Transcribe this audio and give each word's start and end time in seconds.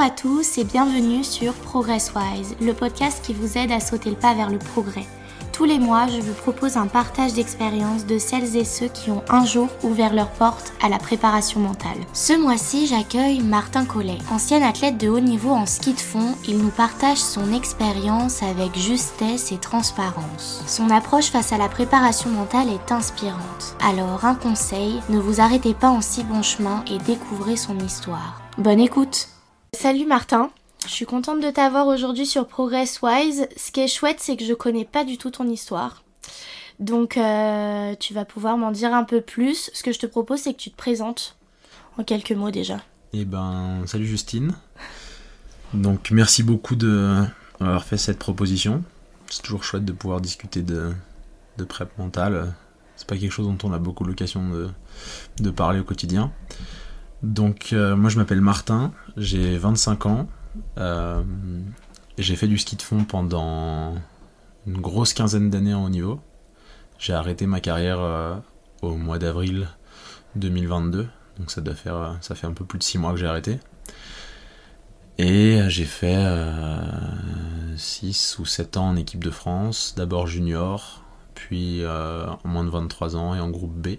à 0.00 0.08
tous 0.08 0.56
et 0.56 0.64
bienvenue 0.64 1.22
sur 1.22 1.52
ProgressWise, 1.52 2.56
le 2.62 2.72
podcast 2.72 3.22
qui 3.22 3.34
vous 3.34 3.58
aide 3.58 3.70
à 3.70 3.80
sauter 3.80 4.08
le 4.08 4.16
pas 4.16 4.32
vers 4.32 4.48
le 4.48 4.56
progrès. 4.56 5.04
Tous 5.52 5.64
les 5.64 5.78
mois, 5.78 6.06
je 6.06 6.22
vous 6.22 6.32
propose 6.32 6.78
un 6.78 6.86
partage 6.86 7.34
d'expériences 7.34 8.06
de 8.06 8.16
celles 8.16 8.56
et 8.56 8.64
ceux 8.64 8.88
qui 8.88 9.10
ont 9.10 9.22
un 9.28 9.44
jour 9.44 9.68
ouvert 9.82 10.14
leurs 10.14 10.30
portes 10.30 10.72
à 10.80 10.88
la 10.88 10.96
préparation 10.96 11.60
mentale. 11.60 11.98
Ce 12.14 12.32
mois-ci, 12.32 12.86
j'accueille 12.86 13.40
Martin 13.40 13.84
Collet. 13.84 14.16
Ancien 14.30 14.62
athlète 14.62 14.96
de 14.96 15.10
haut 15.10 15.20
niveau 15.20 15.50
en 15.50 15.66
ski 15.66 15.92
de 15.92 16.00
fond, 16.00 16.34
il 16.48 16.56
nous 16.56 16.70
partage 16.70 17.18
son 17.18 17.52
expérience 17.52 18.42
avec 18.42 18.78
justesse 18.78 19.52
et 19.52 19.58
transparence. 19.58 20.64
Son 20.66 20.88
approche 20.88 21.30
face 21.30 21.52
à 21.52 21.58
la 21.58 21.68
préparation 21.68 22.30
mentale 22.30 22.70
est 22.70 22.90
inspirante. 22.90 23.76
Alors, 23.84 24.24
un 24.24 24.34
conseil, 24.34 25.02
ne 25.10 25.18
vous 25.18 25.42
arrêtez 25.42 25.74
pas 25.74 25.90
en 25.90 26.00
si 26.00 26.24
bon 26.24 26.42
chemin 26.42 26.82
et 26.90 26.96
découvrez 26.96 27.56
son 27.56 27.78
histoire. 27.80 28.40
Bonne 28.56 28.80
écoute 28.80 29.28
Salut 29.72 30.06
Martin 30.06 30.50
je 30.86 30.92
suis 30.92 31.04
contente 31.04 31.40
de 31.40 31.50
t'avoir 31.50 31.86
aujourd'hui 31.86 32.26
sur 32.26 32.46
ProgressWise. 32.46 33.46
Ce 33.56 33.70
qui 33.70 33.80
est 33.80 33.88
chouette, 33.88 34.16
c'est 34.18 34.36
que 34.36 34.44
je 34.44 34.54
connais 34.54 34.84
pas 34.84 35.04
du 35.04 35.18
tout 35.18 35.30
ton 35.30 35.46
histoire. 35.46 36.02
Donc, 36.78 37.16
euh, 37.16 37.94
tu 38.00 38.14
vas 38.14 38.24
pouvoir 38.24 38.56
m'en 38.56 38.72
dire 38.72 38.94
un 38.94 39.04
peu 39.04 39.20
plus. 39.20 39.70
Ce 39.74 39.82
que 39.82 39.92
je 39.92 39.98
te 39.98 40.06
propose, 40.06 40.40
c'est 40.40 40.54
que 40.54 40.58
tu 40.58 40.70
te 40.70 40.76
présentes 40.76 41.36
en 41.98 42.02
quelques 42.02 42.32
mots 42.32 42.50
déjà. 42.50 42.80
Eh 43.12 43.24
ben, 43.24 43.82
salut 43.86 44.06
Justine. 44.06 44.56
Donc, 45.74 46.10
merci 46.10 46.42
beaucoup 46.42 46.76
de 46.76 47.22
m'avoir 47.60 47.84
fait 47.84 47.98
cette 47.98 48.18
proposition. 48.18 48.82
C'est 49.28 49.42
toujours 49.42 49.62
chouette 49.62 49.84
de 49.84 49.92
pouvoir 49.92 50.22
discuter 50.22 50.62
de, 50.62 50.92
de 51.58 51.64
prep 51.64 51.96
mentale. 51.98 52.54
C'est 52.96 53.06
pas 53.06 53.18
quelque 53.18 53.32
chose 53.32 53.46
dont 53.46 53.58
on 53.68 53.72
a 53.72 53.78
beaucoup 53.78 54.04
l'occasion 54.04 54.72
de 55.38 55.50
parler 55.50 55.78
au 55.78 55.84
quotidien. 55.84 56.32
Donc, 57.22 57.72
euh, 57.72 57.96
moi, 57.96 58.08
je 58.10 58.16
m'appelle 58.16 58.40
Martin, 58.40 58.92
j'ai 59.16 59.58
25 59.58 60.06
ans. 60.06 60.28
Euh, 60.78 61.22
j'ai 62.18 62.36
fait 62.36 62.48
du 62.48 62.58
ski 62.58 62.76
de 62.76 62.82
fond 62.82 63.04
pendant 63.04 63.94
une 64.66 64.80
grosse 64.80 65.12
quinzaine 65.12 65.50
d'années 65.50 65.74
en 65.74 65.84
haut 65.84 65.90
niveau. 65.90 66.20
J'ai 66.98 67.12
arrêté 67.12 67.46
ma 67.46 67.60
carrière 67.60 68.00
euh, 68.00 68.36
au 68.82 68.94
mois 68.96 69.18
d'avril 69.18 69.68
2022, 70.36 71.08
donc 71.38 71.50
ça 71.50 71.60
doit 71.60 71.74
faire, 71.74 71.96
euh, 71.96 72.12
ça 72.20 72.34
fait 72.34 72.46
un 72.46 72.52
peu 72.52 72.64
plus 72.64 72.78
de 72.78 72.82
6 72.82 72.98
mois 72.98 73.12
que 73.12 73.18
j'ai 73.18 73.26
arrêté. 73.26 73.58
Et 75.18 75.60
j'ai 75.68 75.84
fait 75.84 76.24
6 77.76 78.38
ou 78.38 78.46
7 78.46 78.78
ans 78.78 78.88
en 78.88 78.96
équipe 78.96 79.22
de 79.22 79.30
France, 79.30 79.92
d'abord 79.94 80.26
junior, 80.26 81.04
puis 81.34 81.84
en 81.86 82.48
moins 82.48 82.64
de 82.64 82.70
23 82.70 83.16
ans 83.16 83.34
et 83.34 83.40
en 83.40 83.50
groupe 83.50 83.74
B, 83.74 83.98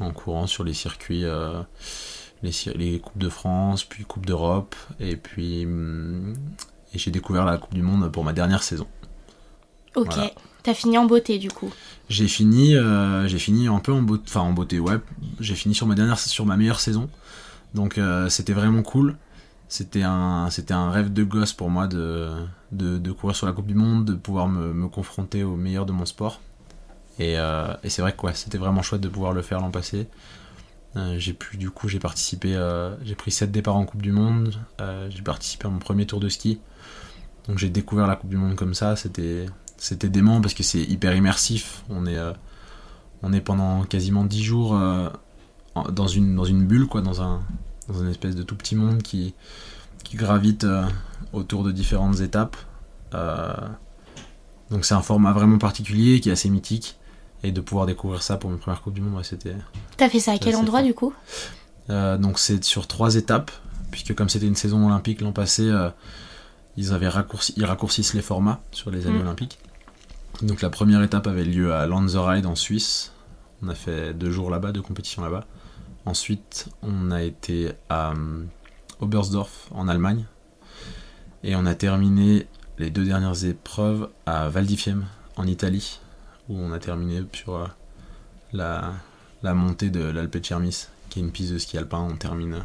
en 0.00 0.12
courant 0.12 0.46
sur 0.46 0.64
les 0.64 0.74
circuits 0.74 1.24
les, 2.42 3.00
Coupes 3.00 3.18
de 3.18 3.28
France, 3.28 3.84
puis 3.84 4.04
Coupe 4.04 4.26
d'Europe, 4.26 4.74
et 4.98 5.16
puis 5.16 5.64
hum, 5.64 6.34
et 6.94 6.98
j'ai 6.98 7.10
découvert 7.10 7.44
la 7.44 7.58
Coupe 7.58 7.74
du 7.74 7.82
Monde 7.82 8.10
pour 8.10 8.24
ma 8.24 8.32
dernière 8.32 8.62
saison. 8.62 8.86
Ok, 9.94 10.14
t'as 10.62 10.74
fini 10.74 10.96
en 10.96 11.04
beauté 11.04 11.38
du 11.38 11.50
coup 11.50 11.70
J'ai 12.08 12.28
fini, 12.28 12.74
euh, 12.74 13.26
j'ai 13.28 13.38
fini 13.38 13.68
un 13.68 13.78
peu 13.78 13.92
en 13.92 14.02
beauté, 14.02 14.24
enfin 14.26 14.40
en 14.40 14.52
beauté, 14.52 14.80
ouais. 14.80 14.98
J'ai 15.40 15.54
fini 15.54 15.74
sur 15.74 15.86
ma 15.86 15.94
dernière, 15.94 16.18
sur 16.18 16.46
ma 16.46 16.56
meilleure 16.56 16.80
saison, 16.80 17.08
donc 17.74 17.98
euh, 17.98 18.28
c'était 18.28 18.52
vraiment 18.54 18.82
cool. 18.82 19.16
C'était 19.68 20.02
un, 20.02 20.50
c'était 20.50 20.74
un 20.74 20.90
rêve 20.90 21.14
de 21.14 21.24
gosse 21.24 21.54
pour 21.54 21.70
moi 21.70 21.86
de, 21.86 22.28
de, 22.72 23.12
courir 23.12 23.34
sur 23.34 23.46
la 23.46 23.54
Coupe 23.54 23.66
du 23.66 23.74
Monde, 23.74 24.04
de 24.04 24.12
pouvoir 24.12 24.46
me, 24.46 24.74
me 24.74 24.86
confronter 24.86 25.44
au 25.44 25.56
meilleur 25.56 25.86
de 25.86 25.92
mon 25.92 26.04
sport. 26.04 26.42
Et, 27.18 27.38
euh, 27.38 27.74
et 27.82 27.90
c'est 27.90 28.02
vrai 28.02 28.12
que 28.12 28.26
ouais, 28.26 28.34
c'était 28.34 28.58
vraiment 28.58 28.82
chouette 28.82 29.00
de 29.00 29.08
pouvoir 29.08 29.32
le 29.32 29.42
faire 29.42 29.60
l'an 29.60 29.70
passé. 29.70 30.08
Euh, 30.96 31.16
j'ai 31.18 31.32
pu 31.32 31.56
du 31.56 31.70
coup 31.70 31.88
j'ai 31.88 31.98
participé 31.98 32.54
euh, 32.54 32.94
j'ai 33.02 33.14
pris 33.14 33.30
7 33.30 33.50
départs 33.50 33.76
en 33.76 33.84
Coupe 33.84 34.02
du 34.02 34.12
Monde. 34.12 34.54
J'ai 35.10 35.22
participé 35.22 35.66
à 35.66 35.70
mon 35.70 35.78
premier 35.78 36.06
tour 36.06 36.20
de 36.20 36.28
ski. 36.28 36.60
Donc 37.48 37.58
j'ai 37.58 37.70
découvert 37.70 38.06
la 38.06 38.16
Coupe 38.16 38.30
du 38.30 38.36
Monde 38.36 38.56
comme 38.56 38.74
ça. 38.74 38.96
C'était 38.96 39.46
c'était 39.76 40.08
dément 40.08 40.40
parce 40.40 40.54
que 40.54 40.62
c'est 40.62 40.82
hyper 40.82 41.14
immersif. 41.14 41.84
On 41.90 42.06
est 42.06 42.18
on 43.22 43.32
est 43.32 43.40
pendant 43.40 43.84
quasiment 43.84 44.24
10 44.24 44.42
jours 44.42 44.80
dans 45.90 46.06
une 46.06 46.36
dans 46.36 46.44
une 46.44 46.66
bulle 46.66 46.86
quoi 46.86 47.02
dans 47.02 47.22
un 47.22 47.40
dans 47.88 48.06
espèce 48.06 48.36
de 48.36 48.42
tout 48.42 48.56
petit 48.56 48.76
monde 48.76 49.02
qui 49.02 49.34
qui 50.04 50.16
gravite 50.16 50.66
autour 51.32 51.64
de 51.64 51.72
différentes 51.72 52.20
étapes. 52.20 52.56
Donc 53.12 54.84
c'est 54.84 54.94
un 54.94 55.02
format 55.02 55.32
vraiment 55.32 55.58
particulier 55.58 56.20
qui 56.20 56.28
est 56.28 56.32
assez 56.32 56.50
mythique 56.50 56.96
et 57.42 57.52
de 57.52 57.60
pouvoir 57.60 57.86
découvrir 57.86 58.22
ça 58.22 58.36
pour 58.36 58.50
ma 58.50 58.56
première 58.56 58.82
Coupe 58.82 58.94
du 58.94 59.00
Monde, 59.00 59.22
c'était. 59.24 59.56
T'as 59.96 60.08
fait 60.08 60.20
ça 60.20 60.32
à 60.32 60.38
quel 60.38 60.56
endroit 60.56 60.82
du 60.82 60.94
coup? 60.94 61.12
Euh, 61.90 62.16
Donc 62.16 62.38
c'est 62.38 62.62
sur 62.64 62.86
trois 62.86 63.16
étapes, 63.16 63.50
puisque 63.90 64.14
comme 64.14 64.28
c'était 64.28 64.46
une 64.46 64.56
saison 64.56 64.86
olympique 64.86 65.20
l'an 65.20 65.32
passé, 65.32 65.68
euh, 65.68 65.90
ils, 66.76 66.92
avaient 66.92 67.08
raccourci, 67.08 67.52
ils 67.56 67.64
raccourcissent 67.64 68.14
les 68.14 68.22
formats 68.22 68.60
sur 68.70 68.90
les 68.90 69.06
années 69.06 69.18
mm. 69.18 69.22
olympiques. 69.22 69.58
Donc 70.42 70.62
la 70.62 70.70
première 70.70 71.02
étape 71.02 71.26
avait 71.26 71.44
lieu 71.44 71.72
à 71.74 71.86
Lanzerheide 71.86 72.46
en 72.46 72.54
Suisse. 72.54 73.12
On 73.62 73.68
a 73.68 73.74
fait 73.74 74.14
deux 74.14 74.30
jours 74.30 74.50
là-bas, 74.50 74.72
deux 74.72 74.82
compétitions 74.82 75.22
là-bas. 75.22 75.44
Ensuite, 76.04 76.68
on 76.82 77.10
a 77.12 77.22
été 77.22 77.72
à 77.88 78.12
euh, 78.12 78.44
Oberstdorf 79.00 79.68
en 79.70 79.88
Allemagne. 79.88 80.24
Et 81.44 81.54
on 81.56 81.66
a 81.66 81.74
terminé 81.74 82.46
les 82.78 82.90
deux 82.90 83.04
dernières 83.04 83.44
épreuves 83.44 84.08
à 84.26 84.48
Val 84.48 84.66
en 85.36 85.46
Italie 85.46 86.00
où 86.48 86.58
on 86.58 86.72
a 86.72 86.78
terminé 86.78 87.22
sur 87.32 87.56
euh, 87.56 87.66
la, 88.52 88.92
la 89.42 89.54
montée 89.54 89.90
de 89.90 90.02
l'Alpe 90.04 90.36
de 90.36 90.44
Chermis, 90.44 90.86
qui 91.08 91.18
est 91.18 91.22
une 91.22 91.32
piste 91.32 91.52
de 91.52 91.58
ski 91.58 91.78
alpin. 91.78 92.06
On 92.10 92.16
termine, 92.16 92.62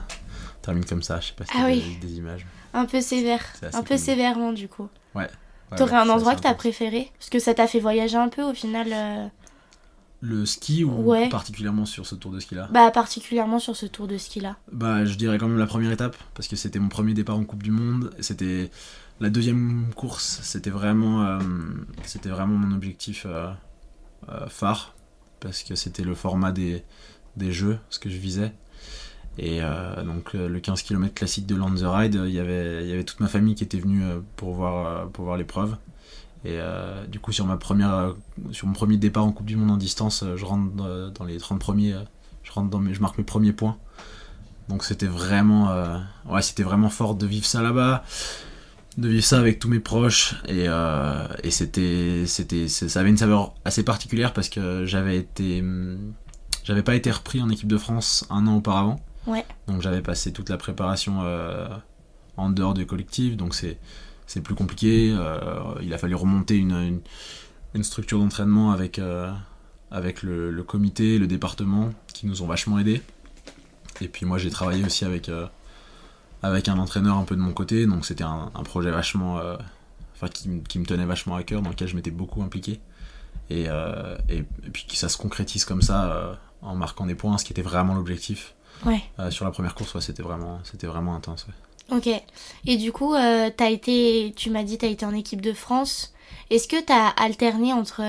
termine 0.61 0.85
comme 0.85 1.03
ça. 1.03 1.19
Je 1.19 1.27
sais 1.27 1.33
pas 1.33 1.45
si 1.45 1.51
ah 1.55 1.65
oui. 1.65 1.97
des, 2.01 2.17
images. 2.17 2.45
Un 2.73 2.85
peu 2.85 3.01
sévère. 3.01 3.43
Un 3.73 3.83
peu 3.83 3.97
sévèrement, 3.97 4.53
du 4.53 4.67
coup. 4.67 4.89
Ouais. 5.15 5.29
T'aurais 5.75 5.97
un 5.97 6.09
endroit 6.09 6.35
que 6.35 6.41
t'as 6.41 6.53
préféré? 6.53 7.11
Parce 7.17 7.29
que 7.29 7.39
ça 7.39 7.53
t'a 7.53 7.67
fait 7.67 7.79
voyager 7.79 8.17
un 8.17 8.29
peu 8.29 8.41
au 8.41 8.53
final 8.53 8.87
euh 8.93 9.27
Le 10.21 10.45
ski 10.45 10.85
ou 10.85 11.13
particulièrement 11.29 11.85
sur 11.85 12.05
ce 12.05 12.15
tour 12.15 12.31
de 12.31 12.39
ski 12.39 12.55
là 12.55 12.69
Bah 12.71 12.89
particulièrement 12.89 13.59
sur 13.59 13.75
ce 13.75 13.85
tour 13.85 14.07
de 14.07 14.17
ski 14.17 14.39
là. 14.39 14.55
Bah 14.71 15.03
je 15.03 15.15
dirais 15.15 15.37
quand 15.37 15.49
même 15.49 15.57
la 15.57 15.67
première 15.67 15.91
étape 15.91 16.15
parce 16.35 16.47
que 16.47 16.55
c'était 16.55 16.79
mon 16.79 16.87
premier 16.87 17.13
départ 17.13 17.37
en 17.37 17.43
Coupe 17.43 17.63
du 17.63 17.71
Monde. 17.71 18.13
C'était 18.21 18.71
la 19.19 19.29
deuxième 19.29 19.87
course, 19.95 20.39
c'était 20.43 20.69
vraiment, 20.69 21.23
euh, 21.23 21.39
c'était 22.03 22.29
vraiment 22.29 22.55
mon 22.55 22.75
objectif 22.75 23.25
euh, 23.25 23.51
phare, 24.49 24.93
parce 25.39 25.63
que 25.63 25.75
c'était 25.75 26.03
le 26.03 26.15
format 26.15 26.51
des, 26.51 26.83
des 27.37 27.51
jeux, 27.51 27.79
ce 27.89 27.99
que 27.99 28.09
je 28.09 28.17
visais. 28.17 28.51
Et 29.39 29.59
euh, 29.61 30.03
donc 30.03 30.33
euh, 30.33 30.49
le 30.49 30.59
15 30.59 30.81
km 30.81 31.13
classique 31.13 31.45
de 31.45 31.55
Lanzerheide, 31.55 32.19
il 32.25 32.33
y 32.33 32.39
avait, 32.39 32.87
y 32.87 32.91
avait 32.91 33.03
toute 33.03 33.19
ma 33.19 33.27
famille 33.27 33.55
qui 33.55 33.63
était 33.63 33.79
venue 33.79 34.03
pour 34.35 34.53
voir, 34.53 35.07
pour 35.09 35.25
voir 35.25 35.37
l'épreuve. 35.37 35.77
Et 36.45 36.59
du 37.09 37.19
coup 37.19 37.33
sur, 37.33 37.45
ma 37.45 37.57
première, 37.57 38.15
sur 38.51 38.67
mon 38.67 38.73
premier 38.73 38.95
départ 38.95 39.25
en 39.25 39.33
Coupe 39.33 39.47
du 39.47 39.57
Monde 39.57 39.71
en 39.71 39.77
distance, 39.77 40.23
je 40.35 40.45
rentre 40.45 40.71
dans 41.11 41.25
les 41.25 41.37
30 41.37 41.59
premiers, 41.59 41.95
je, 42.43 42.51
rentre 42.53 42.69
dans 42.69 42.81
je 42.93 43.01
marque 43.01 43.17
mes 43.17 43.25
premiers 43.25 43.51
points. 43.51 43.75
Donc 44.69 44.85
c'était 44.85 45.07
vraiment, 45.07 45.99
ouais, 46.29 46.41
c'était 46.41 46.63
vraiment 46.63 46.89
fort 46.89 47.15
de 47.15 47.25
vivre 47.25 47.45
ça 47.45 47.61
là-bas 47.61 48.05
de 48.97 49.09
vivre 49.09 49.23
ça 49.23 49.37
avec 49.39 49.59
tous 49.59 49.69
mes 49.69 49.79
proches 49.79 50.35
et, 50.47 50.65
euh, 50.67 51.27
et 51.43 51.51
c'était 51.51 52.23
c'était 52.25 52.67
ça 52.67 52.99
avait 52.99 53.09
une 53.09 53.17
saveur 53.17 53.53
assez 53.63 53.83
particulière 53.83 54.33
parce 54.33 54.49
que 54.49 54.85
j'avais 54.85 55.17
été 55.17 55.63
j'avais 56.63 56.81
pas 56.81 56.95
été 56.95 57.11
repris 57.11 57.41
en 57.41 57.49
équipe 57.49 57.67
de 57.67 57.77
France 57.77 58.25
un 58.29 58.47
an 58.47 58.57
auparavant. 58.57 58.99
Ouais. 59.27 59.45
donc 59.67 59.81
j'avais 59.81 60.01
passé 60.01 60.31
toute 60.31 60.49
la 60.49 60.55
préparation 60.55 61.19
euh, 61.21 61.67
en 62.37 62.49
dehors 62.49 62.73
du 62.73 62.85
collectif. 62.85 63.37
Donc 63.37 63.53
c'est 63.53 63.77
c'est 64.25 64.41
plus 64.41 64.55
compliqué. 64.55 65.13
Euh, 65.15 65.75
il 65.81 65.93
a 65.93 65.97
fallu 65.97 66.15
remonter 66.15 66.55
une, 66.55 67.01
une, 67.73 67.83
structure 67.83 68.19
d'entraînement 68.19 68.71
avec 68.71 68.99
avec 69.91 70.23
le, 70.23 70.51
le, 70.51 70.63
comité 70.63 71.19
le 71.19 71.27
département 71.27 71.91
qui 72.13 72.25
nous 72.25 72.41
ont 72.41 72.47
vachement 72.47 72.79
aidés. 72.79 73.01
Et 74.01 74.07
puis 74.07 74.25
moi 74.25 74.37
j'ai 74.37 74.49
travaillé 74.49 74.83
aussi 74.83 75.05
avec 75.05 75.29
avec 76.43 76.67
un 76.67 76.77
entraîneur 76.77 77.17
un 77.17 77.23
peu 77.23 77.35
de 77.35 77.41
mon 77.41 77.53
côté, 77.53 77.85
donc 77.85 78.05
c'était 78.05 78.23
un, 78.23 78.49
projet 78.63 78.91
vachement. 78.91 79.39
Euh, 79.39 79.57
enfin, 80.15 80.27
qui, 80.27 80.49
me 80.49 80.85
tenait 80.85 81.05
vachement 81.05 81.35
à 81.35 81.43
cœur, 81.43 81.61
dans 81.61 81.69
lequel 81.69 81.87
je 81.87 81.95
m'étais 81.95 82.11
beaucoup 82.11 82.41
impliqué. 82.41 82.79
Et, 83.49 83.65
euh, 83.67 84.17
et, 84.29 84.43
puis 84.71 84.85
que 84.85 84.95
ça 84.95 85.09
se 85.09 85.17
concrétise 85.17 85.65
comme 85.65 85.81
ça, 85.81 86.11
euh, 86.11 86.33
en 86.61 86.75
marquant 86.75 87.05
des 87.05 87.15
points, 87.15 87.37
ce 87.37 87.45
qui 87.45 87.53
était 87.53 87.61
vraiment 87.61 87.95
l'objectif. 87.95 88.53
Ouais. 88.85 89.01
sur 89.31 89.43
la 89.43 89.49
première 89.49 89.73
course, 89.73 89.99
c'était 90.01 90.21
vraiment, 90.21 90.59
c'était 90.63 90.85
vraiment 90.85 91.15
intense. 91.15 91.47
Ok. 91.89 92.07
Et 92.67 92.77
du 92.77 92.91
coup, 92.91 93.15
as 93.15 93.69
été, 93.69 94.33
tu 94.35 94.51
m'as 94.51 94.61
dit, 94.61 94.77
tu 94.77 94.85
as 94.85 94.89
été 94.89 95.03
en 95.03 95.15
équipe 95.15 95.41
de 95.41 95.51
France. 95.53 96.13
Est-ce 96.51 96.67
que 96.67 96.79
tu 96.79 96.93
as 96.93 97.07
alterné 97.07 97.73
entre 97.73 98.03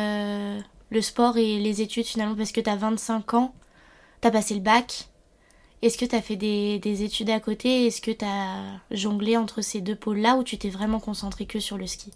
le 0.91 1.01
sport 1.01 1.39
et 1.39 1.59
les 1.59 1.81
études 1.81 2.05
finalement? 2.05 2.35
Parce 2.35 2.53
que 2.53 2.61
tu 2.61 2.69
as 2.69 2.77
25 2.77 3.33
ans, 3.33 3.55
tu 4.21 4.29
as 4.29 4.31
passé 4.31 4.55
le 4.55 4.61
bac. 4.61 5.09
Est-ce 5.81 5.97
que 5.97 6.05
tu 6.05 6.17
as 6.17 6.23
fait 6.23 6.37
des, 6.37 7.03
études 7.03 7.31
à 7.31 7.41
côté? 7.41 7.87
Est-ce 7.87 8.01
que 8.01 8.11
tu 8.11 8.25
as 8.25 8.81
jonglé 8.91 9.37
entre 9.37 9.63
ces 9.63 9.81
deux 9.81 9.95
pôles-là 9.95 10.37
ou 10.37 10.43
tu 10.43 10.59
t'es 10.59 10.71
vraiment 10.71 10.99
concentré 10.99 11.47
que 11.47 11.61
sur 11.61 11.79
le 11.79 11.87
ski? 11.87 12.11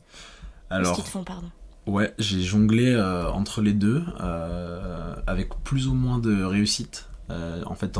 Alors, 0.69 0.91
le 0.91 0.94
ski 0.94 1.03
de 1.03 1.09
fond, 1.09 1.25
pardon. 1.25 1.49
Ouais, 1.87 2.14
j'ai 2.19 2.43
jonglé 2.43 2.93
euh, 2.93 3.29
entre 3.31 3.61
les 3.61 3.73
deux, 3.73 4.05
euh, 4.20 5.14
avec 5.26 5.49
plus 5.64 5.88
ou 5.88 5.94
moins 5.94 6.19
de 6.19 6.43
réussite. 6.44 7.09
Euh, 7.31 7.62
en 7.67 7.75
fait, 7.75 7.97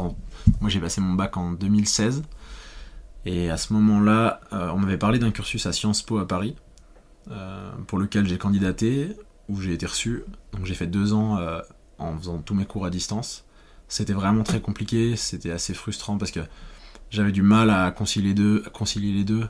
moi 0.61 0.69
j'ai 0.69 0.81
passé 0.81 1.00
mon 1.00 1.14
bac 1.14 1.37
en 1.37 1.53
2016. 1.53 2.23
Et 3.25 3.50
à 3.50 3.56
ce 3.56 3.73
moment-là, 3.73 4.41
on 4.50 4.79
m'avait 4.79 4.99
parlé 4.99 5.20
d'un 5.20 5.31
cursus 5.31 5.64
à 5.67 5.73
Sciences 5.73 6.03
Po 6.03 6.19
à 6.19 6.26
Paris, 6.26 6.56
pour 7.87 7.99
lequel 8.00 8.26
j'ai 8.26 8.37
candidaté, 8.37 9.17
où 9.49 9.61
j'ai 9.61 9.75
été 9.75 9.87
reçu. 9.87 10.25
Donc 10.53 10.67
j'ai 10.67 10.75
fait 10.75 10.88
deux 10.88 11.12
ans 11.12 11.38
en 11.99 12.19
faisant 12.19 12.38
tous 12.38 12.55
mes 12.55 12.64
cours 12.64 12.85
à 12.85 12.91
distance. 12.91 13.44
C'était 13.92 14.14
vraiment 14.14 14.42
très 14.42 14.62
compliqué, 14.62 15.16
c'était 15.16 15.50
assez 15.50 15.74
frustrant 15.74 16.16
parce 16.16 16.30
que 16.30 16.40
j'avais 17.10 17.30
du 17.30 17.42
mal 17.42 17.68
à 17.68 17.90
concilier, 17.90 18.32
deux, 18.32 18.62
à 18.66 18.70
concilier 18.70 19.12
les 19.12 19.22
deux, 19.22 19.46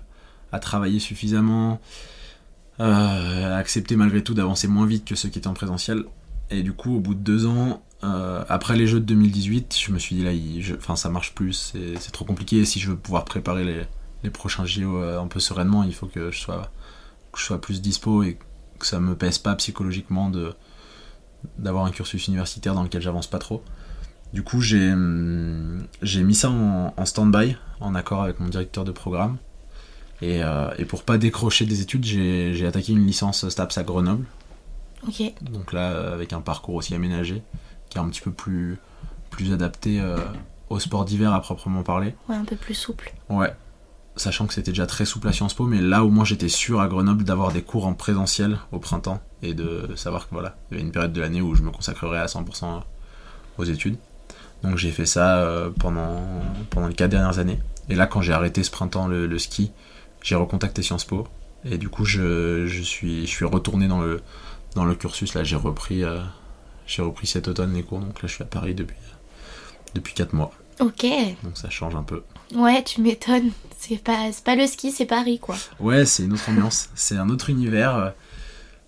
à 0.50 0.58
travailler 0.58 0.98
suffisamment, 0.98 1.80
euh, 2.80 3.54
à 3.54 3.56
accepter 3.58 3.94
malgré 3.94 4.24
tout 4.24 4.34
d'avancer 4.34 4.66
moins 4.66 4.84
vite 4.84 5.04
que 5.04 5.14
ceux 5.14 5.28
qui 5.28 5.38
étaient 5.38 5.46
en 5.46 5.54
présentiel. 5.54 6.06
Et 6.50 6.64
du 6.64 6.72
coup, 6.72 6.96
au 6.96 6.98
bout 6.98 7.14
de 7.14 7.20
deux 7.20 7.46
ans, 7.46 7.84
euh, 8.02 8.42
après 8.48 8.76
les 8.76 8.88
Jeux 8.88 8.98
de 8.98 9.04
2018, 9.04 9.76
je 9.78 9.92
me 9.92 10.00
suis 10.00 10.16
dit 10.16 10.24
là, 10.24 10.32
ça 10.96 11.08
marche 11.08 11.36
plus, 11.36 11.76
c'est 12.00 12.10
trop 12.10 12.24
compliqué. 12.24 12.64
Si 12.64 12.80
je 12.80 12.90
veux 12.90 12.96
pouvoir 12.96 13.24
préparer 13.24 13.64
les, 13.64 13.82
les 14.24 14.30
prochains 14.30 14.66
JO 14.66 14.96
euh, 14.96 15.20
un 15.20 15.28
peu 15.28 15.38
sereinement, 15.38 15.84
il 15.84 15.94
faut 15.94 16.08
que 16.08 16.32
je 16.32 16.40
sois, 16.40 16.72
que 17.30 17.38
je 17.38 17.44
sois 17.44 17.60
plus 17.60 17.80
dispo 17.80 18.24
et 18.24 18.36
que 18.80 18.86
ça 18.86 18.98
me 18.98 19.14
pèse 19.14 19.38
pas 19.38 19.54
psychologiquement 19.54 20.32
d'avoir 21.58 21.84
un 21.84 21.92
cursus 21.92 22.26
universitaire 22.26 22.74
dans 22.74 22.82
lequel 22.82 23.02
j'avance 23.02 23.28
pas 23.28 23.38
trop. 23.38 23.62
Du 24.32 24.42
coup, 24.42 24.60
j'ai 24.60 24.94
mis 24.94 26.34
ça 26.34 26.50
en, 26.50 26.94
en 26.96 27.04
stand-by, 27.04 27.56
en 27.80 27.94
accord 27.94 28.22
avec 28.22 28.40
mon 28.40 28.48
directeur 28.48 28.84
de 28.84 28.92
programme. 28.92 29.36
Et, 30.22 30.42
euh, 30.42 30.70
et 30.78 30.84
pour 30.84 31.02
pas 31.02 31.18
décrocher 31.18 31.66
des 31.66 31.80
études, 31.80 32.04
j'ai 32.04 32.66
attaqué 32.66 32.92
une 32.92 33.06
licence 33.06 33.48
STAPS 33.48 33.78
à 33.78 33.82
Grenoble. 33.82 34.24
Ok. 35.06 35.20
Donc 35.42 35.72
là, 35.72 36.12
avec 36.12 36.32
un 36.32 36.40
parcours 36.40 36.76
aussi 36.76 36.94
aménagé, 36.94 37.42
qui 37.90 37.98
est 37.98 38.00
un 38.00 38.08
petit 38.08 38.20
peu 38.20 38.30
plus, 38.30 38.78
plus 39.30 39.52
adapté 39.52 40.00
euh, 40.00 40.16
au 40.70 40.78
sport 40.78 41.04
d'hiver 41.04 41.32
à 41.32 41.40
proprement 41.40 41.82
parler. 41.82 42.14
Ouais, 42.28 42.36
un 42.36 42.44
peu 42.44 42.56
plus 42.56 42.74
souple. 42.74 43.12
Ouais. 43.28 43.52
Sachant 44.14 44.46
que 44.46 44.54
c'était 44.54 44.70
déjà 44.70 44.86
très 44.86 45.06
souple 45.06 45.26
à 45.26 45.32
Sciences 45.32 45.54
Po, 45.54 45.64
mais 45.64 45.80
là 45.80 46.04
au 46.04 46.10
moins 46.10 46.24
j'étais 46.24 46.50
sûr 46.50 46.80
à 46.80 46.86
Grenoble 46.86 47.24
d'avoir 47.24 47.50
des 47.50 47.62
cours 47.62 47.86
en 47.86 47.94
présentiel 47.94 48.58
au 48.70 48.78
printemps 48.78 49.22
et 49.40 49.54
de 49.54 49.88
savoir 49.96 50.28
que 50.28 50.34
voilà, 50.34 50.56
il 50.70 50.74
y 50.74 50.76
avait 50.76 50.86
une 50.86 50.92
période 50.92 51.14
de 51.14 51.20
l'année 51.22 51.40
où 51.40 51.54
je 51.54 51.62
me 51.62 51.70
consacrerais 51.70 52.18
à 52.18 52.26
100% 52.26 52.82
aux 53.56 53.64
études. 53.64 53.96
Donc 54.62 54.76
j'ai 54.76 54.92
fait 54.92 55.06
ça 55.06 55.38
euh, 55.38 55.70
pendant, 55.70 56.22
pendant 56.70 56.86
les 56.88 56.94
4 56.94 57.10
dernières 57.10 57.38
années. 57.38 57.58
Et 57.88 57.94
là, 57.94 58.06
quand 58.06 58.22
j'ai 58.22 58.32
arrêté 58.32 58.62
ce 58.62 58.70
printemps 58.70 59.08
le, 59.08 59.38
ski, 59.38 59.72
j'ai 60.22 60.36
recontacté 60.36 60.82
Sciences 60.82 61.04
Po. 61.04 61.26
Et 61.64 61.78
du 61.78 61.88
coup, 61.88 62.04
je, 62.04 62.66
je, 62.66 62.82
suis, 62.82 63.26
je 63.26 63.30
suis 63.30 63.44
retourné 63.44 63.88
dans 63.88 64.00
le, 64.00 64.20
dans 64.74 64.84
le 64.84 64.94
cursus. 64.94 65.34
Là, 65.34 65.44
j'ai 65.44 65.56
repris, 65.56 66.04
euh, 66.04 66.20
j'ai 66.86 67.02
repris 67.02 67.26
cet 67.26 67.48
automne 67.48 67.74
les 67.74 67.82
cours. 67.82 67.98
Donc 67.98 68.22
là, 68.22 68.28
je 68.28 68.34
suis 68.34 68.42
à 68.42 68.46
Paris 68.46 68.74
depuis, 68.74 68.96
depuis 69.94 70.14
4 70.14 70.32
mois. 70.32 70.52
Ok. 70.80 71.04
Donc 71.42 71.56
ça 71.56 71.70
change 71.70 71.94
un 71.94 72.02
peu. 72.02 72.22
Ouais, 72.54 72.82
tu 72.84 73.00
m'étonnes. 73.00 73.50
C'est 73.78 74.02
pas, 74.02 74.30
pas 74.44 74.54
le 74.54 74.66
ski, 74.66 74.92
c'est 74.92 75.06
Paris, 75.06 75.38
quoi. 75.40 75.56
Ouais, 75.80 76.04
c'est 76.04 76.24
une 76.24 76.32
autre 76.32 76.48
ambiance. 76.48 76.88
c'est 76.94 77.16
un 77.16 77.28
autre 77.30 77.50
univers. 77.50 78.12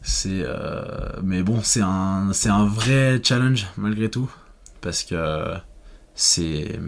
C'est, 0.02 0.42
euh, 0.42 1.08
mais 1.22 1.42
bon, 1.42 1.62
c'est 1.62 1.80
un, 1.80 2.30
c'est 2.32 2.50
un 2.50 2.66
vrai 2.66 3.20
challenge 3.22 3.66
malgré 3.76 4.08
tout 4.08 4.30
parce 4.84 5.02
que 5.02 5.54
c'est 6.14 6.78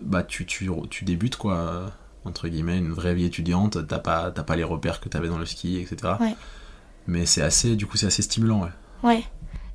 bah 0.00 0.22
tu, 0.22 0.46
tu, 0.46 0.70
tu 0.90 1.04
débutes 1.04 1.36
quoi 1.36 1.90
entre 2.24 2.48
guillemets 2.48 2.78
une 2.78 2.92
vraie 2.92 3.14
vie 3.14 3.24
étudiante 3.24 3.86
t'as 3.88 3.98
pas 3.98 4.30
t'as 4.30 4.42
pas 4.42 4.54
les 4.54 4.64
repères 4.64 5.00
que 5.00 5.08
t'avais 5.08 5.28
dans 5.28 5.38
le 5.38 5.46
ski 5.46 5.78
etc 5.78 6.14
mais 7.06 7.24
c'est 7.24 7.42
assez 7.42 7.74
du 7.76 7.86
coup 7.86 7.96
c'est 7.96 8.06
assez 8.06 8.22
stimulant 8.22 8.62
ouais. 8.62 8.70
Ouais. 9.02 9.24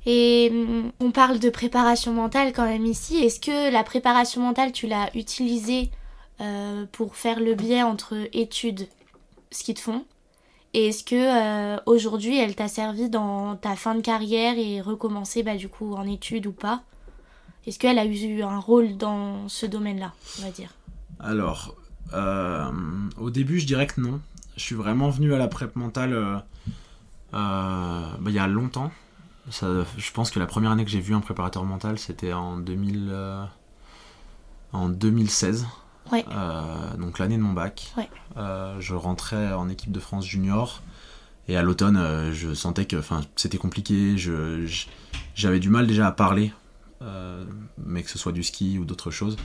Et 0.06 0.50
mm, 0.50 0.92
on 1.00 1.10
parle 1.10 1.38
de 1.38 1.50
préparation 1.50 2.12
mentale 2.12 2.52
quand 2.52 2.66
même 2.66 2.86
ici. 2.86 3.18
Est-ce 3.18 3.40
que 3.40 3.72
la 3.72 3.84
préparation 3.84 4.42
mentale 4.42 4.72
tu 4.72 4.86
l'as 4.86 5.10
utilisée 5.14 5.90
euh, 6.40 6.86
pour 6.92 7.16
faire 7.16 7.40
le 7.40 7.54
biais 7.54 7.82
entre 7.82 8.16
études 8.32 8.88
ski 9.50 9.74
de 9.74 9.78
fond? 9.78 10.04
Et 10.74 10.88
est-ce 10.88 11.04
que 11.04 11.14
euh, 11.14 11.78
aujourd'hui 11.86 12.38
elle 12.38 12.56
t'a 12.56 12.68
servi 12.68 13.10
dans 13.10 13.56
ta 13.56 13.76
fin 13.76 13.94
de 13.94 14.00
carrière 14.00 14.54
et 14.58 14.80
recommencer 14.80 15.42
bah, 15.42 15.56
du 15.56 15.68
coup 15.68 15.94
en 15.94 16.06
études 16.06 16.46
ou 16.46 16.52
pas? 16.52 16.82
Est-ce 17.66 17.78
qu'elle 17.78 17.98
a 17.98 18.04
eu 18.04 18.42
un 18.42 18.58
rôle 18.58 18.96
dans 18.96 19.48
ce 19.48 19.66
domaine-là, 19.66 20.12
on 20.38 20.42
va 20.42 20.50
dire? 20.50 20.70
Alors, 21.20 21.76
euh, 22.12 22.70
au 23.18 23.30
début, 23.30 23.60
je 23.60 23.66
dirais 23.66 23.86
que 23.86 24.00
non. 24.00 24.20
Je 24.56 24.62
suis 24.62 24.74
vraiment 24.74 25.08
venu 25.10 25.32
à 25.32 25.38
la 25.38 25.48
prep 25.48 25.76
mentale 25.76 26.12
euh, 26.12 26.36
euh, 27.34 28.12
bah, 28.18 28.30
il 28.30 28.32
y 28.32 28.38
a 28.38 28.46
longtemps. 28.46 28.90
je 29.48 30.12
pense 30.12 30.30
que 30.30 30.38
la 30.38 30.46
première 30.46 30.72
année 30.72 30.84
que 30.84 30.90
j'ai 30.90 31.00
vu 31.00 31.14
un 31.14 31.20
préparateur 31.20 31.64
mental, 31.64 31.98
c'était 31.98 32.32
en, 32.32 32.58
2000, 32.58 33.14
en 34.72 34.88
2016. 34.88 35.66
Ouais. 36.10 36.24
donc 36.98 37.20
l'année 37.20 37.36
de 37.36 37.42
mon 37.42 37.52
bac. 37.52 37.94
je 38.36 38.94
rentrais 38.94 39.52
en 39.52 39.68
équipe 39.68 39.92
de 39.92 40.00
France 40.00 40.26
junior. 40.26 40.82
Et 41.48 41.56
à 41.56 41.62
l'automne, 41.62 42.32
je 42.32 42.54
sentais 42.54 42.86
que 42.86 42.96
c'était 43.36 43.58
compliqué. 43.58 44.16
J'avais 45.34 45.60
du 45.60 45.70
mal 45.70 45.86
déjà 45.86 46.08
à 46.08 46.12
parler 46.12 46.52
euh, 47.02 47.44
mais 47.78 48.02
que 48.02 48.10
ce 48.10 48.18
soit 48.18 48.32
du 48.32 48.42
ski 48.42 48.78
ou 48.78 48.84
d'autres 48.84 49.10
choses. 49.10 49.36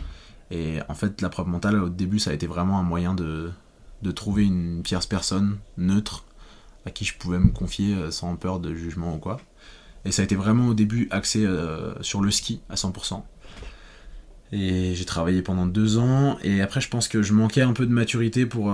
Et 0.51 0.79
en 0.87 0.93
fait, 0.93 1.21
la 1.21 1.29
preuve 1.29 1.47
mentale, 1.47 1.81
au 1.81 1.89
début, 1.89 2.19
ça 2.19 2.31
a 2.31 2.33
été 2.33 2.47
vraiment 2.47 2.79
un 2.79 2.83
moyen 2.83 3.13
de, 3.13 3.51
de 4.01 4.11
trouver 4.11 4.45
une 4.45 4.81
tierce 4.83 5.05
personne 5.05 5.57
neutre 5.77 6.25
à 6.85 6.91
qui 6.91 7.03
je 7.03 7.17
pouvais 7.17 7.39
me 7.39 7.49
confier 7.49 7.95
euh, 7.95 8.11
sans 8.11 8.35
peur 8.35 8.59
de 8.59 8.73
jugement 8.73 9.15
ou 9.15 9.17
quoi. 9.17 9.37
Et 10.05 10.11
ça 10.11 10.21
a 10.21 10.25
été 10.25 10.35
vraiment 10.35 10.67
au 10.67 10.73
début 10.73 11.07
axé 11.11 11.45
euh, 11.45 12.01
sur 12.01 12.21
le 12.21 12.31
ski 12.31 12.61
à 12.69 12.75
100%. 12.75 13.23
Et 14.53 14.95
j'ai 14.95 15.05
travaillé 15.05 15.41
pendant 15.41 15.65
deux 15.65 15.97
ans. 15.97 16.37
Et 16.43 16.61
après, 16.61 16.79
je 16.79 16.87
pense 16.87 17.09
que 17.09 17.21
je 17.21 17.33
manquais 17.33 17.61
un 17.61 17.73
peu 17.73 17.85
de 17.85 17.91
maturité 17.91 18.45
pour, 18.45 18.73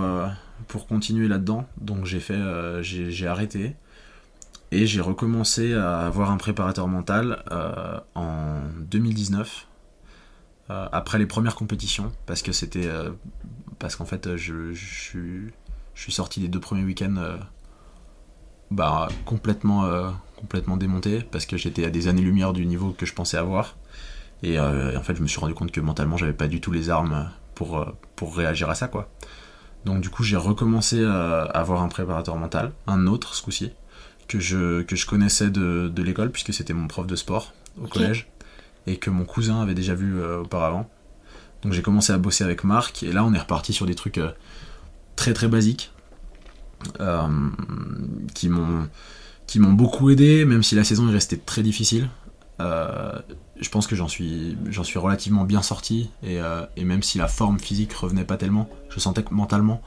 pour 0.67 0.85
continuer 0.85 1.27
là-dedans. 1.27 1.67
Donc 1.81 2.05
j'ai 2.05 2.19
fait, 2.19 2.39
j'ai 2.83 3.25
arrêté. 3.25 3.75
Et 4.73 4.87
j'ai 4.87 5.01
recommencé 5.01 5.75
à 5.75 5.99
avoir 5.99 6.31
un 6.31 6.37
préparateur 6.37 6.87
mental 6.87 7.43
euh, 7.51 7.99
en 8.15 8.61
2019, 8.79 9.67
euh, 10.71 10.87
après 10.91 11.19
les 11.19 11.27
premières 11.27 11.53
compétitions, 11.53 12.11
parce 12.25 12.41
que 12.41 12.51
c'était. 12.51 12.87
Euh, 12.87 13.11
parce 13.77 13.95
qu'en 13.95 14.05
fait, 14.05 14.35
je, 14.35 14.73
suis 14.73 16.11
sorti 16.11 16.39
des 16.39 16.47
deux 16.47 16.59
premiers 16.59 16.83
week-ends 16.83 17.37
bah, 18.71 19.09
complètement, 19.25 20.11
complètement 20.37 20.77
démonté, 20.77 21.21
parce 21.21 21.45
que 21.45 21.55
j'étais 21.55 21.85
à 21.85 21.91
des 21.91 22.07
années-lumière 22.07 22.51
du 22.51 22.65
niveau 22.65 22.95
que 22.97 23.05
je 23.05 23.13
pensais 23.13 23.37
avoir. 23.37 23.77
Et 24.41 24.59
en 24.59 25.03
fait, 25.03 25.15
je 25.15 25.21
me 25.21 25.27
suis 25.27 25.39
rendu 25.39 25.53
compte 25.53 25.71
que 25.71 25.81
mentalement, 25.81 26.17
j'avais 26.17 26.33
pas 26.33 26.47
du 26.47 26.61
tout 26.61 26.71
les 26.71 26.89
armes 26.89 27.29
pour, 27.53 27.85
pour 28.15 28.35
réagir 28.35 28.71
à 28.71 28.75
ça, 28.75 28.87
quoi. 28.87 29.11
Donc, 29.85 30.01
du 30.01 30.09
coup, 30.09 30.23
j'ai 30.23 30.37
recommencé 30.37 31.03
à 31.03 31.41
avoir 31.43 31.83
un 31.83 31.89
préparateur 31.89 32.37
mental, 32.37 32.71
un 32.87 33.05
autre 33.05 33.35
ce 33.35 33.43
coup-ci 33.43 33.71
que 34.33 34.39
je, 34.39 34.81
que 34.81 34.95
je 34.95 35.05
connaissais 35.05 35.51
de, 35.51 35.91
de 35.93 36.01
l'école, 36.01 36.31
puisque 36.31 36.53
c'était 36.53 36.73
mon 36.73 36.87
prof 36.87 37.05
de 37.05 37.15
sport 37.15 37.53
au 37.79 37.85
collège, 37.85 38.27
et 38.87 38.97
que 38.97 39.11
mon 39.11 39.25
cousin 39.25 39.61
avait 39.61 39.75
déjà 39.75 39.93
vu 39.93 40.19
euh, 40.19 40.41
auparavant. 40.41 40.89
Donc 41.61 41.73
j'ai 41.73 41.83
commencé 41.83 42.11
à 42.11 42.17
bosser 42.17 42.43
avec 42.43 42.63
Marc, 42.63 43.03
et 43.03 43.11
là 43.11 43.23
on 43.23 43.33
est 43.33 43.39
reparti 43.39 43.73
sur 43.73 43.85
des 43.85 43.93
trucs 43.93 44.17
euh, 44.17 44.31
très 45.15 45.33
très 45.33 45.47
basiques, 45.47 45.91
euh, 46.99 47.27
qui 48.33 48.49
m'ont 48.49 48.89
qui 49.45 49.59
m'ont 49.59 49.73
beaucoup 49.73 50.09
aidé, 50.09 50.45
même 50.45 50.63
si 50.63 50.73
la 50.73 50.83
saison 50.83 51.07
est 51.09 51.13
restée 51.13 51.37
très 51.37 51.61
difficile. 51.61 52.09
je 52.59 53.69
pense 53.69 53.85
que 53.85 53.95
j'en 53.95 54.07
suis, 54.07 54.57
j'en 54.69 54.83
suis 54.83 54.97
relativement 54.97 55.43
bien 55.43 55.61
sorti, 55.61 56.09
et, 56.23 56.39
et, 56.77 56.83
même 56.85 57.03
si 57.03 57.17
la 57.17 57.27
forme 57.27 57.59
physique 57.59 57.93
revenait 57.93 58.23
pas 58.23 58.37
tellement, 58.37 58.69
je 58.89 58.99
sentais 58.99 59.21
que 59.21 59.33
mentalement, 59.33 59.81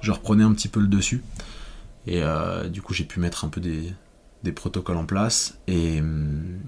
je 0.00 0.12
reprenais 0.12 0.44
un 0.44 0.52
petit 0.52 0.68
peu 0.68 0.80
le 0.80 0.86
dessus. 0.86 1.22
Et 2.06 2.22
euh, 2.22 2.68
du 2.68 2.82
coup, 2.82 2.94
j'ai 2.94 3.04
pu 3.04 3.20
mettre 3.20 3.44
un 3.44 3.48
peu 3.48 3.60
des, 3.60 3.92
des 4.42 4.52
protocoles 4.52 4.96
en 4.96 5.06
place. 5.06 5.58
Et 5.66 6.00
hum, 6.00 6.58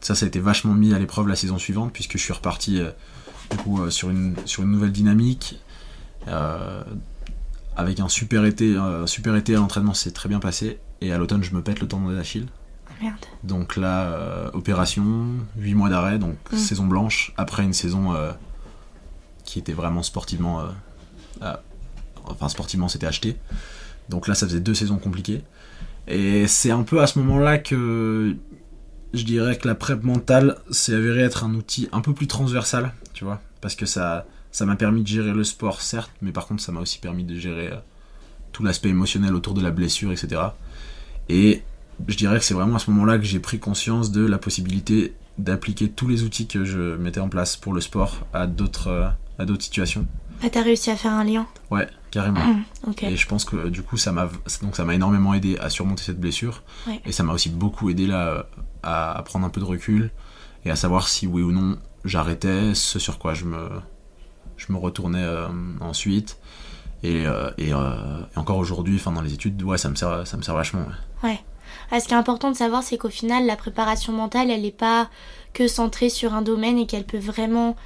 ça, 0.00 0.14
ça 0.14 0.26
a 0.26 0.28
été 0.28 0.40
vachement 0.40 0.74
mis 0.74 0.92
à 0.94 0.98
l'épreuve 0.98 1.28
la 1.28 1.36
saison 1.36 1.58
suivante, 1.58 1.92
puisque 1.92 2.18
je 2.18 2.22
suis 2.22 2.32
reparti 2.32 2.80
euh, 2.80 2.90
du 3.50 3.56
coup, 3.56 3.82
euh, 3.82 3.90
sur, 3.90 4.10
une, 4.10 4.36
sur 4.44 4.62
une 4.62 4.70
nouvelle 4.70 4.92
dynamique. 4.92 5.60
avec 7.76 8.00
un 8.00 8.08
super 8.08 8.44
été, 8.44 8.74
super 9.06 9.36
été 9.36 9.54
à 9.54 9.58
l'entraînement, 9.58 9.94
c'est 9.94 10.12
très 10.12 10.28
bien 10.28 10.40
passé. 10.40 10.78
Et 11.00 11.12
à 11.12 11.18
l'automne, 11.18 11.42
je 11.42 11.54
me 11.54 11.62
pète 11.62 11.80
le 11.80 11.88
tendon 11.88 12.10
d'Achille. 12.10 12.46
Merde. 13.02 13.16
Donc 13.44 13.76
là, 13.76 14.50
opération, 14.54 15.26
8 15.58 15.74
mois 15.74 15.90
d'arrêt, 15.90 16.18
donc 16.18 16.36
mmh. 16.50 16.56
saison 16.56 16.86
blanche, 16.86 17.34
après 17.36 17.64
une 17.64 17.74
saison 17.74 18.14
qui 19.44 19.58
était 19.58 19.74
vraiment 19.74 20.02
sportivement. 20.02 20.62
enfin, 22.24 22.48
sportivement, 22.48 22.88
c'était 22.88 23.06
acheté. 23.06 23.36
Donc 24.08 24.28
là, 24.28 24.34
ça 24.34 24.46
faisait 24.46 24.60
deux 24.60 24.74
saisons 24.74 24.98
compliquées. 24.98 25.42
Et 26.08 26.46
c'est 26.46 26.70
un 26.70 26.82
peu 26.82 27.00
à 27.00 27.06
ce 27.06 27.18
moment-là 27.18 27.58
que 27.58 28.36
je 29.12 29.24
dirais 29.24 29.56
que 29.56 29.66
la 29.66 29.74
prep 29.74 30.02
mentale 30.02 30.56
s'est 30.70 30.94
avérée 30.94 31.22
être 31.22 31.44
un 31.44 31.54
outil 31.54 31.88
un 31.92 32.00
peu 32.00 32.12
plus 32.12 32.26
transversal, 32.26 32.92
tu 33.12 33.24
vois, 33.24 33.40
parce 33.60 33.74
que 33.74 33.86
ça 33.86 34.26
ça 34.52 34.64
m'a 34.64 34.76
permis 34.76 35.02
de 35.02 35.06
gérer 35.06 35.32
le 35.32 35.44
sport, 35.44 35.82
certes, 35.82 36.10
mais 36.22 36.32
par 36.32 36.46
contre, 36.46 36.62
ça 36.62 36.72
m'a 36.72 36.80
aussi 36.80 36.98
permis 36.98 37.24
de 37.24 37.34
gérer 37.34 37.68
euh, 37.68 37.76
tout 38.52 38.64
l'aspect 38.64 38.88
émotionnel 38.88 39.34
autour 39.34 39.52
de 39.52 39.60
la 39.60 39.70
blessure, 39.70 40.12
etc. 40.12 40.40
Et 41.28 41.62
je 42.08 42.16
dirais 42.16 42.38
que 42.38 42.44
c'est 42.44 42.54
vraiment 42.54 42.76
à 42.76 42.78
ce 42.78 42.90
moment-là 42.90 43.18
que 43.18 43.24
j'ai 43.24 43.38
pris 43.38 43.58
conscience 43.58 44.10
de 44.10 44.24
la 44.24 44.38
possibilité 44.38 45.14
d'appliquer 45.36 45.90
tous 45.90 46.08
les 46.08 46.22
outils 46.22 46.46
que 46.46 46.64
je 46.64 46.96
mettais 46.96 47.20
en 47.20 47.28
place 47.28 47.58
pour 47.58 47.74
le 47.74 47.82
sport 47.82 48.26
à 48.32 48.46
d'autres 48.46 48.88
euh, 48.88 49.08
à 49.38 49.44
d'autres 49.44 49.62
situations. 49.62 50.06
Ah, 50.42 50.50
t'as 50.50 50.62
réussi 50.62 50.90
à 50.90 50.96
faire 50.96 51.12
un 51.12 51.24
lien 51.24 51.46
Ouais, 51.70 51.88
carrément. 52.10 52.40
Mmh, 52.44 52.64
Ok. 52.88 53.02
Et 53.04 53.16
je 53.16 53.26
pense 53.26 53.44
que 53.44 53.68
du 53.68 53.82
coup, 53.82 53.96
ça 53.96 54.12
m'a 54.12 54.28
donc 54.62 54.76
ça 54.76 54.84
m'a 54.84 54.94
énormément 54.94 55.34
aidé 55.34 55.56
à 55.58 55.70
surmonter 55.70 56.02
cette 56.02 56.20
blessure. 56.20 56.62
Ouais. 56.86 57.00
Et 57.04 57.12
ça 57.12 57.22
m'a 57.22 57.32
aussi 57.32 57.48
beaucoup 57.48 57.88
aidé 57.90 58.06
là 58.06 58.46
à, 58.82 59.18
à 59.18 59.22
prendre 59.22 59.46
un 59.46 59.50
peu 59.50 59.60
de 59.60 59.64
recul 59.66 60.10
et 60.64 60.70
à 60.70 60.76
savoir 60.76 61.08
si 61.08 61.26
oui 61.26 61.42
ou 61.42 61.52
non 61.52 61.78
j'arrêtais, 62.04 62.74
ce 62.74 62.98
sur 62.98 63.18
quoi 63.18 63.34
je 63.34 63.44
me, 63.44 63.68
je 64.56 64.72
me 64.72 64.78
retournais 64.78 65.22
euh, 65.22 65.48
ensuite. 65.80 66.38
Et, 67.02 67.26
euh, 67.26 67.50
et, 67.58 67.72
euh, 67.72 68.20
et 68.34 68.38
encore 68.38 68.56
aujourd'hui, 68.58 68.96
enfin 68.96 69.12
dans 69.12 69.20
les 69.20 69.32
études, 69.34 69.62
ouais, 69.62 69.78
ça 69.78 69.88
me 69.90 69.94
sert, 69.96 70.26
ça 70.26 70.36
me 70.36 70.42
sert 70.42 70.54
vachement. 70.54 70.80
ouais. 71.22 71.28
Ouais. 71.30 71.40
Ah, 71.90 72.00
ce 72.00 72.08
qui 72.08 72.14
est 72.14 72.16
important 72.16 72.50
de 72.50 72.56
savoir, 72.56 72.82
c'est 72.82 72.96
qu'au 72.98 73.10
final, 73.10 73.46
la 73.46 73.54
préparation 73.56 74.12
mentale, 74.12 74.50
elle 74.50 74.62
n'est 74.62 74.70
pas 74.72 75.08
que 75.52 75.68
centrée 75.68 76.08
sur 76.10 76.34
un 76.34 76.42
domaine 76.42 76.78
et 76.78 76.86
qu'elle 76.86 77.04
peut 77.04 77.18
vraiment 77.18 77.76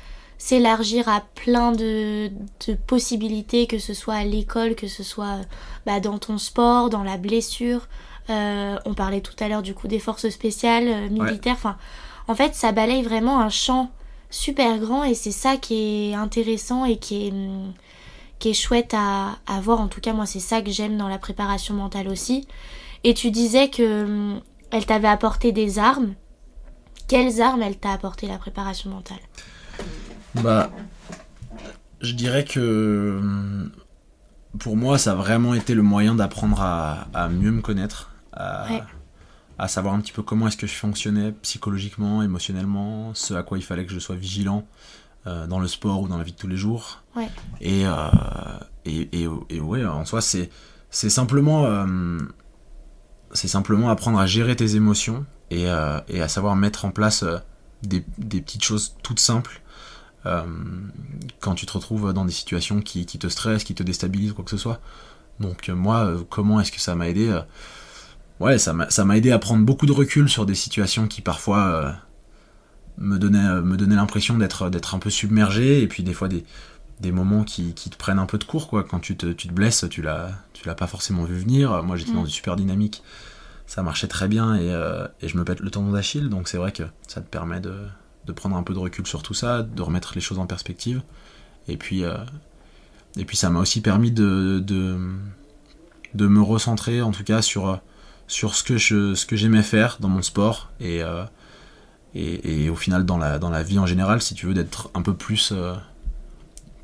s'élargir 0.40 1.06
à 1.06 1.20
plein 1.34 1.70
de, 1.70 2.30
de 2.66 2.74
possibilités, 2.74 3.66
que 3.66 3.78
ce 3.78 3.92
soit 3.92 4.14
à 4.14 4.24
l'école, 4.24 4.74
que 4.74 4.88
ce 4.88 5.02
soit 5.02 5.36
bah, 5.84 6.00
dans 6.00 6.16
ton 6.18 6.38
sport, 6.38 6.88
dans 6.88 7.02
la 7.02 7.18
blessure. 7.18 7.88
Euh, 8.30 8.78
on 8.86 8.94
parlait 8.94 9.20
tout 9.20 9.34
à 9.38 9.48
l'heure 9.48 9.60
du 9.60 9.74
coup 9.74 9.86
des 9.86 9.98
forces 9.98 10.30
spéciales, 10.30 10.88
euh, 10.88 11.08
militaires. 11.10 11.56
Enfin, 11.56 11.76
en 12.26 12.34
fait, 12.34 12.54
ça 12.54 12.72
balaye 12.72 13.02
vraiment 13.02 13.38
un 13.38 13.50
champ 13.50 13.90
super 14.30 14.78
grand 14.78 15.04
et 15.04 15.12
c'est 15.12 15.30
ça 15.30 15.58
qui 15.58 16.08
est 16.10 16.14
intéressant 16.14 16.86
et 16.86 16.96
qui 16.96 17.26
est, 17.26 17.32
hum, 17.32 17.74
qui 18.38 18.48
est 18.48 18.54
chouette 18.54 18.94
à, 18.94 19.36
à 19.46 19.60
voir. 19.60 19.78
En 19.78 19.88
tout 19.88 20.00
cas, 20.00 20.14
moi, 20.14 20.24
c'est 20.24 20.40
ça 20.40 20.62
que 20.62 20.70
j'aime 20.70 20.96
dans 20.96 21.08
la 21.08 21.18
préparation 21.18 21.74
mentale 21.74 22.08
aussi. 22.08 22.48
Et 23.04 23.12
tu 23.12 23.30
disais 23.30 23.68
que 23.68 24.04
hum, 24.04 24.40
elle 24.70 24.86
t'avait 24.86 25.08
apporté 25.08 25.52
des 25.52 25.78
armes. 25.78 26.14
Quelles 27.08 27.42
armes 27.42 27.60
elle 27.60 27.76
t'a 27.76 27.92
apporté 27.92 28.26
la 28.26 28.38
préparation 28.38 28.88
mentale? 28.88 29.20
Bah, 30.36 30.70
je 32.00 32.12
dirais 32.12 32.44
que 32.44 33.20
pour 34.58 34.76
moi, 34.76 34.98
ça 34.98 35.12
a 35.12 35.14
vraiment 35.14 35.54
été 35.54 35.74
le 35.74 35.82
moyen 35.82 36.14
d'apprendre 36.14 36.60
à, 36.60 37.08
à 37.14 37.28
mieux 37.28 37.50
me 37.50 37.60
connaître, 37.62 38.10
à, 38.32 38.66
Ouais. 38.70 38.82
à 39.58 39.68
savoir 39.68 39.94
un 39.94 40.00
petit 40.00 40.12
peu 40.12 40.22
comment 40.22 40.46
est-ce 40.48 40.56
que 40.56 40.66
je 40.66 40.74
fonctionnais 40.74 41.32
psychologiquement, 41.42 42.22
émotionnellement, 42.22 43.12
ce 43.14 43.34
à 43.34 43.42
quoi 43.42 43.58
il 43.58 43.62
fallait 43.64 43.86
que 43.86 43.92
je 43.92 43.98
sois 43.98 44.16
vigilant 44.16 44.66
euh, 45.26 45.46
dans 45.46 45.60
le 45.60 45.68
sport 45.68 46.00
ou 46.00 46.08
dans 46.08 46.16
la 46.18 46.24
vie 46.24 46.32
de 46.32 46.36
tous 46.36 46.48
les 46.48 46.56
jours. 46.56 47.02
Ouais. 47.14 47.28
Et, 47.60 47.86
euh, 47.86 47.92
et, 48.84 49.22
et, 49.22 49.28
et 49.50 49.60
ouais, 49.60 49.84
en 49.84 50.04
soi, 50.04 50.20
c'est 50.20 50.50
c'est 50.92 51.10
simplement, 51.10 51.66
euh, 51.66 52.18
c'est 53.32 53.46
simplement 53.46 53.90
apprendre 53.90 54.18
à 54.18 54.26
gérer 54.26 54.56
tes 54.56 54.74
émotions 54.74 55.24
et, 55.50 55.68
euh, 55.70 56.00
et 56.08 56.20
à 56.20 56.26
savoir 56.26 56.56
mettre 56.56 56.84
en 56.84 56.90
place 56.90 57.24
des, 57.84 58.04
des 58.18 58.40
petites 58.40 58.64
choses 58.64 58.96
toutes 59.04 59.20
simples 59.20 59.59
quand 60.24 61.54
tu 61.54 61.66
te 61.66 61.72
retrouves 61.72 62.12
dans 62.12 62.24
des 62.24 62.32
situations 62.32 62.80
qui, 62.80 63.06
qui 63.06 63.18
te 63.18 63.28
stressent, 63.28 63.64
qui 63.64 63.74
te 63.74 63.82
déstabilisent, 63.82 64.32
quoi 64.32 64.44
que 64.44 64.50
ce 64.50 64.56
soit. 64.56 64.80
Donc 65.40 65.68
euh, 65.68 65.74
moi, 65.74 66.04
euh, 66.04 66.18
comment 66.28 66.60
est-ce 66.60 66.70
que 66.70 66.80
ça 66.80 66.94
m'a 66.94 67.08
aidé 67.08 67.28
euh, 67.28 67.40
Ouais, 68.38 68.58
ça 68.58 68.72
m'a 68.72 69.16
aidé 69.16 69.30
à 69.32 69.38
prendre 69.38 69.64
beaucoup 69.66 69.86
de 69.86 69.92
recul 69.92 70.28
sur 70.28 70.46
des 70.46 70.54
situations 70.54 71.08
qui 71.08 71.20
parfois 71.20 71.66
euh, 71.66 71.92
me 72.98 73.18
donnaient, 73.18 73.38
euh, 73.38 73.62
me 73.62 73.76
donnaient 73.76 73.96
l'impression 73.96 74.38
d'être 74.38 74.94
un 74.94 74.98
peu 74.98 75.10
submergé, 75.10 75.82
et 75.82 75.86
puis 75.86 76.02
des 76.02 76.14
fois 76.14 76.28
des, 76.28 76.44
des 77.00 77.12
moments 77.12 77.44
qui, 77.44 77.74
qui 77.74 77.90
te 77.90 77.96
prennent 77.98 78.18
un 78.18 78.26
peu 78.26 78.38
de 78.38 78.44
court, 78.44 78.68
quoi. 78.68 78.84
Quand 78.84 79.00
tu 79.00 79.16
te, 79.16 79.26
tu 79.26 79.48
te 79.48 79.52
blesses, 79.52 79.84
tu 79.90 80.00
l'as 80.02 80.34
pas 80.76 80.86
forcément 80.86 81.24
vu 81.24 81.36
venir. 81.36 81.82
Moi, 81.82 81.96
j'étais 81.96 82.12
Mm. 82.12 82.14
dans 82.14 82.24
une 82.24 82.30
super 82.30 82.56
dynamique, 82.56 83.02
ça 83.66 83.82
marchait 83.82 84.08
très 84.08 84.28
bien, 84.28 84.54
et, 84.54 84.70
euh, 84.72 85.06
et 85.20 85.28
je 85.28 85.36
me 85.36 85.44
pète 85.44 85.60
le 85.60 85.70
tendon 85.70 85.92
d'Achille, 85.92 86.28
donc 86.30 86.48
c'est 86.48 86.58
vrai 86.58 86.72
que 86.72 86.84
ça 87.08 87.20
te 87.20 87.28
permet 87.28 87.60
de, 87.60 87.74
de 88.26 88.32
prendre 88.32 88.56
un 88.56 88.62
peu 88.62 88.74
de 88.74 88.78
recul 88.78 89.06
sur 89.06 89.22
tout 89.22 89.34
ça, 89.34 89.62
de 89.62 89.82
remettre 89.82 90.12
les 90.14 90.20
choses 90.20 90.38
en 90.38 90.46
perspective. 90.46 91.02
Et 91.68 91.76
puis, 91.76 92.04
euh, 92.04 92.16
et 93.16 93.24
puis 93.24 93.36
ça 93.36 93.50
m'a 93.50 93.60
aussi 93.60 93.80
permis 93.80 94.10
de, 94.12 94.62
de, 94.64 94.98
de 96.14 96.26
me 96.26 96.40
recentrer, 96.42 97.02
en 97.02 97.10
tout 97.12 97.24
cas, 97.24 97.42
sur, 97.42 97.80
sur 98.28 98.54
ce 98.54 98.62
que 98.62 98.76
je, 98.78 99.14
ce 99.14 99.26
que 99.26 99.36
j'aimais 99.36 99.62
faire 99.62 99.96
dans 100.00 100.08
mon 100.08 100.22
sport. 100.22 100.70
Et, 100.80 101.02
euh, 101.02 101.24
et, 102.14 102.64
et 102.64 102.70
au 102.70 102.76
final, 102.76 103.04
dans 103.06 103.18
la, 103.18 103.38
dans 103.38 103.50
la 103.50 103.62
vie 103.62 103.78
en 103.78 103.86
général, 103.86 104.20
si 104.22 104.34
tu 104.34 104.46
veux, 104.46 104.54
d'être 104.54 104.90
un 104.94 105.02
peu 105.02 105.14
plus, 105.14 105.52
euh, 105.52 105.74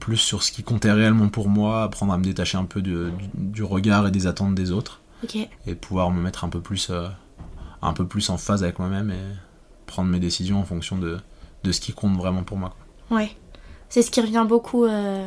plus 0.01 0.17
sur 0.19 0.43
ce 0.43 0.53
qui 0.53 0.63
comptait 0.63 0.93
réellement 0.93 1.29
pour 1.29 1.49
moi, 1.49 1.83
apprendre 1.83 2.13
à 2.13 2.19
me 2.19 2.25
détacher 2.25 2.59
un 2.59 2.65
peu 2.65 2.81
de- 2.83 3.11
du, 3.11 3.29
du 3.35 3.63
regard 3.65 4.07
et 4.07 4.11
des 4.11 4.27
attentes 4.27 4.55
des 4.55 4.71
autres, 4.73 5.01
et 5.67 5.75
pouvoir 5.75 6.11
me 6.11 6.21
mettre 6.21 6.45
un 6.45 6.49
peu 6.49 6.61
plus, 6.61 6.91
un 7.83 7.93
peu 7.93 8.07
plus 8.07 8.31
en 8.31 8.37
phase 8.37 8.63
avec 8.63 8.79
moi-même 8.79 9.11
et 9.11 9.19
prendre 9.87 10.11
mes 10.11 10.19
décisions 10.21 10.59
en 10.61 10.65
fonction 10.65 10.99
de, 10.99 11.19
de 11.65 11.73
ce 11.73 11.81
qui 11.81 11.93
compte 11.93 12.17
vraiment 12.17 12.43
pour 12.43 12.59
moi. 12.59 12.75
quoi. 13.09 13.19
Ouais. 13.19 13.31
C'est 13.89 14.03
ce 14.03 14.11
qui 14.11 14.21
revient 14.21 14.45
beaucoup 14.49 14.85
euh, 14.85 15.27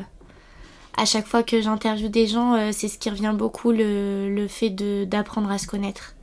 à 0.97 1.05
chaque 1.05 1.27
fois 1.27 1.43
que 1.43 1.61
j'interviewe 1.61 2.09
des 2.09 2.27
gens, 2.27 2.55
euh, 2.55 2.69
c'est 2.73 2.89
ce 2.89 2.97
qui 2.97 3.09
revient 3.09 3.33
beaucoup 3.33 3.71
le, 3.71 4.33
le 4.33 4.47
fait 4.47 4.69
d'apprendre 4.69 5.49
à 5.49 5.57
se 5.57 5.65
connaître. 5.65 6.15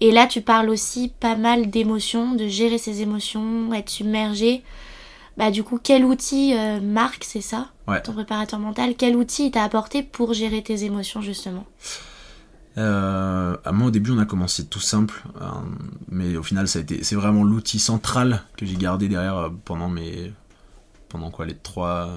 Et 0.00 0.12
là, 0.12 0.26
tu 0.26 0.42
parles 0.42 0.68
aussi 0.68 1.12
pas 1.18 1.34
mal 1.34 1.70
d'émotions, 1.70 2.34
de 2.34 2.46
gérer 2.46 2.78
ses 2.78 3.02
émotions, 3.02 3.72
être 3.72 3.90
submergé. 3.90 4.62
Bah 5.36 5.50
du 5.50 5.62
coup, 5.62 5.78
quel 5.82 6.04
outil 6.04 6.54
euh, 6.54 6.80
Marc, 6.80 7.24
c'est 7.24 7.40
ça? 7.40 7.68
Ouais. 7.86 8.02
Ton 8.02 8.12
préparateur 8.12 8.60
mental, 8.60 8.94
quel 8.96 9.16
outil 9.16 9.46
il 9.46 9.50
t'a 9.50 9.62
apporté 9.64 10.02
pour 10.02 10.34
gérer 10.34 10.62
tes 10.62 10.84
émotions 10.84 11.22
justement? 11.22 11.64
Euh, 12.78 13.56
à 13.64 13.72
moi 13.72 13.88
au 13.88 13.90
début 13.90 14.12
on 14.12 14.18
a 14.18 14.24
commencé 14.24 14.66
tout 14.66 14.80
simple, 14.80 15.22
euh, 15.40 15.46
mais 16.08 16.36
au 16.36 16.42
final 16.42 16.68
ça 16.68 16.78
a 16.78 16.82
été, 16.82 17.02
c'est 17.02 17.16
vraiment 17.16 17.44
l'outil 17.44 17.78
central 17.78 18.42
que 18.56 18.64
j'ai 18.64 18.76
gardé 18.76 19.08
derrière 19.08 19.36
euh, 19.36 19.48
pendant 19.64 19.88
mes, 19.88 20.32
pendant 21.08 21.30
quoi 21.30 21.44
les 21.44 21.56
trois, 21.56 22.08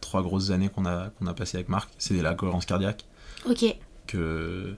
trois 0.00 0.22
grosses 0.22 0.50
années 0.50 0.68
qu'on 0.70 0.86
a, 0.86 1.10
qu'on 1.10 1.26
a 1.26 1.34
passé 1.34 1.58
avec 1.58 1.68
Marc, 1.68 1.90
c'est 1.98 2.20
la 2.22 2.34
cohérence 2.34 2.64
cardiaque. 2.66 3.04
Ok. 3.48 3.64
que, 4.06 4.74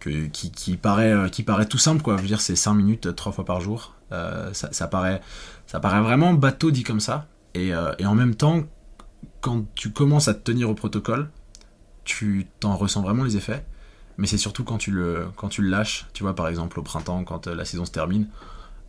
que 0.00 0.26
qui, 0.26 0.50
qui 0.50 0.76
paraît 0.76 1.12
euh, 1.12 1.28
qui 1.28 1.42
paraît 1.42 1.66
tout 1.66 1.78
simple 1.78 2.02
quoi. 2.02 2.16
Je 2.16 2.22
veux 2.22 2.28
dire 2.28 2.40
c'est 2.40 2.56
5 2.56 2.74
minutes 2.74 3.14
trois 3.16 3.32
fois 3.32 3.44
par 3.44 3.60
jour. 3.60 3.94
Euh, 4.12 4.52
ça, 4.52 4.68
ça 4.72 4.86
paraît 4.86 5.20
ça 5.66 5.80
paraît 5.80 6.00
vraiment 6.00 6.34
bateau 6.34 6.70
dit 6.70 6.82
comme 6.82 7.00
ça. 7.00 7.26
Et, 7.54 7.74
euh, 7.74 7.92
et 7.98 8.06
en 8.06 8.14
même 8.14 8.34
temps 8.34 8.62
quand 9.40 9.64
tu 9.74 9.90
commences 9.92 10.28
à 10.28 10.34
te 10.34 10.40
tenir 10.40 10.68
au 10.70 10.74
protocole 10.74 11.30
tu 12.04 12.46
t'en 12.60 12.76
ressens 12.76 13.02
vraiment 13.02 13.24
les 13.24 13.36
effets 13.36 13.64
mais 14.18 14.26
c'est 14.26 14.38
surtout 14.38 14.64
quand 14.64 14.78
tu 14.78 14.90
le 14.90 15.28
quand 15.36 15.48
tu 15.48 15.62
le 15.62 15.68
lâches 15.68 16.06
tu 16.12 16.22
vois 16.22 16.34
par 16.34 16.48
exemple 16.48 16.78
au 16.80 16.82
printemps 16.82 17.24
quand 17.24 17.46
euh, 17.46 17.54
la 17.54 17.64
saison 17.64 17.84
se 17.84 17.92
termine 17.92 18.28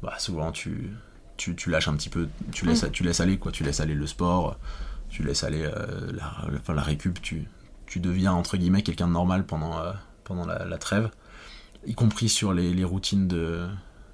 bah 0.01 0.13
souvent 0.19 0.51
tu 0.51 0.91
tu, 1.37 1.55
tu 1.55 1.69
lâches 1.69 1.87
un 1.87 1.95
petit 1.95 2.09
peu 2.09 2.27
tu 2.51 2.65
laisses 2.65 2.85
tu 2.91 3.03
laisses 3.03 3.19
aller 3.19 3.37
quoi 3.37 3.51
tu 3.51 3.63
laisses 3.63 3.79
aller 3.79 3.93
le 3.93 4.07
sport 4.07 4.57
tu 5.09 5.23
laisses 5.23 5.43
aller 5.43 5.63
euh, 5.63 6.11
la, 6.13 6.81
récup 6.81 7.21
tu 7.21 7.47
tu 7.87 7.99
deviens 7.99 8.33
entre 8.33 8.57
guillemets 8.57 8.83
quelqu'un 8.83 9.07
de 9.07 9.13
normal 9.13 9.45
pendant, 9.45 9.79
euh, 9.79 9.93
pendant 10.23 10.45
la, 10.45 10.65
la 10.65 10.77
trêve, 10.77 11.09
y 11.85 11.95
compris 11.95 12.29
sur 12.29 12.53
les, 12.53 12.73
les 12.73 12.83
routines 12.83 13.27
de, 13.27 13.65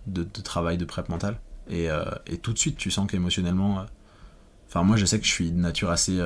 de, 0.08 0.24
de 0.24 0.42
travail 0.42 0.78
de 0.78 0.86
prep 0.86 1.10
mentale. 1.10 1.40
Et, 1.70 1.90
euh, 1.90 2.06
et 2.28 2.38
tout 2.38 2.54
de 2.54 2.58
suite, 2.58 2.78
tu 2.78 2.92
sens 2.92 3.10
qu'émotionnellement. 3.10 3.86
Enfin, 4.68 4.84
moi, 4.84 4.96
je 4.96 5.06
sais 5.06 5.20
que 5.20 5.26
je 5.26 5.32
suis 5.32 5.52
de 5.52 5.60
nature 5.60 5.90
assez, 5.90 6.20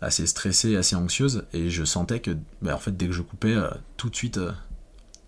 assez 0.00 0.26
stressée, 0.26 0.76
assez 0.76 0.96
anxieuse, 0.96 1.44
et 1.52 1.70
je 1.70 1.84
sentais 1.84 2.20
que, 2.20 2.36
bah, 2.62 2.74
en 2.74 2.78
fait, 2.78 2.96
dès 2.96 3.06
que 3.06 3.12
je 3.12 3.22
coupais, 3.22 3.54
euh, 3.54 3.68
tout 3.96 4.10
de 4.10 4.16
suite, 4.16 4.38
euh, 4.38 4.52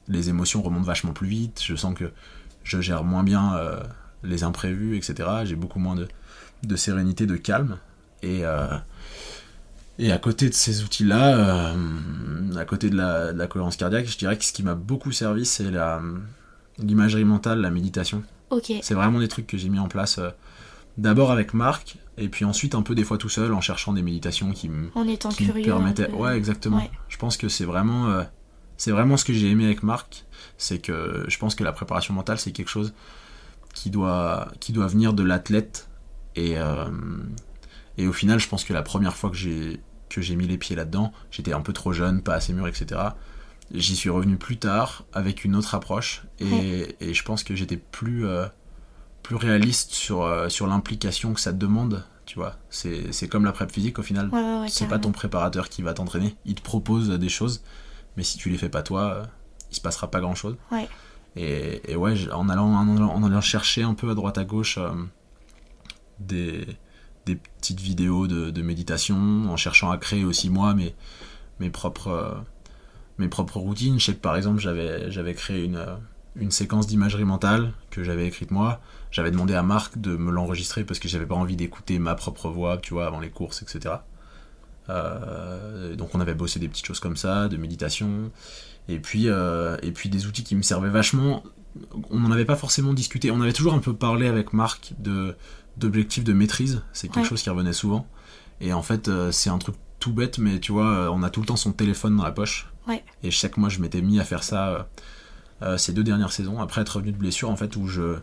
les 0.08 0.28
émotions 0.28 0.62
remontent 0.62 0.84
vachement 0.84 1.12
plus 1.12 1.28
vite. 1.28 1.60
Je 1.64 1.74
sens 1.74 1.94
que 1.94 2.10
je 2.62 2.80
gère 2.80 3.04
moins 3.04 3.22
bien 3.22 3.56
euh, 3.56 3.80
les 4.22 4.42
imprévus, 4.42 4.96
etc. 4.96 5.28
J'ai 5.44 5.56
beaucoup 5.56 5.78
moins 5.78 5.96
de, 5.96 6.08
de 6.62 6.76
sérénité, 6.76 7.26
de 7.26 7.36
calme. 7.36 7.78
Et. 8.22 8.42
et 9.98 10.12
à 10.12 10.18
côté 10.18 10.50
de 10.50 10.54
ces 10.54 10.82
outils-là, 10.82 11.74
à 12.58 12.64
côté 12.66 12.90
de 12.90 12.96
la, 12.96 13.32
de 13.32 13.38
la 13.38 13.46
cohérence 13.46 13.76
cardiaque, 13.76 14.06
je 14.06 14.18
dirais 14.18 14.36
que 14.36 14.44
ce 14.44 14.52
qui 14.52 14.62
m'a 14.62 14.74
beaucoup 14.74 15.10
servi, 15.10 15.46
c'est 15.46 15.70
l'imagerie 16.78 17.24
mentale, 17.24 17.60
la 17.60 17.70
méditation. 17.70 18.22
C'est 18.82 18.94
vraiment 18.94 19.20
des 19.20 19.28
trucs 19.28 19.46
que 19.46 19.56
j'ai 19.56 19.70
mis 19.70 19.78
en 19.78 19.88
place 19.88 20.20
d'abord 20.99 21.30
avec 21.30 21.54
Marc, 21.54 21.97
et 22.18 22.28
puis 22.28 22.44
ensuite 22.44 22.75
un 22.75 22.82
peu 22.82 22.94
des 22.94 23.04
fois 23.04 23.18
tout 23.18 23.28
seul 23.28 23.52
en 23.54 23.61
cherchant 23.61 23.92
des 23.92 24.02
méditations 24.02 24.52
qui 24.52 24.68
me, 24.68 24.90
En 24.94 25.06
étant 25.09 25.28
qui 25.30 25.47
curieux. 25.47 25.64
permettaient. 25.64 26.11
Ouais, 26.11 26.37
exactement. 26.37 26.78
Ouais. 26.78 26.90
Je 27.09 27.16
pense 27.16 27.37
que 27.37 27.49
c'est 27.49 27.64
vraiment, 27.64 28.09
euh, 28.11 28.23
c'est 28.76 28.90
vraiment 28.90 29.16
ce 29.16 29.25
que 29.25 29.32
j'ai 29.32 29.49
aimé 29.50 29.64
avec 29.66 29.82
Marc, 29.82 30.25
c'est 30.59 30.78
que 30.80 31.25
je 31.28 31.38
pense 31.38 31.54
que 31.54 31.64
la 31.64 31.73
préparation 31.73 32.12
mentale, 32.14 32.38
c'est 32.38 32.52
quelque 32.52 32.68
chose 32.70 32.92
qui 33.75 33.90
doit, 33.90 34.49
qui 34.61 34.73
doit 34.73 34.87
venir 34.88 35.12
de 35.14 35.23
l'athlète, 35.23 35.88
et, 36.37 36.59
euh, 36.59 36.87
et 37.99 38.06
au 38.06 38.12
final, 38.12 38.38
je 38.40 38.49
pense 38.49 38.64
que 38.64 38.73
la 38.73 38.82
première 38.82 39.16
fois 39.16 39.30
que 39.30 39.37
j'ai 39.37 39.80
que 40.09 40.20
j'ai 40.20 40.35
mis 40.35 40.49
les 40.49 40.59
pieds 40.59 40.75
là-dedans, 40.75 41.12
j'étais 41.30 41.52
un 41.52 41.61
peu 41.61 41.73
trop 41.73 41.92
jeune, 41.92 42.20
pas 42.20 42.35
assez 42.35 42.52
mûr, 42.52 42.66
etc. 42.66 43.00
J'y 43.73 43.94
suis 43.94 44.11
revenu 44.11 44.37
plus 44.38 44.56
tard 44.59 45.04
avec 45.12 45.44
une 45.44 45.54
autre 45.54 45.76
approche 45.76 46.23
et, 46.40 46.44
Ouais. 46.47 46.97
et 47.00 47.14
je 47.14 47.23
pense 47.23 47.44
que 47.44 47.54
j'étais 47.54 47.76
plus, 47.76 48.26
euh, 48.26 48.47
plus 49.22 49.36
réaliste 49.36 49.92
sur, 49.92 50.22
euh, 50.22 50.48
sur 50.48 50.66
l'implication 50.66 51.34
que 51.34 51.40
ça 51.40 51.52
te 51.52 51.58
demande. 51.58 52.04
Tu 52.26 52.36
vois, 52.36 52.56
c'est 52.68 53.28
comme 53.28 53.44
la 53.44 53.52
prep 53.52 53.72
physique 53.72 53.98
au 53.98 54.02
final. 54.02 54.28
Ouais, 54.28 54.60
ouais, 54.60 54.68
c'est 54.68 54.86
pas 54.86 55.00
ton 55.00 55.10
préparateur 55.10 55.68
qui 55.68 55.82
va 55.82 55.94
t'entraîner. 55.94 56.36
Il 56.44 56.54
te 56.54 56.62
propose 56.62 57.10
des 57.10 57.28
choses, 57.28 57.62
mais 58.16 58.22
si 58.22 58.38
tu 58.38 58.50
les 58.50 58.56
fais 58.58 58.68
pas 58.68 58.82
toi, 58.82 59.14
euh, 59.14 59.24
il 59.72 59.74
se 59.74 59.80
passera 59.80 60.10
pas 60.12 60.20
grand 60.20 60.36
chose. 60.36 60.56
Ouais. 60.70 60.88
Et, 61.34 61.82
et 61.90 61.96
ouais, 61.96 62.14
en 62.30 62.48
allant, 62.48 62.72
en 62.72 62.96
allant, 62.96 63.10
en 63.10 63.24
allant 63.24 63.40
chercher 63.40 63.82
un 63.82 63.94
peu 63.94 64.10
à 64.10 64.14
droite 64.14 64.38
à 64.38 64.44
gauche 64.44 64.78
euh, 64.78 64.90
des, 66.20 66.66
des 67.26 67.34
petites 67.34 67.80
vidéos 67.80 68.28
de, 68.28 68.62
méditation, 68.62 69.16
en 69.16 69.56
cherchant 69.56 69.90
à 69.90 69.98
créer 69.98 70.24
aussi 70.24 70.50
moi 70.50 70.74
mes, 70.74 70.94
mes, 71.58 71.70
propres, 71.70 72.44
mes 73.18 73.28
propres 73.28 73.58
routines. 73.58 73.98
Je 73.98 74.06
sais 74.06 74.14
que 74.14 74.20
par 74.20 74.36
exemple 74.36 74.60
j'avais, 74.60 75.10
j'avais 75.10 75.34
créé 75.34 75.64
une, 75.64 75.84
une 76.36 76.50
séquence 76.50 76.86
d'imagerie 76.86 77.24
mentale 77.24 77.72
que 77.90 78.02
j'avais 78.02 78.26
écrite 78.26 78.50
moi. 78.50 78.80
J'avais 79.10 79.30
demandé 79.30 79.54
à 79.54 79.62
Marc 79.62 79.98
de 79.98 80.16
me 80.16 80.30
l'enregistrer 80.30 80.84
parce 80.84 81.00
que 81.00 81.08
j'avais 81.08 81.26
pas 81.26 81.34
envie 81.34 81.56
d'écouter 81.56 81.98
ma 81.98 82.14
propre 82.14 82.48
voix, 82.48 82.78
tu 82.78 82.94
vois, 82.94 83.06
avant 83.06 83.20
les 83.20 83.30
courses, 83.30 83.62
etc. 83.62 83.96
Euh, 84.88 85.94
donc 85.96 86.14
on 86.14 86.20
avait 86.20 86.34
bossé 86.34 86.58
des 86.58 86.68
petites 86.68 86.86
choses 86.86 87.00
comme 87.00 87.16
ça, 87.16 87.48
de 87.48 87.56
méditation, 87.56 88.30
et 88.88 88.98
puis, 88.98 89.28
euh, 89.28 89.76
et 89.82 89.92
puis 89.92 90.08
des 90.08 90.26
outils 90.26 90.44
qui 90.44 90.54
me 90.54 90.62
servaient 90.62 90.90
vachement. 90.90 91.42
On 92.10 92.18
n'en 92.18 92.32
avait 92.32 92.44
pas 92.44 92.56
forcément 92.56 92.92
discuté, 92.92 93.30
on 93.30 93.40
avait 93.40 93.52
toujours 93.52 93.74
un 93.74 93.78
peu 93.78 93.94
parlé 93.94 94.26
avec 94.26 94.52
Marc 94.52 94.92
de, 94.98 95.36
d'objectifs 95.76 96.24
de 96.24 96.32
maîtrise, 96.32 96.82
c'est 96.92 97.08
quelque 97.08 97.28
chose 97.28 97.42
qui 97.42 97.50
revenait 97.50 97.72
souvent. 97.72 98.06
Et 98.60 98.72
en 98.72 98.82
fait, 98.82 99.08
euh, 99.08 99.30
c'est 99.32 99.50
un 99.50 99.58
truc 99.58 99.76
tout 100.00 100.12
bête, 100.12 100.38
mais 100.38 100.58
tu 100.58 100.72
vois, 100.72 101.10
on 101.12 101.22
a 101.22 101.30
tout 101.30 101.40
le 101.40 101.46
temps 101.46 101.56
son 101.56 101.72
téléphone 101.72 102.16
dans 102.16 102.24
la 102.24 102.32
poche. 102.32 102.72
Et 103.22 103.30
je 103.30 103.36
sais 103.36 103.50
que 103.50 103.60
moi, 103.60 103.68
je 103.68 103.78
m'étais 103.78 104.02
mis 104.02 104.18
à 104.18 104.24
faire 104.24 104.42
ça 104.42 104.88
ces 105.76 105.92
deux 105.92 106.02
dernières 106.02 106.32
saisons, 106.32 106.58
après 106.60 106.80
être 106.80 106.96
revenu 106.96 107.12
de 107.12 107.18
blessure, 107.18 107.50
en 107.50 107.56
fait, 107.56 107.76
où 107.76 107.86
je, 107.86 108.16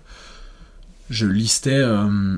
je 1.09 1.25
listais, 1.25 1.81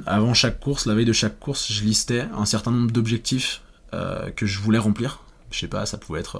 avant 0.05 0.33
chaque 0.33 0.59
course, 0.59 0.85
la 0.85 0.93
veille 0.93 1.05
de 1.05 1.13
chaque 1.13 1.39
course, 1.39 1.71
je 1.71 1.83
listais 1.83 2.27
un 2.33 2.45
certain 2.45 2.71
nombre 2.71 2.91
d'objectifs 2.91 3.61
euh, 3.93 4.29
que 4.31 4.45
je 4.45 4.59
voulais 4.59 4.77
remplir. 4.77 5.23
Je 5.49 5.59
sais 5.59 5.67
pas, 5.67 5.87
ça 5.87 5.97
pouvait 5.97 6.19
être 6.19 6.35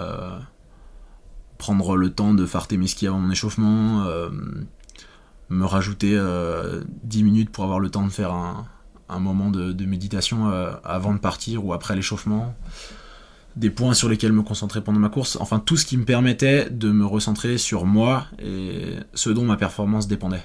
euh, 0.00 0.38
prendre 1.56 1.96
le 1.96 2.10
temps 2.10 2.34
de 2.34 2.46
farter 2.46 2.76
mes 2.76 2.88
skis 2.88 3.06
avant 3.06 3.20
mon 3.20 3.30
échauffement, 3.30 4.04
me 5.50 5.64
rajouter 5.64 6.20
10 7.04 7.22
minutes 7.22 7.50
pour 7.50 7.62
avoir 7.62 7.78
le 7.78 7.90
temps 7.90 8.04
de 8.04 8.10
faire 8.10 8.32
un, 8.32 8.66
moment 9.20 9.50
de, 9.50 9.84
méditation 9.84 10.46
avant 10.82 11.14
de 11.14 11.18
partir 11.18 11.64
ou 11.64 11.72
après 11.72 11.94
l'échauffement, 11.94 12.56
des 13.56 13.70
points 13.70 13.94
sur 13.94 14.08
lesquels 14.08 14.32
me 14.32 14.42
concentrer 14.42 14.82
pendant 14.82 14.98
ma 14.98 15.08
course, 15.08 15.38
enfin 15.40 15.60
tout 15.60 15.76
ce 15.76 15.86
qui 15.86 15.96
me 15.96 16.04
permettait 16.04 16.68
de 16.70 16.90
me 16.90 17.06
recentrer 17.06 17.56
sur 17.56 17.86
moi 17.86 18.26
et 18.40 18.94
ce 19.14 19.30
dont 19.30 19.44
ma 19.44 19.56
performance 19.56 20.08
dépendait. 20.08 20.42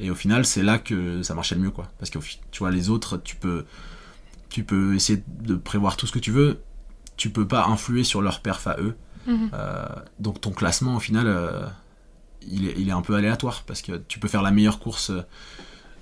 Et 0.00 0.10
au 0.10 0.14
final, 0.14 0.44
c'est 0.44 0.62
là 0.62 0.78
que 0.78 1.22
ça 1.22 1.34
marchait 1.34 1.54
le 1.54 1.62
mieux, 1.62 1.70
quoi. 1.70 1.90
Parce 1.98 2.10
que 2.10 2.18
tu 2.50 2.58
vois, 2.58 2.70
les 2.70 2.90
autres, 2.90 3.18
tu 3.18 3.36
peux 3.36 3.64
tu 4.54 4.62
peux 4.62 4.94
essayer 4.94 5.24
de 5.26 5.56
prévoir 5.56 5.96
tout 5.96 6.06
ce 6.06 6.12
que 6.12 6.20
tu 6.20 6.30
veux, 6.30 6.60
tu 7.16 7.30
peux 7.30 7.46
pas 7.46 7.66
influer 7.66 8.04
sur 8.04 8.22
leur 8.22 8.40
perf 8.40 8.68
à 8.68 8.76
eux. 8.78 8.94
Mhm. 9.26 9.50
Euh, 9.52 9.86
donc 10.20 10.40
ton 10.40 10.52
classement 10.52 10.94
au 10.94 11.00
final, 11.00 11.26
euh, 11.26 11.66
il, 12.46 12.68
est, 12.68 12.74
il, 12.76 12.88
est, 12.88 12.92
un 12.92 13.00
peu 13.00 13.14
aléatoire 13.14 13.64
parce 13.66 13.82
que 13.82 14.00
tu 14.06 14.20
peux 14.20 14.28
faire 14.28 14.42
la 14.42 14.52
meilleure 14.52 14.78
course 14.78 15.10
euh, 15.10 15.22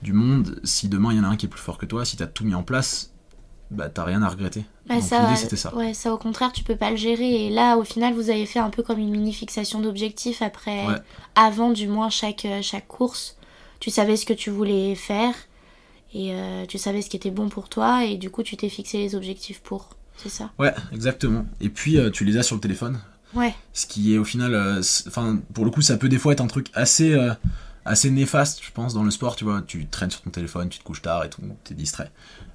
du 0.03 0.13
monde. 0.13 0.61
Si 0.65 0.91
demain 0.91 1.13
il 1.13 1.17
y 1.17 1.21
en 1.21 1.25
a 1.25 1.29
un 1.29 1.37
qui 1.37 1.47
est 1.47 1.49
plus 1.49 1.63
fort 1.63 1.79
que 1.79 1.87
toi, 1.87 2.05
si 2.05 2.19
tu 2.19 2.23
as 2.23 2.27
tout 2.27 2.45
mis 2.45 2.55
en 2.55 2.63
place, 2.63 3.12
bah 3.73 3.89
t'as 3.89 4.05
rien 4.05 4.23
à 4.23 4.29
regretter. 4.29 4.65
Bah, 4.87 4.97
donc 4.97 5.05
ça, 5.05 5.35
c'était 5.37 5.57
ça. 5.57 5.75
Ouais, 5.75 5.95
ça 5.95 6.13
au 6.13 6.19
contraire, 6.19 6.53
tu 6.53 6.65
peux 6.65 6.77
pas 6.77 6.91
le 6.91 6.97
gérer. 6.97 7.47
Et 7.47 7.51
là, 7.51 7.77
au 7.77 7.85
final, 7.85 8.15
vous 8.15 8.31
avez 8.31 8.47
fait 8.47 8.59
un 8.59 8.71
peu 8.71 8.83
comme 8.83 8.99
une 8.99 9.11
mini 9.11 9.33
fixation 9.33 9.81
d'objectifs 9.81 10.43
après, 10.43 10.85
avant 11.35 11.71
du 11.71 11.89
moins 11.89 12.11
chaque, 12.11 12.47
chaque 12.63 12.87
course. 12.87 13.37
Tu 13.81 13.91
savais 13.91 14.17
ce 14.17 14.25
que 14.25 14.33
tu 14.33 14.51
voulais 14.51 14.95
faire 14.95 15.35
et 16.15 16.35
euh, 16.35 16.67
tu 16.67 16.79
savais 16.79 17.03
ce 17.03 17.11
qui 17.11 17.17
était 17.17 17.31
bon 17.31 17.49
pour 17.49 17.69
toi 17.69 18.05
et 18.05 18.17
du 18.17 18.31
coup 18.31 18.43
tu 18.43 18.57
t'es 18.57 18.69
fixé 18.69 18.99
les 18.99 19.15
objectifs 19.15 19.61
pour. 19.61 19.91
C'est 20.17 20.29
ça? 20.29 20.51
Ouais, 20.59 20.73
exactement. 20.93 21.47
Et 21.61 21.69
puis 21.69 21.99
euh, 21.99 22.11
tu 22.11 22.25
les 22.25 22.37
as 22.37 22.43
sur 22.43 22.55
le 22.55 22.61
téléphone. 22.61 23.01
Ouais. 23.35 23.55
Ce 23.73 23.87
qui 23.87 24.15
est 24.15 24.19
au 24.19 24.25
final, 24.25 24.55
euh, 24.55 24.83
enfin 25.09 25.39
pour 25.55 25.65
le 25.65 25.71
coup 25.71 25.81
ça 25.81 25.97
peut 25.97 26.09
des 26.09 26.19
fois 26.19 26.33
être 26.33 26.43
un 26.43 26.47
truc 26.47 26.69
assez 26.75 27.19
assez 27.85 28.11
néfaste, 28.11 28.63
je 28.63 28.71
pense, 28.71 28.95
dans 28.95 29.03
le 29.03 29.11
sport. 29.11 29.37
Tu 29.37 29.45
vois, 29.45 29.63
tu 29.63 29.87
traînes 29.87 30.11
sur 30.11 30.23
ton 30.23 30.31
téléphone, 30.31 30.69
tu 30.69 30.79
te 30.79 30.85
couches 30.85 31.03
tard 31.03 31.25
et 31.25 31.31
tout, 31.31 31.43
t'es 31.65 31.75
distrait. 31.75 32.11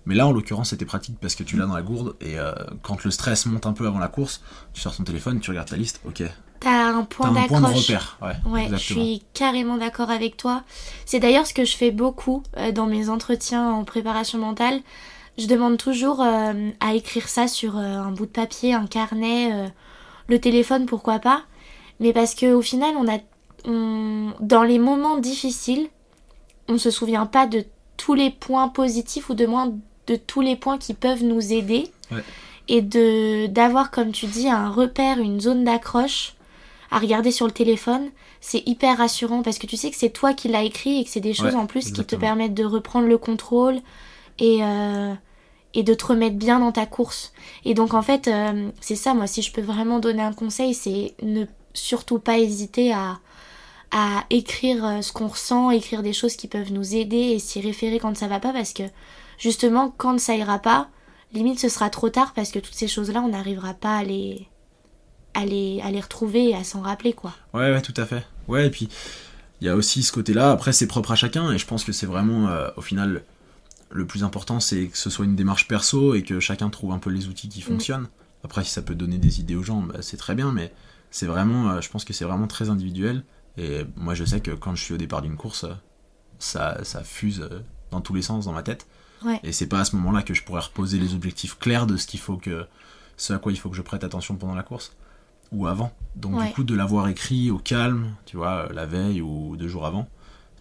Mais 0.05 0.15
là, 0.15 0.27
en 0.27 0.31
l'occurrence, 0.31 0.69
c'était 0.69 0.85
pratique 0.85 1.17
parce 1.19 1.35
que 1.35 1.43
tu 1.43 1.57
l'as 1.57 1.65
dans 1.65 1.75
la 1.75 1.81
gourde 1.81 2.15
et 2.21 2.37
quand 2.81 3.03
le 3.03 3.11
stress 3.11 3.45
monte 3.45 3.65
un 3.65 3.73
peu 3.73 3.87
avant 3.87 3.99
la 3.99 4.07
course, 4.07 4.41
tu 4.73 4.79
sors 4.79 4.95
ton 4.95 5.03
téléphone, 5.03 5.41
tu 5.41 5.49
regardes 5.49 5.67
ta 5.67 5.75
liste, 5.75 5.99
ok, 6.05 6.23
T'as 6.59 6.87
un 6.91 7.03
point 7.03 7.31
d'accroche. 7.31 7.89
Ouais, 8.21 8.51
ouais 8.51 8.67
je 8.71 8.77
suis 8.77 9.23
carrément 9.33 9.77
d'accord 9.77 10.09
avec 10.09 10.37
toi. 10.37 10.63
C'est 11.05 11.19
d'ailleurs 11.19 11.45
ce 11.45 11.53
que 11.53 11.65
je 11.65 11.75
fais 11.75 11.91
beaucoup 11.91 12.43
euh, 12.57 12.71
dans 12.71 12.87
mes 12.87 13.09
entretiens 13.09 13.71
en 13.71 13.83
préparation 13.83 14.39
mentale. 14.39 14.81
Je 15.37 15.45
demande 15.45 15.77
toujours 15.77 16.21
euh, 16.21 16.71
à 16.79 16.93
écrire 16.93 17.27
ça 17.27 17.47
sur 17.47 17.77
euh, 17.77 17.81
un 17.81 18.11
bout 18.11 18.25
de 18.25 18.31
papier, 18.31 18.73
un 18.73 18.87
carnet, 18.87 19.71
le 20.27 20.39
téléphone, 20.39 20.87
pourquoi 20.87 21.19
pas. 21.19 21.43
Mais 21.99 22.11
parce 22.11 22.33
qu'au 22.33 22.61
final, 22.61 22.95
on 22.97 23.07
a, 23.07 23.19
dans 23.65 24.63
les 24.63 24.79
moments 24.79 25.17
difficiles, 25.17 25.89
on 26.67 26.77
se 26.77 26.91
souvient 26.91 27.25
pas 27.25 27.47
de 27.47 27.65
tous 27.97 28.13
les 28.13 28.29
points 28.29 28.69
positifs 28.69 29.29
ou 29.29 29.33
de 29.33 29.45
moins 29.45 29.73
de 30.07 30.15
tous 30.15 30.41
les 30.41 30.55
points 30.55 30.77
qui 30.77 30.93
peuvent 30.93 31.23
nous 31.23 31.53
aider. 31.53 31.91
Et 32.69 32.81
de 32.81 33.47
d'avoir, 33.47 33.91
comme 33.91 34.11
tu 34.11 34.25
dis, 34.25 34.49
un 34.49 34.69
repère, 34.69 35.19
une 35.19 35.39
zone 35.39 35.63
d'accroche 35.63 36.33
à 36.91 36.99
regarder 36.99 37.31
sur 37.31 37.45
le 37.45 37.51
téléphone, 37.51 38.09
c'est 38.39 38.63
hyper 38.65 38.97
rassurant 38.97 39.41
parce 39.41 39.57
que 39.57 39.67
tu 39.67 39.75
sais 39.75 39.89
que 39.89 39.97
c'est 39.97 40.09
toi 40.09 40.33
qui 40.33 40.47
l'as 40.47 40.63
écrit 40.63 40.99
et 40.99 41.03
que 41.03 41.09
c'est 41.09 41.19
des 41.19 41.33
choses 41.33 41.55
en 41.55 41.65
plus 41.65 41.91
qui 41.91 42.05
te 42.05 42.15
permettent 42.15 42.53
de 42.53 42.63
reprendre 42.63 43.07
le 43.07 43.17
contrôle 43.17 43.79
et, 44.39 44.59
euh, 44.61 45.13
et 45.73 45.83
de 45.83 45.93
te 45.93 46.05
remettre 46.05 46.37
bien 46.37 46.59
dans 46.59 46.71
ta 46.71 46.85
course. 46.85 47.33
Et 47.65 47.73
donc 47.73 47.93
en 47.93 48.01
fait, 48.01 48.27
euh, 48.27 48.69
c'est 48.79 48.95
ça, 48.95 49.13
moi, 49.13 49.27
si 49.27 49.41
je 49.41 49.51
peux 49.51 49.61
vraiment 49.61 49.99
donner 49.99 50.21
un 50.21 50.33
conseil, 50.33 50.73
c'est 50.73 51.13
ne 51.21 51.45
surtout 51.73 52.19
pas 52.19 52.37
hésiter 52.37 52.93
à, 52.93 53.19
à 53.91 54.25
écrire 54.29 54.85
euh, 54.85 55.01
ce 55.01 55.11
qu'on 55.11 55.27
ressent, 55.27 55.71
écrire 55.71 56.03
des 56.03 56.13
choses 56.13 56.35
qui 56.35 56.47
peuvent 56.47 56.71
nous 56.71 56.95
aider 56.95 57.17
et 57.17 57.39
s'y 57.39 57.61
référer 57.61 57.99
quand 57.99 58.15
ça 58.17 58.27
va 58.27 58.39
pas 58.39 58.53
parce 58.53 58.73
que 58.73 58.83
justement, 59.37 59.93
quand 59.97 60.19
ça 60.19 60.35
ira 60.35 60.59
pas, 60.59 60.89
limite 61.33 61.59
ce 61.59 61.69
sera 61.69 61.89
trop 61.89 62.09
tard 62.09 62.33
parce 62.33 62.51
que 62.51 62.59
toutes 62.59 62.75
ces 62.75 62.87
choses-là, 62.87 63.21
on 63.21 63.29
n'arrivera 63.29 63.73
pas 63.73 63.97
à 63.97 64.03
les 64.03 64.47
à 65.37 65.45
les, 65.45 66.01
retrouver 66.01 66.49
et 66.49 66.55
à 66.55 66.63
s'en 66.63 66.81
rappeler, 66.81 67.13
quoi. 67.13 67.33
Ouais, 67.53 67.71
ouais, 67.71 67.81
tout 67.81 67.93
à 67.97 68.05
fait. 68.05 68.25
Ouais, 68.47 68.65
et 68.65 68.69
puis 68.71 68.89
il 69.61 69.67
y 69.67 69.69
a 69.69 69.75
aussi 69.75 70.01
ce 70.01 70.11
côté-là. 70.11 70.51
Après, 70.51 70.73
c'est 70.73 70.87
propre 70.87 71.11
à 71.11 71.15
chacun, 71.15 71.51
et 71.51 71.57
je 71.59 71.65
pense 71.67 71.83
que 71.83 71.91
c'est 71.91 72.07
vraiment, 72.07 72.47
euh, 72.47 72.69
au 72.75 72.81
final, 72.81 73.23
le 73.91 74.05
plus 74.07 74.23
important, 74.23 74.59
c'est 74.59 74.87
que 74.87 74.97
ce 74.97 75.09
soit 75.09 75.25
une 75.25 75.35
démarche 75.35 75.67
perso 75.67 76.15
et 76.15 76.23
que 76.23 76.39
chacun 76.39 76.69
trouve 76.69 76.91
un 76.91 76.97
peu 76.97 77.11
les 77.11 77.27
outils 77.27 77.49
qui 77.49 77.59
mm. 77.59 77.63
fonctionnent. 77.63 78.07
Après, 78.43 78.63
si 78.63 78.71
ça 78.71 78.81
peut 78.81 78.95
donner 78.95 79.17
des 79.17 79.39
idées 79.39 79.55
aux 79.55 79.63
gens, 79.63 79.81
bah, 79.81 79.97
c'est 80.01 80.17
très 80.17 80.33
bien, 80.33 80.51
mais 80.51 80.73
c'est 81.11 81.27
vraiment, 81.27 81.69
euh, 81.69 81.81
je 81.81 81.89
pense 81.89 82.03
que 82.03 82.13
c'est 82.13 82.25
vraiment 82.25 82.47
très 82.47 82.69
individuel. 82.69 83.23
Et 83.57 83.85
moi, 83.95 84.13
je 84.13 84.23
sais 84.23 84.41
que 84.41 84.51
quand 84.51 84.75
je 84.75 84.83
suis 84.83 84.93
au 84.93 84.97
départ 84.97 85.21
d'une 85.21 85.35
course, 85.35 85.65
ça, 86.39 86.83
ça 86.83 87.03
fuse 87.03 87.49
dans 87.91 88.01
tous 88.01 88.13
les 88.13 88.21
sens 88.21 88.45
dans 88.45 88.53
ma 88.53 88.63
tête. 88.63 88.87
Et 89.43 89.51
c'est 89.51 89.67
pas 89.67 89.79
à 89.79 89.85
ce 89.85 89.95
moment-là 89.95 90.21
que 90.21 90.33
je 90.33 90.43
pourrais 90.43 90.61
reposer 90.61 90.99
les 90.99 91.15
objectifs 91.15 91.57
clairs 91.57 91.87
de 91.87 91.97
ce 91.97 92.05
qu'il 92.05 92.19
faut 92.19 92.37
que, 92.37 92.67
ce 93.17 93.33
à 93.33 93.39
quoi 93.39 93.51
il 93.51 93.57
faut 93.57 93.69
que 93.69 93.75
je 93.75 93.81
prête 93.81 94.03
attention 94.03 94.35
pendant 94.35 94.55
la 94.55 94.63
course 94.63 94.95
ou 95.51 95.67
avant. 95.67 95.91
Donc 96.15 96.43
du 96.43 96.51
coup, 96.53 96.63
de 96.63 96.75
l'avoir 96.75 97.07
écrit 97.07 97.51
au 97.51 97.57
calme, 97.57 98.13
tu 98.25 98.37
vois, 98.37 98.69
la 98.73 98.85
veille 98.85 99.21
ou 99.21 99.55
deux 99.57 99.67
jours 99.67 99.85
avant, 99.85 100.07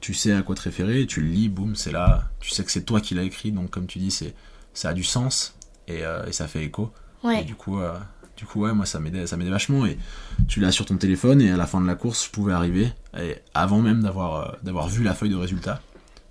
tu 0.00 0.14
sais 0.14 0.32
à 0.32 0.42
quoi 0.42 0.54
te 0.54 0.62
référer, 0.62 1.06
tu 1.06 1.20
le 1.20 1.28
lis, 1.28 1.48
boum, 1.48 1.74
c'est 1.76 1.92
là, 1.92 2.30
tu 2.40 2.50
sais 2.50 2.64
que 2.64 2.70
c'est 2.70 2.84
toi 2.84 3.00
qui 3.00 3.14
l'as 3.14 3.24
écrit, 3.24 3.52
donc 3.52 3.70
comme 3.70 3.86
tu 3.86 3.98
dis, 3.98 4.10
c'est 4.10 4.34
ça 4.74 4.90
a 4.90 4.92
du 4.92 5.04
sens 5.04 5.56
et, 5.88 6.04
euh, 6.04 6.30
ça 6.32 6.48
fait 6.48 6.64
écho. 6.64 6.92
Et 7.28 7.42
du 7.42 7.56
coup, 7.56 7.80
euh, 7.80 7.98
du 8.36 8.44
coup, 8.44 8.60
ouais, 8.60 8.72
moi 8.72 8.86
ça 8.86 9.00
m'aidait, 9.00 9.26
ça 9.26 9.36
m'aidait 9.36 9.50
vachement. 9.50 9.86
Et 9.86 9.98
tu 10.48 10.60
l'as 10.60 10.72
sur 10.72 10.86
ton 10.86 10.96
téléphone 10.96 11.40
et 11.40 11.50
à 11.50 11.56
la 11.56 11.66
fin 11.66 11.80
de 11.80 11.86
la 11.86 11.94
course, 11.94 12.26
je 12.26 12.30
pouvais 12.30 12.52
arriver 12.52 12.92
et 13.18 13.36
avant 13.54 13.80
même 13.80 14.02
d'avoir 14.02 14.34
euh, 14.34 14.52
d'avoir 14.62 14.88
vu 14.88 15.02
la 15.02 15.14
feuille 15.14 15.30
de 15.30 15.36
résultat, 15.36 15.80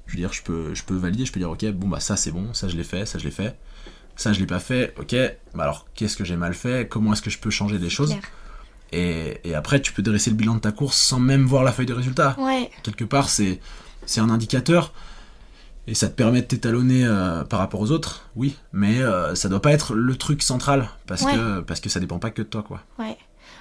je 0.05 0.13
veux 0.13 0.19
dire, 0.19 0.33
je 0.33 0.43
peux, 0.43 0.73
je 0.73 0.83
peux 0.83 0.95
valider, 0.95 1.25
je 1.25 1.31
peux 1.31 1.39
dire 1.39 1.49
ok, 1.49 1.65
bon 1.71 1.87
bah 1.87 1.99
ça 1.99 2.15
c'est 2.15 2.31
bon, 2.31 2.53
ça 2.53 2.67
je 2.67 2.75
l'ai 2.75 2.83
fait, 2.83 3.05
ça 3.05 3.17
je 3.17 3.25
l'ai 3.25 3.31
fait. 3.31 3.57
Ça, 4.17 4.31
je 4.31 4.39
l'ai 4.39 4.45
pas 4.45 4.59
fait, 4.59 4.93
ok, 4.97 5.13
bah 5.53 5.63
alors 5.63 5.87
qu'est-ce 5.93 6.15
que 6.15 6.23
j'ai 6.23 6.37
mal 6.37 6.53
fait? 6.53 6.87
Comment 6.87 7.13
est-ce 7.13 7.21
que 7.21 7.29
je 7.29 7.37
peux 7.37 7.49
changer 7.49 7.79
des 7.79 7.89
choses? 7.89 8.15
et, 8.91 9.53
après, 9.53 9.81
tu 9.81 9.91
peux 9.91 10.01
dresser 10.01 10.29
le 10.29 10.37
bilan 10.37 10.55
de 10.55 10.59
ta 10.61 10.71
course 10.71 10.95
sans 10.95 11.19
même 11.19 11.45
voir 11.45 11.65
la 11.65 11.73
feuille 11.73 11.85
de 11.85 11.93
résultat. 11.93 12.35
Quelque 12.81 13.03
part, 13.03 13.29
c'est, 13.29 13.59
c'est 14.05 14.21
un 14.21 14.29
indicateur. 14.29 14.93
Et 15.87 15.93
ça 15.93 16.07
te 16.07 16.13
permet 16.13 16.41
de 16.41 16.47
t'étalonner 16.47 17.05
euh, 17.05 17.43
par 17.43 17.59
rapport 17.59 17.79
aux 17.79 17.91
autres, 17.91 18.29
oui. 18.35 18.55
Mais 18.73 18.99
euh, 19.01 19.35
ça 19.35 19.49
doit 19.49 19.61
pas 19.61 19.71
être 19.71 19.93
le 19.93 20.15
truc 20.15 20.41
central. 20.41 20.89
Parce, 21.05 21.23
que, 21.23 21.59
parce 21.61 21.79
que 21.79 21.89
ça 21.89 21.99
dépend 21.99 22.19
pas 22.19 22.31
que 22.31 22.41
de 22.41 22.47
toi, 22.47 22.63
quoi. 22.63 22.81
Ouais. 22.97 23.17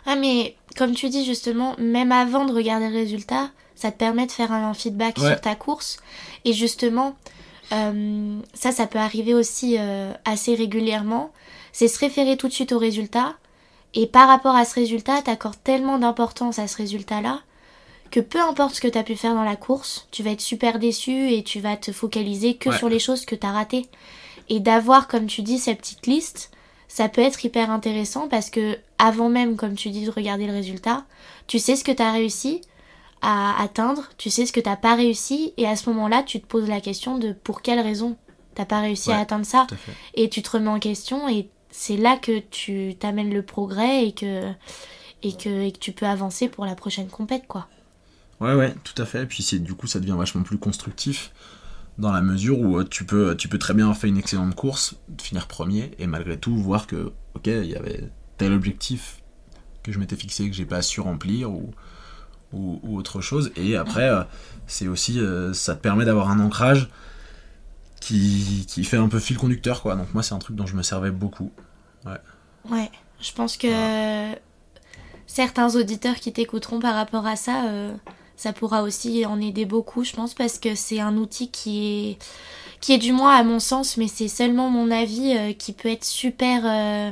Ah, 0.06 0.16
mais 0.16 0.56
comme 0.76 0.94
tu 0.94 1.08
dis 1.08 1.24
justement, 1.24 1.74
même 1.78 2.12
avant 2.12 2.44
de 2.44 2.52
regarder 2.52 2.88
le 2.88 2.94
résultat, 2.94 3.50
ça 3.74 3.90
te 3.90 3.98
permet 3.98 4.26
de 4.26 4.32
faire 4.32 4.52
un 4.52 4.72
feedback 4.74 5.18
sur 5.18 5.40
ta 5.40 5.54
course. 5.54 5.98
Et 6.44 6.52
justement, 6.52 7.16
euh, 7.72 8.38
ça, 8.54 8.72
ça 8.72 8.86
peut 8.86 8.98
arriver 8.98 9.34
aussi 9.34 9.76
assez 10.24 10.54
régulièrement. 10.54 11.32
C'est 11.72 11.88
se 11.88 11.98
référer 11.98 12.36
tout 12.36 12.48
de 12.48 12.52
suite 12.52 12.72
au 12.72 12.78
résultat 12.78 13.34
et 13.94 14.06
par 14.06 14.28
rapport 14.28 14.56
à 14.56 14.64
ce 14.64 14.74
résultat, 14.74 15.22
t'accordes 15.22 15.62
tellement 15.62 15.98
d'importance 15.98 16.58
à 16.58 16.66
ce 16.66 16.76
résultat-là 16.76 17.40
que 18.14 18.20
peu 18.20 18.40
importe 18.40 18.76
ce 18.76 18.80
que 18.80 18.86
t'as 18.86 19.02
pu 19.02 19.16
faire 19.16 19.34
dans 19.34 19.42
la 19.42 19.56
course, 19.56 20.06
tu 20.12 20.22
vas 20.22 20.30
être 20.30 20.40
super 20.40 20.78
déçu 20.78 21.32
et 21.32 21.42
tu 21.42 21.58
vas 21.58 21.76
te 21.76 21.90
focaliser 21.90 22.54
que 22.54 22.70
sur 22.70 22.88
les 22.88 23.00
choses 23.00 23.26
que 23.26 23.34
t'as 23.34 23.50
ratées. 23.50 23.88
Et 24.48 24.60
d'avoir, 24.60 25.08
comme 25.08 25.26
tu 25.26 25.42
dis, 25.42 25.58
cette 25.58 25.78
petite 25.78 26.06
liste, 26.06 26.52
ça 26.86 27.08
peut 27.08 27.22
être 27.22 27.44
hyper 27.44 27.72
intéressant 27.72 28.28
parce 28.28 28.50
que 28.50 28.78
avant 29.00 29.30
même, 29.30 29.56
comme 29.56 29.74
tu 29.74 29.90
dis, 29.90 30.04
de 30.04 30.12
regarder 30.12 30.46
le 30.46 30.52
résultat, 30.52 31.04
tu 31.48 31.58
sais 31.58 31.74
ce 31.74 31.82
que 31.82 31.90
t'as 31.90 32.12
réussi 32.12 32.60
à 33.20 33.60
atteindre, 33.60 34.08
tu 34.16 34.30
sais 34.30 34.46
ce 34.46 34.52
que 34.52 34.60
t'as 34.60 34.76
pas 34.76 34.94
réussi 34.94 35.52
et 35.56 35.66
à 35.66 35.74
ce 35.74 35.90
moment-là, 35.90 36.22
tu 36.22 36.40
te 36.40 36.46
poses 36.46 36.68
la 36.68 36.80
question 36.80 37.18
de 37.18 37.32
pour 37.32 37.62
quelle 37.62 37.80
raison 37.80 38.16
t'as 38.54 38.64
pas 38.64 38.78
réussi 38.78 39.08
Ouais, 39.08 39.16
à 39.16 39.18
atteindre 39.18 39.44
ça. 39.44 39.62
À. 39.62 39.66
Et 40.14 40.28
tu 40.28 40.40
te 40.40 40.50
remets 40.50 40.70
en 40.70 40.78
question 40.78 41.28
et 41.28 41.48
c'est 41.72 41.96
là 41.96 42.16
que 42.16 42.38
tu 42.38 42.94
t'amènes 42.96 43.34
le 43.34 43.42
progrès 43.42 44.06
et 44.06 44.12
que, 44.12 44.52
et, 45.24 45.32
que, 45.32 45.62
et 45.62 45.72
que 45.72 45.78
tu 45.78 45.90
peux 45.90 46.06
avancer 46.06 46.48
pour 46.48 46.64
la 46.64 46.76
prochaine 46.76 47.08
compète, 47.08 47.48
quoi. 47.48 47.66
Ouais, 48.44 48.54
ouais, 48.54 48.74
tout 48.84 49.00
à 49.00 49.06
fait. 49.06 49.22
Et 49.22 49.26
puis 49.26 49.42
c'est 49.42 49.58
du 49.58 49.74
coup, 49.74 49.86
ça 49.86 50.00
devient 50.00 50.16
vachement 50.18 50.42
plus 50.42 50.58
constructif 50.58 51.32
dans 51.96 52.12
la 52.12 52.20
mesure 52.20 52.58
où 52.60 52.78
euh, 52.78 52.84
tu 52.84 53.04
peux, 53.04 53.36
tu 53.36 53.48
peux 53.48 53.58
très 53.58 53.72
bien 53.72 53.92
faire 53.94 54.10
une 54.10 54.18
excellente 54.18 54.54
course, 54.54 54.96
finir 55.20 55.46
premier, 55.46 55.92
et 55.98 56.06
malgré 56.06 56.36
tout 56.36 56.54
voir 56.56 56.86
que, 56.86 57.12
ok, 57.34 57.46
il 57.46 57.66
y 57.66 57.76
avait 57.76 58.10
tel 58.36 58.52
objectif 58.52 59.22
que 59.82 59.92
je 59.92 59.98
m'étais 59.98 60.16
fixé 60.16 60.48
que 60.50 60.54
j'ai 60.54 60.66
pas 60.66 60.82
su 60.82 61.00
remplir 61.00 61.50
ou, 61.50 61.72
ou, 62.52 62.80
ou 62.82 62.98
autre 62.98 63.20
chose. 63.20 63.50
Et 63.56 63.76
après, 63.76 64.10
euh, 64.10 64.24
c'est 64.66 64.88
aussi, 64.88 65.20
euh, 65.20 65.54
ça 65.54 65.74
te 65.74 65.80
permet 65.80 66.04
d'avoir 66.04 66.30
un 66.30 66.40
ancrage 66.40 66.90
qui, 68.00 68.66
qui 68.68 68.84
fait 68.84 68.98
un 68.98 69.08
peu 69.08 69.20
fil 69.20 69.38
conducteur, 69.38 69.80
quoi. 69.80 69.96
Donc 69.96 70.12
moi, 70.12 70.22
c'est 70.22 70.34
un 70.34 70.38
truc 70.38 70.56
dont 70.56 70.66
je 70.66 70.76
me 70.76 70.82
servais 70.82 71.10
beaucoup. 71.10 71.50
Ouais, 72.70 72.90
je 73.20 73.32
pense 73.32 73.56
que 73.56 74.34
certains 75.26 75.74
auditeurs 75.74 76.16
qui 76.16 76.32
t'écouteront 76.32 76.80
par 76.80 76.94
rapport 76.94 77.26
à 77.26 77.36
ça, 77.36 77.66
euh, 77.66 77.94
ça 78.36 78.52
pourra 78.52 78.82
aussi 78.82 79.24
en 79.26 79.40
aider 79.40 79.64
beaucoup, 79.64 80.04
je 80.04 80.12
pense, 80.12 80.34
parce 80.34 80.58
que 80.58 80.74
c'est 80.74 81.00
un 81.00 81.16
outil 81.16 81.50
qui 81.50 82.10
est, 82.10 82.18
qui 82.80 82.92
est 82.92 82.98
du 82.98 83.12
moins 83.12 83.34
à 83.34 83.42
mon 83.42 83.60
sens, 83.60 83.96
mais 83.96 84.08
c'est 84.08 84.28
seulement 84.28 84.70
mon 84.70 84.90
avis, 84.90 85.36
euh, 85.36 85.52
qui 85.52 85.72
peut 85.72 85.88
être 85.88 86.04
super 86.04 86.62
euh, 86.64 87.10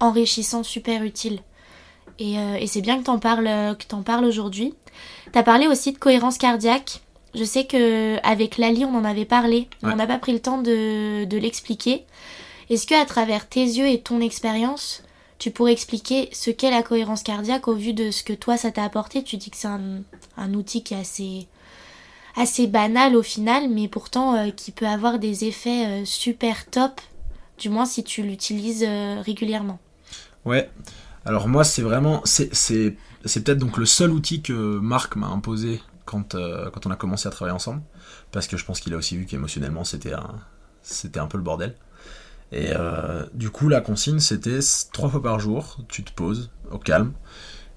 enrichissant, 0.00 0.62
super 0.62 1.02
utile. 1.02 1.40
Et, 2.18 2.38
euh, 2.38 2.56
et 2.58 2.66
c'est 2.66 2.80
bien 2.80 2.98
que 2.98 3.04
t'en 3.04 3.18
parles, 3.18 3.76
que 3.78 3.84
t'en 3.86 4.02
parles 4.02 4.24
aujourd'hui. 4.24 4.74
T'as 5.32 5.42
parlé 5.42 5.66
aussi 5.66 5.92
de 5.92 5.98
cohérence 5.98 6.38
cardiaque. 6.38 7.00
Je 7.34 7.44
sais 7.44 7.64
que 7.64 8.18
avec 8.22 8.58
Lali, 8.58 8.84
on 8.84 8.94
en 8.94 9.04
avait 9.04 9.24
parlé. 9.24 9.68
mais 9.82 9.88
Ouais. 9.88 9.94
On 9.94 9.96
n'a 9.96 10.06
pas 10.06 10.18
pris 10.18 10.32
le 10.32 10.40
temps 10.40 10.58
de, 10.58 11.24
de 11.24 11.38
l'expliquer. 11.38 12.04
Est-ce 12.68 12.86
que 12.86 12.94
à 12.94 13.06
travers 13.06 13.48
tes 13.48 13.64
yeux 13.64 13.86
et 13.88 14.00
ton 14.00 14.20
expérience, 14.20 15.02
tu 15.42 15.50
pourrais 15.50 15.72
expliquer 15.72 16.28
ce 16.32 16.52
qu'est 16.52 16.70
la 16.70 16.84
cohérence 16.84 17.24
cardiaque 17.24 17.66
au 17.66 17.74
vu 17.74 17.94
de 17.94 18.12
ce 18.12 18.22
que 18.22 18.32
toi 18.32 18.56
ça 18.56 18.70
t'a 18.70 18.84
apporté? 18.84 19.24
Tu 19.24 19.38
dis 19.38 19.50
que 19.50 19.56
c'est 19.56 19.66
un, 19.66 20.54
outil 20.54 20.84
qui 20.84 20.94
est 20.94 21.48
assez, 22.36 22.66
banal 22.68 23.16
au 23.16 23.24
final, 23.24 23.68
mais 23.68 23.88
pourtant 23.88 24.36
euh, 24.36 24.50
qui 24.50 24.70
peut 24.70 24.86
avoir 24.86 25.18
des 25.18 25.44
effets 25.44 25.86
euh, 25.86 26.04
super 26.04 26.66
top, 26.66 27.00
du 27.58 27.70
moins 27.70 27.86
si 27.86 28.04
tu 28.04 28.22
l'utilises 28.22 28.84
euh, 28.86 29.20
régulièrement. 29.20 29.80
Ouais. 30.44 30.70
Alors 31.24 31.48
moi, 31.48 31.64
c'est 31.64 31.82
vraiment, 31.82 32.22
c'est, 32.24 32.50
peut-être 33.24 33.58
donc 33.58 33.78
le 33.78 33.86
seul 33.86 34.12
outil 34.12 34.42
que 34.42 34.52
Marc 34.52 35.16
m'a 35.16 35.26
imposé 35.26 35.82
quand, 36.04 36.36
on 36.36 36.90
a 36.92 36.96
commencé 36.96 37.26
à 37.26 37.32
travailler 37.32 37.56
ensemble, 37.56 37.82
parce 38.30 38.46
que 38.46 38.56
je 38.56 38.64
pense 38.64 38.78
qu'il 38.78 38.94
a 38.94 38.96
aussi 38.96 39.16
vu 39.16 39.26
qu'émotionnellement 39.26 39.82
c'était 39.82 40.12
un, 40.12 40.36
c'était 40.82 41.18
un 41.18 41.26
peu 41.26 41.36
le 41.36 41.42
bordel. 41.42 41.74
Et 42.52 42.68
euh, 42.76 43.24
du 43.32 43.50
coup, 43.50 43.68
la 43.68 43.80
consigne, 43.80 44.20
c'était 44.20 44.60
trois 44.92 45.08
fois 45.08 45.22
par 45.22 45.40
jour, 45.40 45.78
tu 45.88 46.04
te 46.04 46.12
poses 46.12 46.50
au 46.70 46.78
calme. 46.78 47.12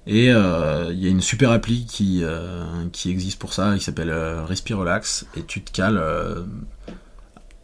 Et 0.05 0.29
euh, 0.29 0.91
il 0.91 0.99
y 0.99 1.07
a 1.07 1.09
une 1.09 1.21
super 1.21 1.49
appli 1.49 1.85
qui, 1.85 2.19
euh, 2.23 2.87
qui 2.91 3.09
existe 3.09 3.39
pour 3.39 3.53
ça, 3.53 3.73
qui 3.75 3.83
s'appelle 3.83 4.11
euh, 4.11 4.45
Respire 4.45 4.77
Relax, 4.77 5.25
et 5.35 5.43
tu 5.43 5.63
te 5.63 5.71
cales 5.71 5.97
euh, 5.97 6.43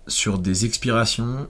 sur 0.07 0.39
des 0.39 0.65
expirations 0.65 1.47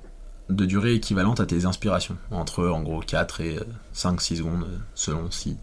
de 0.50 0.66
durée 0.66 0.96
équivalente 0.96 1.40
à 1.40 1.46
tes 1.46 1.66
inspirations, 1.66 2.18
entre 2.30 2.68
en 2.68 2.82
gros 2.82 3.00
4 3.00 3.42
et 3.42 3.60
5-6 3.96 4.38
secondes, 4.38 4.64
euh, 4.64 4.78
selon 4.96 5.32
si, 5.32 5.56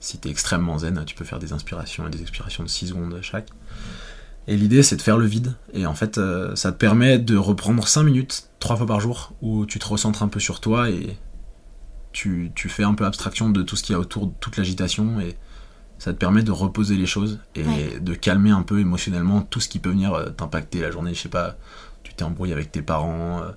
si 0.00 0.16
t'es 0.16 0.30
extrêmement 0.30 0.78
zen, 0.78 1.04
tu 1.04 1.14
peux 1.14 1.26
faire 1.26 1.40
des 1.40 1.52
inspirations 1.52 2.06
et 2.06 2.10
des 2.10 2.22
expirations 2.22 2.62
de 2.62 2.68
6 2.68 2.88
secondes 2.88 3.18
chaque. 3.20 3.50
Et 4.46 4.56
l'idée 4.56 4.82
c'est 4.82 4.96
de 4.96 5.02
faire 5.02 5.16
le 5.16 5.26
vide, 5.26 5.54
et 5.72 5.86
en 5.86 5.94
fait 5.94 6.18
euh, 6.18 6.54
ça 6.54 6.70
te 6.70 6.76
permet 6.76 7.18
de 7.18 7.36
reprendre 7.36 7.86
5 7.88 8.02
minutes, 8.02 8.48
3 8.58 8.76
fois 8.76 8.86
par 8.86 9.00
jour, 9.00 9.32
où 9.40 9.64
tu 9.66 9.78
te 9.78 9.86
recentres 9.86 10.22
un 10.22 10.28
peu 10.28 10.38
sur 10.40 10.60
toi 10.60 10.90
et 10.90 11.16
tu, 12.12 12.52
tu 12.54 12.68
fais 12.68 12.84
un 12.84 12.94
peu 12.94 13.06
abstraction 13.06 13.48
de 13.50 13.62
tout 13.62 13.74
ce 13.76 13.82
qu'il 13.82 13.94
y 13.94 13.96
a 13.96 13.98
autour 14.00 14.26
de 14.26 14.32
toute 14.40 14.56
l'agitation, 14.58 15.18
et 15.20 15.36
ça 15.98 16.12
te 16.12 16.18
permet 16.18 16.42
de 16.42 16.50
reposer 16.52 16.96
les 16.96 17.06
choses 17.06 17.38
et 17.54 17.62
Ouais. 17.64 17.98
de 18.00 18.14
calmer 18.14 18.50
un 18.50 18.62
peu 18.62 18.80
émotionnellement 18.80 19.40
tout 19.40 19.60
ce 19.60 19.68
qui 19.68 19.78
peut 19.78 19.88
venir 19.90 20.12
euh, 20.12 20.28
t'impacter 20.28 20.80
la 20.80 20.90
journée, 20.90 21.14
je 21.14 21.20
sais 21.22 21.28
pas, 21.30 21.56
tu 22.02 22.12
t'es 22.12 22.22
embrouillé 22.24 22.52
avec 22.52 22.70
tes 22.70 22.82
parents, 22.82 23.40
euh, 23.42 23.50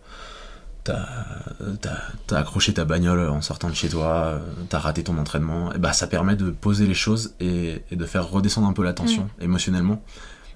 t'as 2.28 2.38
accroché 2.38 2.74
ta 2.74 2.86
bagnole 2.86 3.28
en 3.30 3.42
sortant 3.42 3.70
de 3.70 3.76
chez 3.76 3.90
toi, 3.90 4.40
t'as 4.70 4.80
raté 4.80 5.04
ton 5.04 5.18
entraînement, 5.18 5.74
et 5.74 5.78
bah 5.80 5.92
ça 5.92 6.08
permet 6.08 6.36
de 6.38 6.50
poser 6.50 6.88
les 6.88 6.94
choses 6.94 7.34
et, 7.42 7.82
et 7.92 7.96
de 7.98 8.06
faire 8.06 8.30
redescendre 8.30 8.68
un 8.68 8.74
peu 8.74 8.84
la 8.84 8.94
tension 8.94 9.30
émotionnellement. 9.42 10.02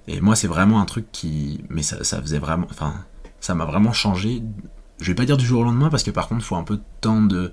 Et 0.07 0.21
moi 0.21 0.35
c'est 0.35 0.47
vraiment 0.47 0.81
un 0.81 0.85
truc 0.85 1.11
qui, 1.11 1.63
mais 1.69 1.83
ça, 1.83 2.03
ça 2.03 2.21
faisait 2.21 2.39
vraiment, 2.39 2.67
enfin 2.69 2.93
ça 3.39 3.55
m'a 3.55 3.65
vraiment 3.65 3.93
changé. 3.93 4.43
Je 4.99 5.07
vais 5.07 5.15
pas 5.15 5.25
dire 5.25 5.37
du 5.37 5.45
jour 5.45 5.61
au 5.61 5.63
lendemain 5.63 5.89
parce 5.89 6.03
que 6.03 6.11
par 6.11 6.27
contre 6.27 6.41
il 6.41 6.45
faut 6.45 6.55
un 6.55 6.63
peu 6.63 6.77
de 6.77 6.83
temps 7.01 7.21
de, 7.21 7.51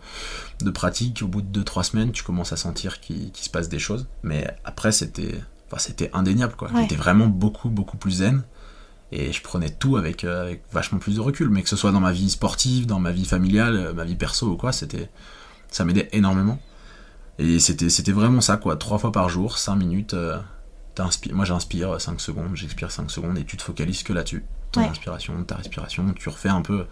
de 0.62 0.70
pratique. 0.70 1.22
Au 1.22 1.28
bout 1.28 1.42
de 1.42 1.62
2-3 1.62 1.82
semaines 1.82 2.12
tu 2.12 2.22
commences 2.22 2.52
à 2.52 2.56
sentir 2.56 3.00
qu'il 3.00 3.30
se 3.34 3.50
passe 3.50 3.68
des 3.68 3.78
choses. 3.78 4.06
Mais 4.22 4.46
après 4.64 4.92
c'était, 4.92 5.40
enfin, 5.66 5.78
c'était 5.78 6.10
indéniable 6.12 6.54
quoi. 6.56 6.70
Ouais. 6.72 6.82
J'étais 6.82 6.96
vraiment 6.96 7.26
beaucoup 7.26 7.68
beaucoup 7.70 7.96
plus 7.96 8.12
zen 8.18 8.42
et 9.10 9.32
je 9.32 9.42
prenais 9.42 9.70
tout 9.70 9.96
avec, 9.96 10.24
euh, 10.24 10.42
avec 10.42 10.62
vachement 10.72 10.98
plus 10.98 11.16
de 11.16 11.20
recul 11.20 11.48
mais 11.48 11.62
que 11.62 11.68
ce 11.68 11.76
soit 11.76 11.92
dans 11.92 12.00
ma 12.00 12.12
vie 12.12 12.30
sportive 12.30 12.86
dans 12.86 12.98
ma 12.98 13.10
vie 13.10 13.24
familiale 13.24 13.76
euh, 13.76 13.92
ma 13.94 14.04
vie 14.04 14.16
perso 14.16 14.48
ou 14.48 14.56
quoi 14.56 14.72
c'était 14.72 15.10
ça 15.70 15.84
m'aidait 15.84 16.08
énormément 16.12 16.58
et 17.38 17.58
c'était 17.58 17.88
c'était 17.88 18.12
vraiment 18.12 18.40
ça 18.40 18.56
quoi 18.56 18.76
trois 18.76 18.98
fois 18.98 19.12
par 19.12 19.28
jour 19.28 19.56
5 19.58 19.76
minutes 19.76 20.14
euh, 20.14 20.38
moi 21.32 21.44
j'inspire 21.44 22.00
5 22.00 22.20
secondes 22.20 22.50
j'expire 22.54 22.90
5 22.90 23.10
secondes 23.10 23.38
et 23.38 23.44
tu 23.44 23.56
te 23.56 23.62
focalises 23.62 24.02
que 24.02 24.12
là-dessus 24.12 24.44
ton 24.72 24.80
Ouais. 24.82 24.88
inspiration 24.88 25.42
ta 25.44 25.56
respiration 25.56 26.12
tu 26.14 26.28
refais 26.28 26.48
un 26.48 26.62
peu 26.62 26.86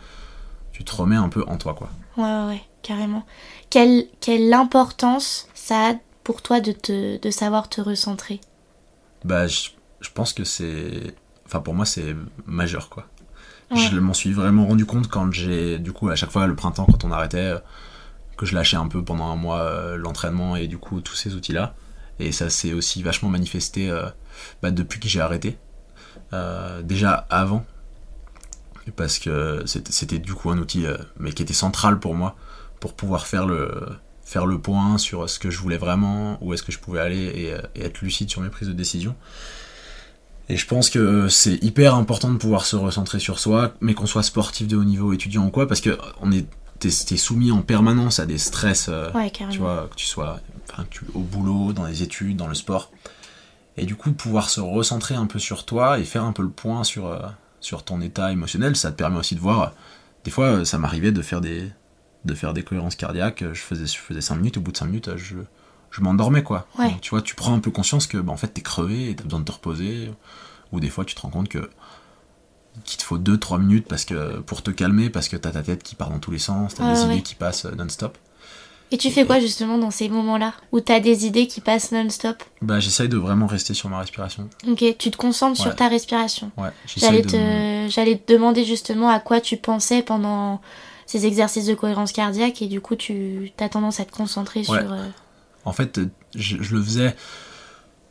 tu 0.73 0.85
te 0.85 0.95
remets 0.95 1.17
un 1.17 1.29
peu 1.29 1.45
en 1.47 1.57
toi 1.57 1.75
quoi 1.75 1.91
Ouais, 2.17 2.25
ouais, 2.25 2.47
ouais, 2.47 2.63
carrément. 2.83 3.25
Quelle, 3.71 4.07
quelle 4.21 4.53
importance 4.53 5.49
ça 5.55 5.91
a 5.91 5.95
pour 6.25 6.43
toi 6.43 6.61
de, 6.61 6.73
te, 6.73 7.19
de 7.21 7.31
savoir 7.31 7.69
te 7.69 7.81
recentrer? 7.81 8.41
Bah 9.25 9.47
je, 9.47 9.71
je 10.01 10.11
pense 10.11 10.33
que 10.33 10.45
c'est 10.45 11.15
enfin 11.47 11.61
pour 11.61 11.75
moi 11.75 11.85
c'est 11.87 12.15
majeur 12.47 12.89
quoi 12.89 13.07
Ouais. 13.73 13.79
je 13.79 13.99
m'en 13.99 14.15
suis 14.15 14.33
vraiment 14.33 14.65
rendu 14.67 14.87
compte 14.87 15.09
quand 15.09 15.33
j'ai 15.33 15.81
du 15.81 15.93
coup 15.93 16.09
à 16.09 16.15
chaque 16.15 16.31
fois 16.31 16.47
le 16.47 16.55
printemps 16.55 16.87
quand 16.87 17.03
on 17.05 17.11
arrêtait 17.11 17.55
que 18.37 18.47
je 18.47 18.55
lâchais 18.55 18.77
un 18.77 18.87
peu 18.87 19.03
pendant 19.03 19.27
un 19.27 19.35
mois 19.35 19.61
euh, 19.63 19.97
l'entraînement 19.97 20.55
et 20.55 20.69
du 20.69 20.79
coup 20.79 21.01
tous 21.01 21.17
ces 21.17 21.35
outils 21.35 21.53
là 21.53 21.75
et 22.19 22.33
ça 22.33 22.51
s'est 22.51 22.73
aussi 22.73 23.03
vachement 23.03 23.29
manifesté 23.29 23.91
euh, 23.91 24.07
bah, 24.63 24.71
depuis 24.71 25.01
que 25.01 25.09
j'ai 25.09 25.21
arrêté. 25.21 25.59
Euh, 26.33 26.83
déjà 26.83 27.27
avant. 27.31 27.65
Parce 28.95 29.19
que 29.19 29.65
c'était 29.67 30.21
du 30.21 30.33
coup 30.35 30.51
un 30.51 30.59
outil 30.59 30.87
euh, 30.87 30.97
mais 31.19 31.33
qui 31.33 31.43
était 31.43 31.53
central 31.53 31.99
pour 31.99 32.15
moi 32.15 32.37
pour 32.79 32.95
pouvoir 32.95 33.27
faire 33.27 33.47
le 33.47 34.59
point 34.63 34.97
sur 34.97 35.29
ce 35.29 35.41
que 35.41 35.51
je 35.51 35.59
voulais 35.59 35.77
vraiment 35.77 36.39
où 36.41 36.55
est-ce 36.55 36.63
que 36.63 36.71
je 36.71 36.79
pouvais 36.79 37.01
aller 37.01 37.25
et, 37.25 37.57
et 37.75 37.85
être 37.85 38.01
lucide 38.01 38.31
sur 38.31 38.41
mes 38.43 38.49
prises 38.49 38.69
de 38.69 38.73
décision. 38.73 39.17
Et 40.49 40.57
je 40.57 40.67
pense 40.67 40.91
que 40.91 41.29
c'est 41.29 41.63
hyper 41.65 41.97
important 41.97 42.31
de 42.31 42.39
pouvoir 42.39 42.65
se 42.65 42.77
recentrer 42.77 43.19
sur 43.19 43.41
soi, 43.41 43.75
mais 43.81 43.95
qu'on 43.95 44.07
soit 44.07 44.23
sportif 44.23 44.69
de 44.69 44.77
haut 44.77 44.85
niveau, 44.85 45.13
étudiant 45.13 45.47
ou 45.47 45.51
quoi, 45.51 45.67
parce 45.67 45.81
que 45.81 45.99
on 46.21 46.31
est 46.31 46.47
t'es, 46.79 46.91
soumis 46.91 47.51
en 47.53 47.63
permanence 47.63 48.19
à 48.21 48.27
des 48.27 48.39
stress, 48.39 48.87
euh, 48.89 49.11
Ouais, 49.13 49.31
tu 49.31 49.59
vois, 49.59 49.89
que 49.91 49.95
tu 49.97 50.07
sois 50.07 50.41
enfin, 50.71 50.85
que 50.85 50.91
tu- 50.99 51.05
au 51.15 51.21
boulot, 51.21 51.73
dans 51.73 51.87
les 51.87 52.03
études, 52.03 52.37
dans 52.37 52.49
le 52.49 52.55
sport. 52.55 52.91
Et 53.77 53.85
du 53.87 53.95
coup, 53.95 54.13
pouvoir 54.13 54.49
se 54.49 54.61
recentrer 54.61 55.15
un 55.15 55.27
peu 55.27 55.39
sur 55.39 55.65
toi 55.67 55.99
et 55.99 56.05
faire 56.05 56.25
un 56.25 56.33
peu 56.33 56.43
le 56.43 56.49
point 56.51 56.83
sur, 56.85 57.07
euh, 57.07 57.19
sur 57.61 57.83
ton 57.85 58.01
état 58.01 58.33
émotionnel, 58.33 58.75
ça 58.77 58.91
te 58.91 58.97
permet 58.97 59.19
aussi 59.19 59.35
de 59.35 59.41
voir. 59.41 59.73
Des 60.25 60.31
fois, 60.31 60.47
euh, 60.47 60.65
ça 60.65 60.79
m'arrivait 60.79 61.13
de 61.13 61.23
faire 61.23 61.41
des, 61.41 61.71
de 62.25 62.35
faire 62.35 62.53
des 62.55 62.63
cohérences 62.63 62.97
cardiaques. 62.97 63.45
Je 63.53 63.61
faisais, 63.61 63.87
je 63.87 63.99
faisais 63.99 64.21
5 64.21 64.37
minutes, 64.37 64.57
au 64.57 64.61
bout 64.61 64.73
de 64.73 64.77
5 64.77 64.87
minutes, 64.87 65.11
je, 65.17 65.37
je 65.91 66.01
m'endormais, 66.01 66.43
quoi. 66.43 66.67
Ouais. 66.79 66.91
Donc, 66.91 67.01
tu 67.03 67.11
vois, 67.11 67.23
tu 67.23 67.35
prends 67.35 67.55
un 67.55 67.59
peu 67.61 67.71
conscience 67.71 68.07
que, 68.07 68.17
bah, 68.19 68.33
en 68.33 68.37
fait, 68.37 68.49
t'es 68.49 68.63
crevé 68.63 69.11
et 69.11 69.17
t'as 69.17 69.25
besoin 69.25 69.41
de 69.41 69.45
te 69.45 69.53
reposer. 69.53 70.11
Ou 70.73 70.81
des 70.81 70.89
fois, 70.91 71.05
tu 71.05 71.15
te 71.15 71.21
rends 71.21 71.31
compte 71.31 71.49
que 71.49 71.71
qu'il 72.85 72.99
te 72.99 73.03
faut 73.05 73.19
2-3 73.19 73.59
minutes 73.61 73.87
parce 73.89 74.05
que, 74.05 74.39
pour 74.41 74.63
te 74.63 74.71
calmer, 74.71 75.11
parce 75.11 75.29
que 75.29 75.37
t'as 75.37 75.51
ta 75.51 75.63
tête 75.63 75.83
qui 75.83 75.95
part 75.95 76.11
dans 76.11 76.19
tous 76.19 76.31
les 76.31 76.39
sens, 76.39 76.75
t'as 76.75 76.93
des 76.93 77.01
ouais. 77.07 77.13
idées 77.15 77.23
qui 77.23 77.35
passent 77.35 77.65
non-stop. 77.65 78.17
Et 78.93 78.99
tu 78.99 79.11
fais 79.11 79.27
quoi 79.27 79.41
justement 79.41 79.79
dans 79.79 79.91
ces 79.91 80.09
moments-là 80.09 80.55
où 80.71 80.79
t'as 80.79 81.01
des 81.01 81.27
idées 81.27 81.49
qui 81.49 81.61
passent 81.61 81.91
non-stop? 81.91 82.45
Bah, 82.63 82.79
j'essaye 82.79 83.09
de 83.09 83.17
vraiment 83.17 83.47
rester 83.49 83.75
sur 83.75 83.89
ma 83.89 83.99
respiration. 83.99 84.49
Ok, 84.69 84.85
tu 84.99 85.11
te 85.11 85.17
concentres 85.17 85.61
sur 85.61 85.75
ta 85.75 85.89
respiration. 85.89 86.53
Ouais, 86.57 86.69
j'essaye 86.87 87.01
J'allais 87.11 87.23
de 87.23 87.29
te, 87.89 87.93
j'allais 87.93 88.17
te 88.17 88.33
demander 88.33 88.65
justement 88.65 89.09
à 89.09 89.19
quoi 89.19 89.41
tu 89.41 89.57
pensais 89.57 90.03
pendant 90.03 90.61
ces 91.05 91.27
exercices 91.27 91.67
de 91.67 91.75
cohérence 91.75 92.13
cardiaque 92.13 92.63
et 92.63 92.67
du 92.69 92.81
coup 92.81 92.95
tu 92.95 93.51
as 93.59 93.69
tendance 93.69 93.99
à 93.99 94.05
te 94.05 94.13
concentrer 94.13 94.61
Ouais. 94.61 94.65
sur... 94.65 94.93
euh, 94.93 95.09
En 95.65 95.73
fait, 95.73 95.99
je, 96.37 96.57
je 96.63 96.77
le 96.77 96.83
faisais. 96.83 97.17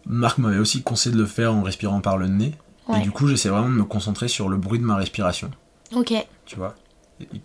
Marc 0.06 0.38
m'avait 0.40 0.60
aussi 0.60 0.84
conseillé 0.84 1.16
de 1.16 1.22
le 1.22 1.26
faire 1.28 1.54
en 1.54 1.64
respirant 1.64 2.02
par 2.02 2.18
le 2.18 2.28
nez. 2.28 2.54
Ouais. 2.88 3.00
Et 3.00 3.02
du 3.02 3.12
coup, 3.12 3.28
j'essaie 3.28 3.50
vraiment 3.50 3.70
de 3.70 3.74
me 3.74 3.84
concentrer 3.84 4.28
sur 4.28 4.50
le 4.50 4.58
bruit 4.58 4.80
de 4.80 4.84
ma 4.84 4.96
respiration, 4.96 5.52
Ok, 5.96 6.14
tu 6.46 6.56
vois, 6.56 6.76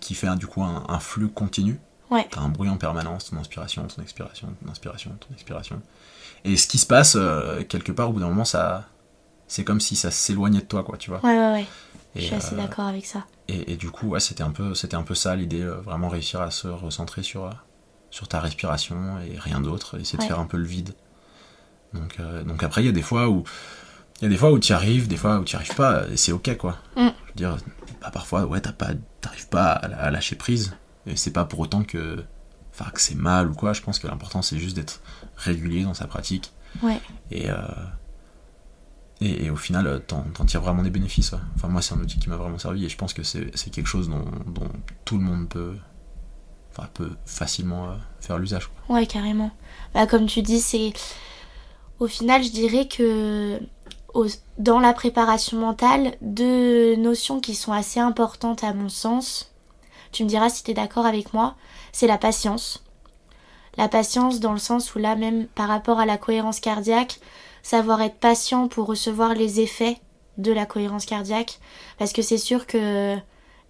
qui 0.01 0.15
fait 0.15 0.35
du 0.37 0.47
coup 0.47 0.63
un, 0.63 0.85
un 0.89 0.99
flux 0.99 1.29
continu. 1.29 1.81
Ouais. 2.11 2.27
T'as 2.29 2.41
un 2.41 2.49
bruit 2.49 2.69
en 2.69 2.77
permanence, 2.77 3.31
ton 3.31 3.37
inspiration, 3.37 3.87
ton 3.87 4.03
expiration, 4.03 4.49
ton 4.63 4.71
inspiration, 4.71 5.13
ton 5.21 5.33
expiration. 5.33 5.81
Et 6.45 6.57
ce 6.57 6.67
qui 6.67 6.79
se 6.79 6.87
passe, 6.87 7.15
euh, 7.17 7.63
quelque 7.63 7.93
part, 7.93 8.11
au 8.11 8.13
bout 8.13 8.21
d'un 8.21 8.29
moment, 8.29 8.45
ça, 8.45 8.89
c'est 9.47 9.63
comme 9.63 9.81
si 9.81 9.95
ça 9.95 10.11
s'éloignait 10.11 10.61
de 10.61 10.65
toi, 10.65 10.83
quoi, 10.83 10.97
tu 10.97 11.11
vois? 11.11 11.21
ouais, 11.23 11.39
ouais, 11.39 11.53
ouais. 11.53 11.67
Je 12.17 12.23
suis 12.23 12.35
assez 12.35 12.57
d'accord 12.57 12.87
avec 12.87 13.07
ça. 13.07 13.25
Et, 13.47 13.77
du 13.77 13.91
coup, 13.91 14.09
ouais, 14.09 14.21
c'était 14.21 14.43
un 14.43 14.51
peu, 14.51 14.75
c'était 14.75 14.97
un 14.97 15.03
peu 15.03 15.15
ça 15.15 15.37
l'idée, 15.37 15.65
vraiment 15.65 16.09
réussir 16.09 16.41
à 16.41 16.51
se 16.51 16.67
recentrer 16.67 17.23
sur, 17.23 17.49
sur 18.11 18.27
ta 18.27 18.41
respiration 18.41 19.21
et 19.21 19.39
rien 19.39 19.61
d'autre, 19.61 19.99
essayer 20.01 20.19
de 20.19 20.25
faire 20.25 20.41
un 20.41 20.47
peu 20.47 20.57
le 20.57 20.65
vide. 20.65 20.95
Donc, 21.95 22.19
donc 22.47 22.65
après, 22.65 22.83
il 22.83 22.87
y 22.87 22.89
a 22.89 22.93
des 22.93 23.03
fois 23.03 23.29
où 23.29 23.45
il 24.21 24.25
y 24.25 24.27
a 24.27 24.29
des 24.29 24.37
fois 24.37 24.53
où 24.53 24.59
tu 24.59 24.71
y 24.71 24.75
arrives, 24.75 25.09
des 25.09 25.17
fois 25.17 25.39
où 25.39 25.45
tu 25.45 25.57
n'y 25.57 25.63
arrives 25.63 25.75
pas, 25.75 26.05
et 26.13 26.17
c'est 26.17 26.33
ok 26.33 26.57
quoi. 26.59 26.77
Mm. 26.97 27.01
Je 27.01 27.29
veux 27.29 27.35
dire, 27.35 27.57
bah, 28.03 28.11
parfois, 28.13 28.45
ouais, 28.47 28.61
t'arrives 28.61 29.49
pas, 29.49 29.73
pas 29.73 29.73
à, 29.73 30.11
lâcher 30.11 30.37
prise, 30.37 30.77
et 31.07 31.17
c'est 31.17 31.33
pas 31.33 31.45
pour 31.47 31.61
autant 31.61 31.85
que, 31.85 32.23
enfin, 32.73 32.91
que 32.91 33.01
c'est 33.01 33.15
mal 33.15 33.51
ou 33.51 33.55
quoi. 33.55 33.73
Je 33.73 33.81
pense 33.81 33.99
que 33.99 34.07
l'important 34.07 34.43
c'est 34.43 34.59
juste 34.59 34.77
d'être 34.77 35.01
régulier 35.37 35.85
dans 35.85 35.95
sa 35.95 36.07
pratique. 36.07 36.53
Ouais. 36.83 37.01
Et, 37.31 37.51
euh, 37.51 37.57
et, 39.23 39.51
au 39.51 39.57
final, 39.57 40.03
t'en, 40.07 40.25
tires 40.47 40.63
vraiment 40.63 40.83
des 40.83 40.91
bénéfices. 40.91 41.35
Enfin, 41.55 41.69
moi, 41.69 41.83
c'est 41.83 41.95
un 41.95 42.01
outil 42.01 42.19
qui 42.19 42.29
m'a 42.29 42.37
vraiment 42.37 42.59
servi, 42.59 42.85
et 42.85 42.89
je 42.89 42.97
pense 42.97 43.13
que 43.13 43.23
c'est, 43.23 43.51
quelque 43.71 43.87
chose 43.87 44.09
dont, 44.09 44.25
tout 45.05 45.17
le 45.17 45.25
monde 45.25 45.49
peut, 45.49 45.77
enfin, 46.71 46.89
peut 46.93 47.13
facilement 47.25 47.91
euh, 47.91 47.95
faire 48.21 48.39
l'usage. 48.39 48.71
Ouais, 48.89 49.07
carrément. 49.07 49.51
Bah, 49.95 50.07
comme 50.07 50.27
tu 50.27 50.43
dis, 50.43 50.61
c'est. 50.61 50.93
Au 51.99 52.07
final, 52.07 52.43
je 52.43 52.51
dirais 52.51 52.89
que 52.89 53.61
dans 54.59 54.81
la 54.81 54.93
préparation 54.93 55.59
mentale 55.59 56.15
deux 56.21 56.97
notions 56.97 57.41
qui 57.41 57.55
sont 57.55 57.73
assez 57.73 58.01
importantes 58.01 58.65
à 58.65 58.73
mon 58.73 58.89
sens. 58.89 59.53
Tu 60.13 60.25
me 60.25 60.29
diras 60.29 60.51
si 60.51 60.63
tu 60.65 60.73
es 60.73 60.75
d'accord 60.75 61.07
avec 61.07 61.33
moi. 61.33 61.55
C'est 61.93 62.07
la 62.07 62.19
patience. 62.19 62.83
La 63.77 63.89
patience 63.89 64.41
dans 64.41 64.53
le 64.53 64.59
sens 64.59 64.95
où 64.95 64.99
là 64.99 65.15
même 65.15 65.47
par 65.47 65.69
rapport 65.69 66.01
à 66.01 66.07
la 66.07 66.19
cohérence 66.19 66.61
cardiaque, 66.61 67.21
savoir 67.63 68.03
être 68.03 68.19
patient 68.19 68.69
pour 68.69 68.87
recevoir 68.87 69.35
les 69.35 69.61
effets 69.61 69.99
de 70.39 70.53
la 70.53 70.67
cohérence 70.67 71.07
cardiaque. 71.07 71.59
Parce 71.99 72.13
que 72.13 72.23
c'est 72.23 72.39
sûr 72.39 72.67
que 72.67 73.17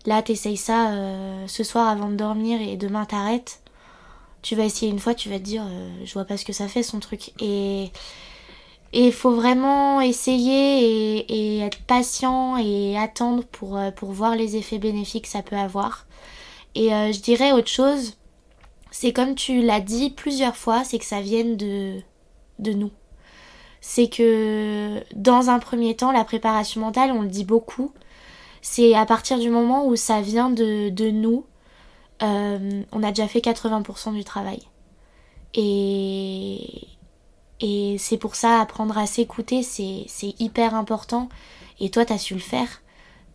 là 0.07 0.23
t'essayes 0.23 0.57
ça 0.57 0.91
euh, 0.91 1.47
ce 1.47 1.65
soir 1.65 1.89
avant 1.89 2.09
de 2.09 2.17
dormir 2.17 2.61
et 2.61 2.77
demain 2.77 3.05
t'arrêtes. 3.05 3.61
Tu 4.43 4.57
vas 4.57 4.65
essayer 4.65 4.91
une 4.91 4.99
fois, 4.99 5.15
tu 5.15 5.29
vas 5.29 5.39
te 5.39 5.45
dire 5.45 5.65
euh, 5.67 5.91
je 6.05 6.13
vois 6.15 6.25
pas 6.25 6.39
ce 6.39 6.47
que 6.47 6.55
ça 6.55 6.67
fait 6.67 6.83
son 6.83 6.99
truc. 6.99 7.33
Et 7.41 7.93
et 8.93 9.07
il 9.07 9.13
faut 9.13 9.33
vraiment 9.35 10.01
essayer 10.01 11.19
et, 11.33 11.61
être 11.61 11.81
patient 11.83 12.57
et 12.57 12.99
attendre 12.99 13.45
pour, 13.45 13.77
euh, 13.77 13.91
pour 13.91 14.11
voir 14.13 14.35
les 14.35 14.57
effets 14.57 14.79
bénéfiques 14.79 15.25
que 15.25 15.31
ça 15.31 15.43
peut 15.43 15.57
avoir. 15.57 16.07
Et 16.75 16.93
euh, 16.93 17.13
je 17.13 17.21
dirais 17.21 17.53
autre 17.53 17.69
chose, 17.69 18.17
c'est 18.91 19.13
comme 19.13 19.35
tu 19.35 19.63
l'as 19.63 19.81
dit 19.81 20.11
plusieurs 20.11 20.57
fois, 20.57 20.85
c'est 20.85 20.99
que 20.99 21.05
ça 21.05 21.21
vienne 21.21 21.57
de, 21.57 22.01
de 22.59 22.73
nous. 22.73 22.91
C'est 23.81 24.09
que 24.09 25.03
dans 25.15 25.51
un 25.51 25.59
premier 25.59 25.97
temps, 25.97 26.13
la 26.13 26.25
préparation 26.25 26.81
mentale, 26.81 27.13
on 27.13 27.23
le 27.23 27.29
dit 27.29 27.45
beaucoup, 27.45 27.93
c'est 28.63 28.95
à 28.95 29.07
partir 29.07 29.39
du 29.39 29.51
moment 29.51 29.87
où 29.87 29.97
ça 29.97 30.21
vient 30.21 30.51
de, 30.51 30.91
de 30.91 31.11
nous, 31.11 31.47
euh, 32.23 32.83
on 32.93 33.03
a 33.03 33.09
déjà 33.11 33.29
fait 33.29 33.41
80% 33.41 34.15
du 34.15 34.25
travail. 34.25 34.61
Et, 35.55 36.87
et 37.61 37.97
c'est 37.99 38.17
pour 38.17 38.37
ça, 38.37 38.61
apprendre 38.61 38.97
à 38.97 39.07
s'écouter, 39.07 39.63
c'est 39.63 40.35
hyper 40.39 40.75
important. 40.75 41.29
Et 41.79 41.91
toi, 41.91 42.05
t'as 42.05 42.19
su 42.19 42.35
le 42.35 42.41
faire. 42.41 42.83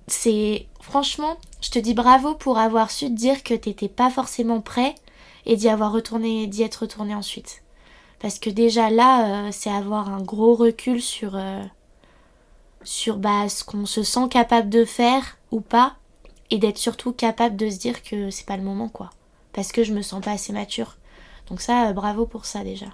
C'est 0.07 0.67
franchement, 0.81 1.37
je 1.61 1.71
te 1.71 1.79
dis 1.79 1.93
bravo 1.93 2.35
pour 2.35 2.59
avoir 2.59 2.91
su 2.91 3.07
te 3.07 3.13
dire 3.13 3.43
que 3.43 3.53
t'étais 3.53 3.89
pas 3.89 4.09
forcément 4.09 4.61
prêt 4.61 4.93
et 5.45 5.55
d'y 5.55 5.69
avoir 5.69 5.91
retourné, 5.91 6.47
d'y 6.47 6.63
être 6.63 6.83
retourné 6.83 7.15
ensuite. 7.15 7.63
Parce 8.19 8.39
que 8.39 8.49
déjà 8.49 8.89
là, 8.89 9.47
euh, 9.47 9.49
c'est 9.51 9.71
avoir 9.71 10.09
un 10.09 10.21
gros 10.21 10.55
recul 10.55 11.01
sur 11.01 11.35
euh, 11.35 11.63
sur 12.83 13.17
bah, 13.17 13.49
ce 13.49 13.63
qu'on 13.63 13.85
se 13.85 14.03
sent 14.03 14.29
capable 14.29 14.69
de 14.69 14.85
faire 14.85 15.37
ou 15.51 15.59
pas, 15.59 15.95
et 16.51 16.59
d'être 16.59 16.77
surtout 16.77 17.11
capable 17.13 17.55
de 17.55 17.69
se 17.69 17.77
dire 17.79 18.03
que 18.03 18.29
c'est 18.29 18.45
pas 18.45 18.57
le 18.57 18.63
moment 18.63 18.89
quoi. 18.89 19.09
Parce 19.53 19.71
que 19.71 19.83
je 19.83 19.93
me 19.93 20.01
sens 20.01 20.23
pas 20.23 20.31
assez 20.31 20.53
mature. 20.53 20.97
Donc 21.49 21.61
ça, 21.61 21.89
euh, 21.89 21.93
bravo 21.93 22.25
pour 22.25 22.45
ça 22.45 22.63
déjà. 22.63 22.87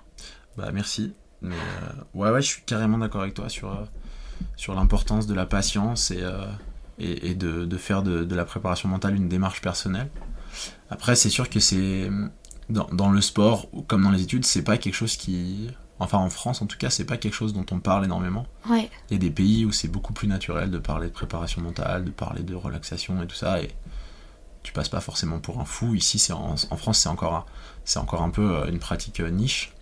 Bah 0.57 0.71
merci. 0.73 1.13
Mais 1.41 1.55
euh, 1.55 2.03
ouais, 2.13 2.29
ouais, 2.29 2.41
je 2.41 2.47
suis 2.47 2.61
carrément 2.63 2.97
d'accord 2.97 3.21
avec 3.21 3.33
toi 3.33 3.49
sur, 3.49 3.71
euh, 3.71 3.83
sur 4.55 4.75
l'importance 4.75 5.27
de 5.27 5.33
la 5.33 5.45
patience 5.45 6.11
et, 6.11 6.21
euh, 6.21 6.45
et, 6.99 7.33
de, 7.33 7.65
de, 7.65 7.77
faire 7.77 8.03
de, 8.03 8.23
de, 8.23 8.35
la 8.35 8.45
préparation 8.45 8.89
mentale 8.89 9.15
une 9.15 9.27
démarche 9.27 9.61
personnelle. 9.61 10.09
Après, 10.89 11.15
c'est 11.15 11.29
sûr 11.29 11.49
que 11.49 11.59
c'est. 11.59 12.09
Dans, 12.69 12.87
dans, 12.93 13.09
le 13.09 13.19
sport, 13.21 13.67
comme 13.87 14.03
dans 14.03 14.11
les 14.11 14.21
études, 14.21 14.45
c'est 14.45 14.63
pas 14.63 14.77
quelque 14.77 14.93
chose 14.93 15.17
qui. 15.17 15.69
Enfin, 15.99 16.17
en 16.19 16.29
France, 16.29 16.61
en 16.61 16.67
tout 16.67 16.77
cas, 16.77 16.89
c'est 16.89 17.05
pas 17.05 17.17
quelque 17.17 17.33
chose 17.33 17.53
dont 17.53 17.65
on 17.71 17.79
parle 17.79 18.05
énormément. 18.05 18.47
Ouais. 18.69 18.89
Il 19.09 19.13
y 19.13 19.15
a 19.15 19.19
des 19.19 19.29
pays 19.29 19.65
où 19.65 19.71
c'est 19.71 19.87
beaucoup 19.87 20.13
plus 20.13 20.27
naturel 20.27 20.71
de 20.71 20.77
parler 20.77 21.07
de 21.07 21.11
préparation 21.11 21.61
mentale, 21.61 22.05
de 22.05 22.11
parler 22.11 22.43
de 22.43 22.55
relaxation 22.55 23.21
et 23.21 23.27
tout 23.27 23.35
ça. 23.35 23.61
Et 23.61 23.71
tu 24.63 24.73
passes 24.73 24.89
pas 24.89 25.01
forcément 25.01 25.39
pour 25.39 25.59
un 25.59 25.65
fou. 25.65 25.95
Ici, 25.95 26.17
c'est 26.17 26.33
en, 26.33 26.55
en, 26.69 26.77
France, 26.77 26.99
c'est 26.99 27.09
encore, 27.09 27.45
c'est 27.83 27.99
encore 27.99 28.21
un 28.21 28.29
peu 28.29 28.63
une 28.67 28.79
pratique 28.79 29.19
niche. 29.19 29.73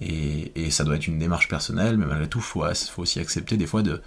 Et, 0.00 0.70
ça 0.70 0.84
doit 0.84 0.96
être 0.96 1.06
une 1.06 1.18
démarche 1.18 1.48
personnelle, 1.48 1.96
mais 1.96 2.06
malgré 2.06 2.28
tout, 2.28 2.38
il 2.38 2.44
faut, 2.44 2.64
faut, 2.90 3.02
aussi 3.02 3.20
accepter 3.20 3.56
des 3.56 3.66
fois 3.66 3.82
de, 3.82 4.00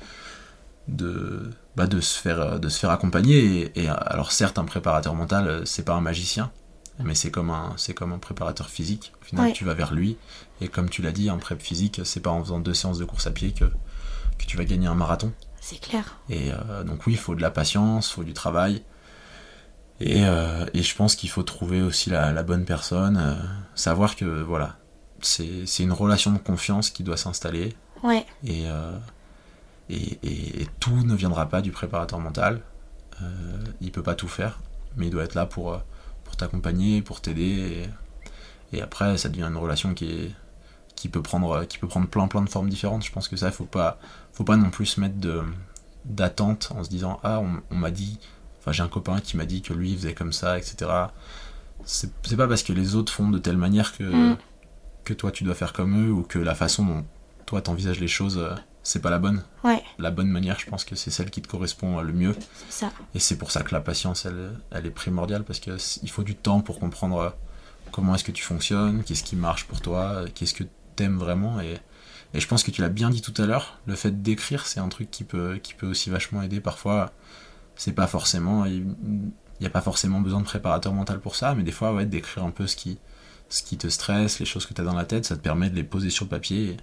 de, 0.88 1.50
bah 1.76 1.88
de, 1.88 2.00
se, 2.00 2.18
faire, 2.18 2.60
de 2.60 2.70
se 2.70 2.80
faire 2.80 2.92
accompagner. 2.92 3.72
Et, 3.80 3.88
alors 3.88 4.32
certes, 4.32 4.58
un 4.58 4.66
préparateur 4.66 5.14
mental, 5.16 5.64
c'est 5.66 5.84
pas 5.84 5.94
un 5.94 6.02
magicien, 6.02 6.52
mais 7.00 7.16
c'est 7.16 7.32
comme 7.32 7.50
un, 7.50 7.74
c'est 7.78 7.94
comme 7.94 8.14
un 8.14 8.20
préparateur 8.20 8.70
physique. 8.70 9.14
Au 9.22 9.26
final, 9.26 9.54
tu 9.54 9.66
vas 9.66 9.74
vers 9.74 9.94
lui. 9.94 10.18
Et 10.62 10.68
comme 10.68 10.90
tu 10.90 11.02
l'as 11.02 11.12
dit, 11.12 11.30
un 11.30 11.38
prep 11.38 11.62
physique, 11.62 12.02
c'est 12.04 12.20
pas 12.22 12.30
en 12.30 12.44
faisant 12.44 12.60
deux 12.60 12.74
séances 12.74 13.00
de 13.00 13.06
course 13.06 13.28
à 13.28 13.32
pied 13.32 13.52
que, 13.52 13.66
que 13.66 14.46
tu 14.46 14.58
vas 14.58 14.66
gagner 14.66 14.88
un 14.88 14.96
marathon. 14.96 15.34
C'est 15.60 15.80
clair. 15.80 16.18
Et 16.30 16.52
euh, 16.52 16.84
donc 16.84 17.06
oui, 17.06 17.14
il 17.14 17.20
faut 17.20 17.36
de 17.36 17.42
la 17.42 17.52
patience, 17.52 18.10
il 18.10 18.14
faut 18.14 18.24
du 18.24 18.34
travail. 18.34 18.84
Et, 20.00 20.26
euh, 20.26 20.66
et 20.74 20.82
je 20.82 20.96
pense 20.96 21.16
qu'il 21.16 21.30
faut 21.30 21.44
trouver 21.44 21.82
aussi 21.82 22.10
la, 22.10 22.32
la 22.32 22.44
bonne 22.44 22.66
personne, 22.66 23.18
euh, 23.18 23.36
savoir 23.76 24.16
que 24.16 24.26
voilà, 24.26 24.78
c'est 25.26 25.84
une 25.84 25.92
relation 25.92 26.32
de 26.32 26.38
confiance 26.38 26.90
qui 26.90 27.04
doit 27.04 27.18
s'installer. 27.18 27.76
Ouais. 28.04 28.26
Euh, 28.50 28.98
et, 29.90 30.18
et, 30.24 30.68
tout 30.80 31.04
ne 31.04 31.16
viendra 31.16 31.48
pas 31.48 31.62
du 31.62 31.72
préparateur 31.72 32.20
mental. 32.20 32.62
Euh, 33.22 33.64
il 33.82 33.92
peut 33.92 34.04
pas 34.04 34.16
tout 34.16 34.28
faire, 34.28 34.60
mais 34.96 35.08
il 35.08 35.10
doit 35.12 35.24
être 35.24 35.36
là 35.36 35.46
pour, 35.46 35.74
euh, 35.74 35.78
pour 36.24 36.36
t'accompagner, 36.36 37.02
pour 37.02 37.22
t'aider. 37.22 37.88
Et, 38.74 38.82
après, 38.82 39.18
ça 39.18 39.30
devient 39.30 39.44
une 39.44 39.58
relation 39.58 39.94
qui, 39.94 40.12
est, 40.12 40.32
qui, 40.96 41.10
peut 41.10 41.22
prendre, 41.22 41.66
qui 41.66 41.78
peut 41.78 41.88
prendre 41.88 42.08
plein 42.08 42.28
plein 42.28 42.42
de 42.42 42.50
formes 42.50 42.70
différentes. 42.70 43.06
Je 43.06 43.12
pense 43.12 43.28
que 43.28 43.36
ça, 43.36 43.48
il 43.48 43.54
faut 43.54 43.66
pas, 43.66 44.00
faut 44.34 44.44
pas 44.44 44.58
non 44.58 44.70
plus 44.70 44.86
se 44.86 45.00
mettre 45.00 45.16
d'attente 46.06 46.72
en 46.76 46.84
se 46.84 46.90
disant 46.90 47.20
Ah, 47.24 47.42
on, 47.70 47.76
m'a 47.76 47.92
dit. 47.92 48.18
Enfin, 48.60 48.72
j'ai 48.72 48.84
un 48.84 48.88
copain 48.88 49.20
qui 49.20 49.38
m'a 49.38 49.46
dit 49.46 49.62
que 49.62 49.74
lui 49.74 49.92
il 49.92 49.98
faisait 49.98 50.14
comme 50.14 50.34
ça, 50.34 50.58
etc. 50.58 50.90
C'est 51.84 52.38
pas 52.38 52.48
parce 52.48 52.64
que 52.64 52.74
les 52.74 52.96
autres 52.96 53.12
font 53.12 53.30
de 53.30 53.40
telle 53.40 53.58
manière 53.58 53.96
que. 53.96 54.04
Mm 54.04 54.38
que 55.04 55.14
toi 55.14 55.32
tu 55.32 55.44
dois 55.44 55.56
faire 55.56 55.74
comme 55.74 56.08
eux 56.08 56.12
ou 56.12 56.24
que 56.24 56.40
la 56.40 56.56
façon 56.56 56.86
dont 56.86 57.06
toi 57.46 57.62
t'envisages 57.62 58.00
les 58.00 58.08
choses 58.08 58.38
euh, 58.38 58.56
c'est 58.84 59.02
pas 59.02 59.12
la 59.12 59.20
bonne. 59.20 59.44
Ouais. 59.64 59.82
La 60.00 60.10
bonne 60.10 60.30
manière, 60.30 60.60
je 60.60 60.66
pense 60.66 60.86
que 60.86 60.96
c'est 60.96 61.12
celle 61.12 61.30
qui 61.30 61.42
te 61.42 61.48
correspond 61.48 62.00
euh, 62.00 62.02
le 62.02 62.14
mieux. 62.14 62.36
C'est 62.68 62.86
ça. 62.86 62.92
Et 63.14 63.20
c'est 63.20 63.38
pour 63.38 63.52
ça 63.52 63.62
que 63.62 63.74
la 63.74 63.82
patience, 63.82 64.26
elle, 64.26 64.60
elle 64.72 64.86
est 64.86 64.92
primordiale 64.92 65.44
parce 65.44 65.60
qu'il 65.60 66.10
faut 66.10 66.24
du 66.24 66.36
temps 66.36 66.62
pour 66.62 66.80
comprendre 66.80 67.18
euh, 67.20 67.30
comment 67.92 68.16
est-ce 68.16 68.24
que 68.24 68.32
tu 68.32 68.44
fonctionnes, 68.44 69.04
qu'est-ce 69.04 69.24
qui 69.24 69.36
marche 69.36 69.66
pour 69.66 69.82
toi, 69.82 70.26
qu'est-ce 70.34 70.54
que 70.54 70.64
t'aimes 70.96 71.18
vraiment. 71.18 71.62
Et, 71.62 71.78
et 72.34 72.40
je 72.40 72.48
pense 72.48 72.64
que 72.64 72.72
tu 72.72 72.82
l'as 72.82 72.90
bien 72.90 73.10
dit 73.10 73.22
tout 73.22 73.40
à 73.40 73.46
l'heure, 73.46 73.80
le 73.86 73.96
fait 73.96 74.24
d'écrire, 74.24 74.66
c'est 74.66 74.80
un 74.80 74.90
truc 74.90 75.12
qui 75.12 75.24
peut, 75.24 75.60
qui 75.62 75.74
peut 75.74 75.88
aussi 75.88 76.10
vachement 76.10 76.42
aider. 76.42 76.60
Parfois, 76.60 77.12
c'est 77.76 77.94
pas 77.94 78.08
forcément. 78.08 78.66
Il 78.66 78.96
n'y 79.60 79.68
a 79.68 79.70
pas 79.70 79.82
forcément 79.82 80.22
besoin 80.22 80.40
de 80.40 80.46
préparateur 80.46 80.94
mental 80.94 81.20
pour 81.20 81.36
ça, 81.36 81.54
mais 81.54 81.64
des 81.64 81.72
fois, 81.72 81.94
ouais, 81.94 82.06
d'écrire 82.06 82.44
un 82.44 82.52
peu 82.52 82.66
ce 82.66 82.76
qui, 82.76 82.98
ce 83.52 83.64
qui 83.64 83.78
te 83.78 83.88
stresse, 83.90 84.40
les 84.40 84.46
choses 84.46 84.66
que 84.66 84.74
tu 84.74 84.82
as 84.82 84.84
dans 84.86 84.96
la 84.96 85.06
tête, 85.06 85.26
ça 85.26 85.36
te 85.36 85.42
permet 85.42 85.70
de 85.70 85.76
les 85.76 85.84
poser 85.84 86.10
sur 86.10 86.26
le 86.26 86.30
papier. 86.30 86.78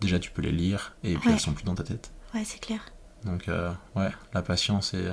déjà, 0.00 0.18
tu 0.18 0.30
peux 0.30 0.42
les 0.42 0.52
lire 0.52 0.94
et 1.02 1.16
puis 1.16 1.30
elles 1.30 1.40
sont 1.40 1.52
plus 1.52 1.64
dans 1.64 1.74
ta 1.74 1.82
tête. 1.82 2.12
Ouais, 2.32 2.42
c'est 2.44 2.60
clair. 2.60 2.80
Donc, 3.24 3.48
euh, 3.48 3.72
ouais, 3.96 4.10
la 4.32 4.42
patience 4.42 4.94
et, 4.94 5.10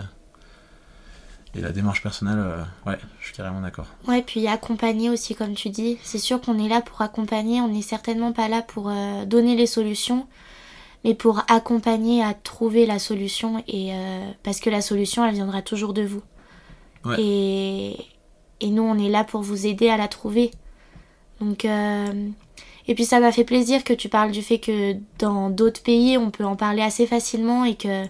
et 1.55 1.61
la 1.61 1.71
démarche 1.71 2.03
personnelle, 2.03 2.37
euh, 2.39 2.63
ouais, 2.85 2.99
je 3.19 3.25
suis 3.25 3.35
carrément 3.35 3.61
d'accord. 3.61 3.87
Ouais, 4.07 4.21
puis 4.21 4.47
accompagner 4.47 5.09
aussi, 5.09 5.33
comme 5.33 5.55
tu 5.55 5.69
dis. 5.69 5.97
C'est 6.03 6.19
sûr 6.19 6.39
qu'on 6.39 6.59
est 6.63 6.67
là 6.67 6.81
pour 6.81 7.01
accompagner, 7.01 7.61
on 7.61 7.69
n'est 7.69 7.81
certainement 7.81 8.31
pas 8.31 8.47
là 8.47 8.61
pour 8.61 8.89
euh, 8.89 9.25
donner 9.25 9.55
les 9.55 9.67
solutions, 9.67 10.27
mais 11.03 11.15
pour 11.15 11.43
accompagner 11.49 12.23
à 12.23 12.35
trouver 12.35 12.85
la 12.85 12.99
solution. 12.99 13.63
Et, 13.67 13.91
parce 14.43 14.59
que 14.59 14.69
la 14.69 14.81
solution, 14.81 15.25
elle 15.25 15.33
viendra 15.33 15.63
toujours 15.63 15.93
de 15.93 16.03
vous. 16.03 16.21
Ouais. 17.05 17.15
Et, 17.19 17.97
et 18.59 18.67
nous, 18.69 18.83
on 18.83 18.99
est 18.99 19.09
là 19.09 19.23
pour 19.23 19.41
vous 19.41 19.65
aider 19.65 19.89
à 19.89 19.97
la 19.97 20.07
trouver. 20.07 20.51
Donc, 21.41 21.65
euh, 21.65 22.29
Et 22.87 22.95
puis 22.95 23.05
ça 23.05 23.19
m'a 23.19 23.31
fait 23.31 23.43
plaisir 23.45 23.83
que 23.83 23.93
tu 23.93 24.09
parles 24.09 24.31
du 24.31 24.41
fait 24.41 24.59
que 24.59 24.95
dans 25.19 25.49
d'autres 25.49 25.81
pays 25.83 26.17
on 26.17 26.31
peut 26.31 26.45
en 26.45 26.55
parler 26.55 26.81
assez 26.81 27.07
facilement 27.07 27.65
et 27.65 27.75
que 27.75 28.05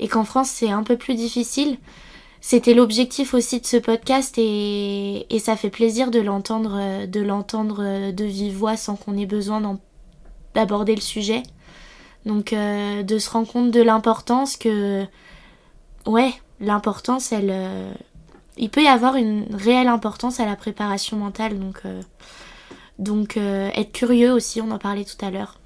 et 0.00 0.08
qu'en 0.08 0.24
France 0.24 0.50
c'est 0.50 0.70
un 0.70 0.82
peu 0.82 0.96
plus 0.96 1.14
difficile. 1.14 1.78
C'était 2.40 2.74
l'objectif 2.74 3.34
aussi 3.34 3.60
de 3.60 3.66
ce 3.66 3.76
podcast 3.78 4.34
et, 4.38 5.26
et 5.34 5.38
ça 5.40 5.56
fait 5.56 5.70
plaisir 5.70 6.10
de 6.10 6.20
l'entendre 6.20 7.06
de 7.06 8.10
de 8.12 8.24
vive 8.24 8.54
voix 8.56 8.76
sans 8.76 8.96
qu'on 8.96 9.16
ait 9.18 9.26
besoin 9.26 9.78
d'aborder 10.54 10.94
le 10.94 11.00
sujet. 11.00 11.42
Donc 12.26 12.52
euh, 12.52 13.02
de 13.02 13.18
se 13.18 13.30
rendre 13.30 13.50
compte 13.50 13.70
de 13.70 13.82
l'importance 13.82 14.56
que 14.56 15.06
ouais, 16.06 16.32
l'importance, 16.60 17.32
elle. 17.32 17.50
euh, 17.50 17.92
il 18.56 18.68
peut 18.70 18.82
y 18.82 18.88
avoir 18.88 19.16
une 19.16 19.46
réelle 19.54 19.88
importance 19.88 20.40
à 20.40 20.46
la 20.46 20.56
préparation 20.56 21.16
mentale. 21.16 21.58
Donc, 21.58 21.82
donc 23.00 23.36
euh, 23.36 23.70
être 23.74 23.92
curieux 23.92 24.32
aussi, 24.32 24.60
on 24.60 24.70
en 24.70 24.78
parlait 24.78 25.04
tout 25.04 25.24
à 25.24 25.30
l'heure. 25.30 25.58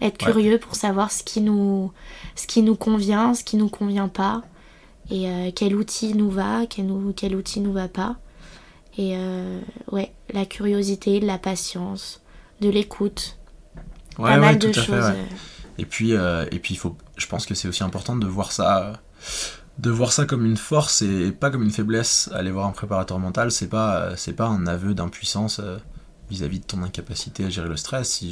Être 0.00 0.24
Ouais. 0.26 0.32
curieux 0.32 0.58
pour 0.58 0.74
savoir 0.74 1.10
ce 1.12 1.22
qui, 1.22 1.40
nous, 1.40 1.92
ce 2.36 2.46
qui 2.46 2.62
nous 2.62 2.76
convient, 2.76 3.34
ce 3.34 3.44
qui 3.44 3.56
nous 3.56 3.68
convient 3.68 4.08
pas. 4.08 4.42
Et 5.10 5.28
euh, 5.28 5.50
quel 5.54 5.74
outil 5.74 6.14
nous 6.14 6.30
va, 6.30 6.66
quel, 6.68 6.86
nous, 6.86 7.12
quel 7.12 7.34
outil 7.34 7.60
nous 7.60 7.72
va 7.72 7.88
pas. 7.88 8.16
Et 8.96 9.16
euh, 9.16 9.60
ouais, 9.90 10.12
la 10.32 10.44
curiosité, 10.46 11.18
la 11.20 11.38
patience, 11.38 12.20
de 12.60 12.68
l'écoute. 12.68 13.38
Ouais, 14.18 14.30
pas 14.30 14.36
mal 14.38 14.54
ouais, 14.54 14.56
de 14.56 14.68
tout 14.72 14.78
à 14.80 14.82
fait, 14.82 14.92
choses. 14.92 15.04
euh, 15.04 15.24
Et 15.78 15.84
puis, 15.84 16.10
et 16.12 16.58
puis 16.58 16.74
il 16.74 16.76
faut, 16.76 16.96
je 17.16 17.26
pense 17.26 17.46
que 17.46 17.54
c'est 17.54 17.68
aussi 17.68 17.82
important 17.84 18.16
de 18.16 18.26
voir 18.26 18.52
ça, 18.52 19.00
de 19.78 19.90
voir 19.90 20.12
ça 20.12 20.26
comme 20.26 20.44
une 20.44 20.56
force 20.56 21.02
et 21.02 21.30
pas 21.32 21.50
comme 21.50 21.62
une 21.62 21.70
faiblesse. 21.70 22.28
Aller 22.34 22.50
voir 22.50 22.66
un 22.66 22.72
préparateur 22.72 23.18
mental, 23.18 23.50
c'est 23.50 23.68
pas, 23.68 24.16
c'est 24.16 24.32
pas 24.32 24.46
un 24.46 24.66
aveu 24.66 24.94
d'impuissance 24.94 25.60
vis-à-vis 26.30 26.60
de 26.60 26.64
ton 26.64 26.82
incapacité 26.82 27.44
à 27.44 27.50
gérer 27.50 27.68
le 27.68 27.76
stress. 27.76 28.22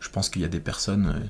Je 0.00 0.08
pense 0.08 0.28
qu'il 0.28 0.42
y 0.42 0.44
a 0.44 0.48
des 0.48 0.60
personnes 0.60 1.06
euh, 1.16 1.26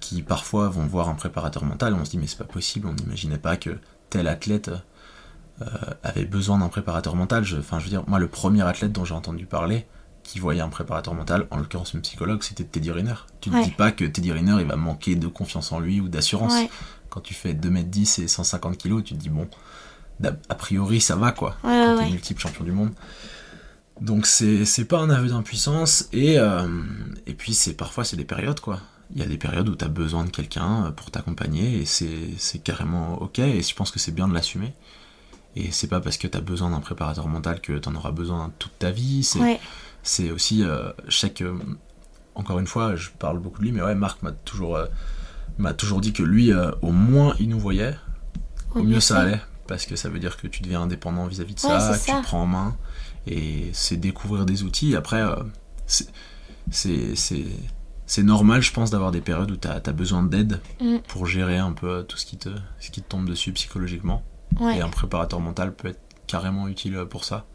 qui 0.00 0.22
parfois 0.22 0.68
vont 0.68 0.86
voir 0.86 1.08
un 1.08 1.14
préparateur 1.14 1.64
mental 1.64 1.94
on 1.94 2.04
se 2.04 2.10
dit 2.10 2.18
mais 2.18 2.26
c'est 2.26 2.38
pas 2.38 2.44
possible, 2.44 2.86
on 2.88 2.94
n'imaginait 2.94 3.38
pas 3.38 3.56
que 3.56 3.78
tel 4.08 4.28
athlète 4.28 4.70
euh, 5.62 5.66
avait 6.02 6.24
besoin 6.24 6.58
d'un 6.58 6.68
préparateur 6.68 7.14
mental. 7.16 7.44
Je- 7.44 7.58
Enfin, 7.58 7.78
je 7.78 7.84
veux 7.84 7.90
dire, 7.90 8.04
moi 8.08 8.18
le 8.18 8.28
premier 8.28 8.62
athlète 8.62 8.92
dont 8.92 9.04
j'ai 9.04 9.14
entendu 9.14 9.46
parler 9.46 9.86
qui 10.22 10.38
voyait 10.38 10.60
un 10.60 10.68
préparateur 10.68 11.14
mental, 11.14 11.46
en 11.50 11.56
l'occurrence 11.58 11.94
un 11.94 12.00
psychologue, 12.00 12.42
c'était 12.42 12.64
Teddy 12.64 12.90
Riner. 12.92 13.14
Tu 13.40 13.50
ne 13.50 13.56
Ouais. 13.56 13.64
dis 13.64 13.70
pas 13.70 13.90
que 13.90 14.04
Teddy 14.04 14.32
Riner 14.32 14.56
il 14.60 14.66
va 14.66 14.76
manquer 14.76 15.16
de 15.16 15.26
confiance 15.26 15.72
en 15.72 15.80
lui 15.80 16.00
ou 16.00 16.08
d'assurance. 16.08 16.52
Ouais, 16.54 16.70
Quand 17.08 17.20
tu 17.20 17.34
fais 17.34 17.52
2m10 17.54 18.20
et 18.22 18.28
150 18.28 18.78
kg, 18.78 19.02
tu 19.02 19.14
te 19.14 19.18
dis 19.18 19.28
bon, 19.30 19.48
a 20.48 20.54
priori 20.54 21.00
ça 21.00 21.16
va 21.16 21.32
quoi 21.32 21.56
ouais, 21.64 21.70
quand 21.70 21.96
ouais. 21.96 22.04
t'es 22.04 22.10
multiple 22.10 22.40
champion 22.40 22.64
du 22.64 22.72
monde. 22.72 22.92
Donc 24.00 24.26
c'est 24.26 24.84
pas 24.86 24.98
un 24.98 25.10
aveu 25.10 25.28
d'impuissance 25.28 26.08
et, 26.12 26.38
euh, 26.38 26.66
et 27.26 27.34
puis 27.34 27.52
c'est 27.52 27.74
parfois 27.74 28.04
c'est 28.04 28.16
des 28.16 28.24
périodes 28.24 28.60
quoi. 28.60 28.80
Il 29.14 29.20
y 29.20 29.22
a 29.24 29.26
des 29.26 29.36
périodes 29.38 29.68
où 29.68 29.74
tu 29.76 29.84
as 29.84 29.88
besoin 29.88 30.24
de 30.24 30.30
quelqu'un 30.30 30.86
euh, 30.86 30.90
pour 30.90 31.10
t'accompagner 31.10 31.80
et 31.80 31.84
c'est 31.84 32.58
carrément 32.62 33.20
ok 33.20 33.40
et 33.40 33.60
je 33.62 33.74
pense 33.74 33.90
que 33.90 33.98
c'est 33.98 34.12
bien 34.12 34.26
de 34.28 34.34
l'assumer. 34.34 34.72
Et 35.56 35.70
c'est 35.72 35.88
pas 35.88 36.00
parce 36.00 36.16
que 36.16 36.28
tu 36.28 36.38
as 36.38 36.40
besoin 36.40 36.70
d'un 36.70 36.80
préparateur 36.80 37.26
mental 37.26 37.60
que 37.60 37.72
tu 37.76 37.88
en 37.88 37.94
auras 37.96 38.12
besoin 38.12 38.52
toute 38.58 38.78
ta 38.78 38.90
vie. 38.90 39.22
C'est 39.24 39.40
Ouais, 39.40 40.30
aussi 40.30 40.62
euh, 40.62 40.90
chaque 41.08 41.42
encore 42.34 42.58
une 42.58 42.66
fois 42.68 42.96
je 42.96 43.10
parle 43.18 43.38
beaucoup 43.38 43.58
de 43.58 43.64
lui 43.64 43.72
mais 43.72 43.82
ouais 43.82 43.94
Marc 43.94 44.22
m'a 44.22 44.32
toujours 44.32 44.76
euh, 44.76 44.86
m'a 45.58 45.74
toujours 45.74 46.00
dit 46.00 46.12
que 46.14 46.22
lui 46.22 46.52
au 46.80 46.92
moins 46.92 47.34
il 47.38 47.50
nous 47.50 47.58
voyait 47.60 47.96
au 48.74 48.82
mieux 48.82 49.00
ça 49.00 49.20
allait 49.20 49.40
parce 49.66 49.84
que 49.84 49.94
ça 49.96 50.08
veut 50.08 50.20
dire 50.20 50.36
que 50.38 50.46
tu 50.46 50.62
deviens 50.62 50.82
indépendant 50.82 51.26
vis-à-vis 51.26 51.54
de 51.54 51.60
Ouais, 51.60 51.68
ça, 51.78 51.92
que 51.92 51.98
ça. 51.98 52.16
tu 52.16 52.22
prends 52.22 52.42
en 52.42 52.46
main 52.46 52.76
et 53.26 53.70
c'est 53.72 53.96
découvrir 53.96 54.46
des 54.46 54.62
outils. 54.62 54.96
Après, 54.96 55.20
euh, 55.22 55.36
c'est- 56.70 58.22
normal, 58.22 58.60
je 58.62 58.72
pense, 58.72 58.90
d'avoir 58.90 59.10
des 59.12 59.20
périodes 59.20 59.50
où 59.50 59.56
tu 59.56 59.68
as, 59.68 59.80
besoin 59.92 60.22
d'aide 60.22 60.60
Mm. 60.80 60.98
pour 61.08 61.26
gérer 61.26 61.58
un 61.58 61.72
peu 61.72 61.88
euh, 61.88 62.02
tout 62.02 62.16
ce 62.16 62.26
qui 62.26 62.36
te, 62.36 62.48
ce 62.80 62.90
qui 62.90 63.02
te 63.02 63.08
tombe 63.08 63.28
dessus 63.28 63.52
psychologiquement. 63.52 64.22
Ouais. 64.58 64.78
Et 64.78 64.80
un 64.80 64.88
préparateur 64.88 65.40
mental 65.40 65.72
peut 65.74 65.88
être 65.88 66.00
carrément 66.26 66.68
utile 66.68 66.96
euh, 66.96 67.04
pour 67.06 67.24
ça. 67.24 67.46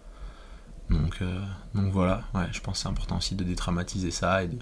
Donc, 0.89 1.17
euh, 1.21 1.39
donc 1.73 1.91
voilà, 1.91 2.23
ouais, 2.35 2.45
je 2.51 2.59
pense 2.61 2.77
que 2.77 2.83
c'est 2.83 2.89
important 2.89 3.17
aussi 3.17 3.35
de 3.35 3.43
détraumatiser 3.43 4.11
ça 4.11 4.43
et 4.43 4.47
de 4.47 4.57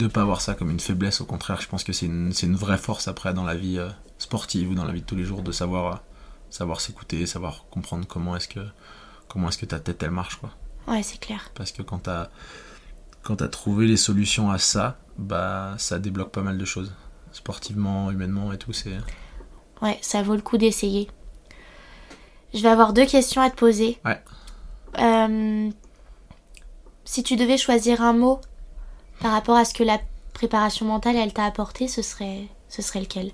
ne 0.00 0.06
pas 0.08 0.24
voir 0.24 0.40
ça 0.40 0.54
comme 0.54 0.70
une 0.70 0.80
faiblesse. 0.80 1.20
Au 1.20 1.26
contraire, 1.26 1.60
je 1.60 1.68
pense 1.68 1.84
que 1.84 1.92
c'est 1.92 2.06
une, 2.06 2.32
une 2.42 2.56
vraie 2.56 2.78
force 2.78 3.08
après 3.08 3.34
dans 3.34 3.44
la 3.44 3.54
vie 3.54 3.78
euh, 3.78 3.90
sportive 4.18 4.70
ou 4.70 4.74
dans 4.74 4.84
la 4.86 4.92
vie 4.92 5.02
de 5.02 5.06
tous 5.06 5.16
les 5.16 5.24
jours 5.24 5.42
de 5.42 5.52
savoir, 5.52 5.94
euh, 5.94 5.98
savoir 6.50 6.80
s'écouter, 6.80 7.26
savoir 7.26 7.66
comprendre 7.70 8.06
comment 8.06 8.34
est-ce 8.36 8.48
que, 8.48 8.60
comment 9.34 9.48
est-ce 9.48 9.58
que 9.58 9.66
ta 9.66 9.80
tête 9.80 10.02
elle 10.02 10.12
marche. 10.12 10.36
Quoi. 10.36 10.50
Ouais, 10.86 11.02
c'est 11.02 11.18
clair. 11.18 11.50
Parce 11.54 11.72
que 11.72 11.82
quand 11.82 12.04
tu 12.04 12.10
as, 12.10 12.30
quand 13.22 13.36
t'as 13.36 13.48
trouvé 13.48 13.86
les 13.86 13.96
solutions 13.98 14.50
à 14.50 14.58
ça, 14.58 14.96
bah, 15.18 15.74
ça 15.76 15.98
débloque 15.98 16.30
pas 16.30 16.40
mal 16.42 16.56
de 16.56 16.64
choses. 16.64 16.94
Sportivement, 17.32 18.10
humainement 18.12 18.52
et 18.52 18.58
tout, 18.58 18.72
c'est. 18.72 18.96
Ouais, 19.82 19.98
ça 20.00 20.22
vaut 20.22 20.36
le 20.36 20.40
coup 20.40 20.56
d'essayer. 20.56 21.10
Je 22.54 22.62
vais 22.62 22.68
avoir 22.68 22.92
deux 22.92 23.06
questions 23.06 23.42
à 23.42 23.50
te 23.50 23.56
poser. 23.56 23.98
Ouais. 24.04 24.22
Euh, 25.00 25.68
si 27.04 27.24
tu 27.24 27.34
devais 27.34 27.58
choisir 27.58 28.00
un 28.00 28.12
mot 28.12 28.40
par 29.18 29.32
rapport 29.32 29.56
à 29.56 29.64
ce 29.64 29.74
que 29.74 29.82
la 29.82 29.98
préparation 30.32 30.86
mentale 30.86 31.16
elle 31.16 31.32
t'a 31.32 31.44
apporté, 31.44 31.88
ce 31.88 32.02
serait, 32.02 32.46
ce 32.68 32.82
serait 32.82 33.00
lequel? 33.00 33.32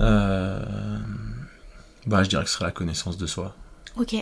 Euh, 0.00 0.98
Bah, 2.06 2.24
je 2.24 2.28
dirais 2.28 2.42
que 2.42 2.50
ce 2.50 2.56
serait 2.56 2.66
la 2.66 2.72
connaissance 2.72 3.16
de 3.16 3.26
soi. 3.26 3.54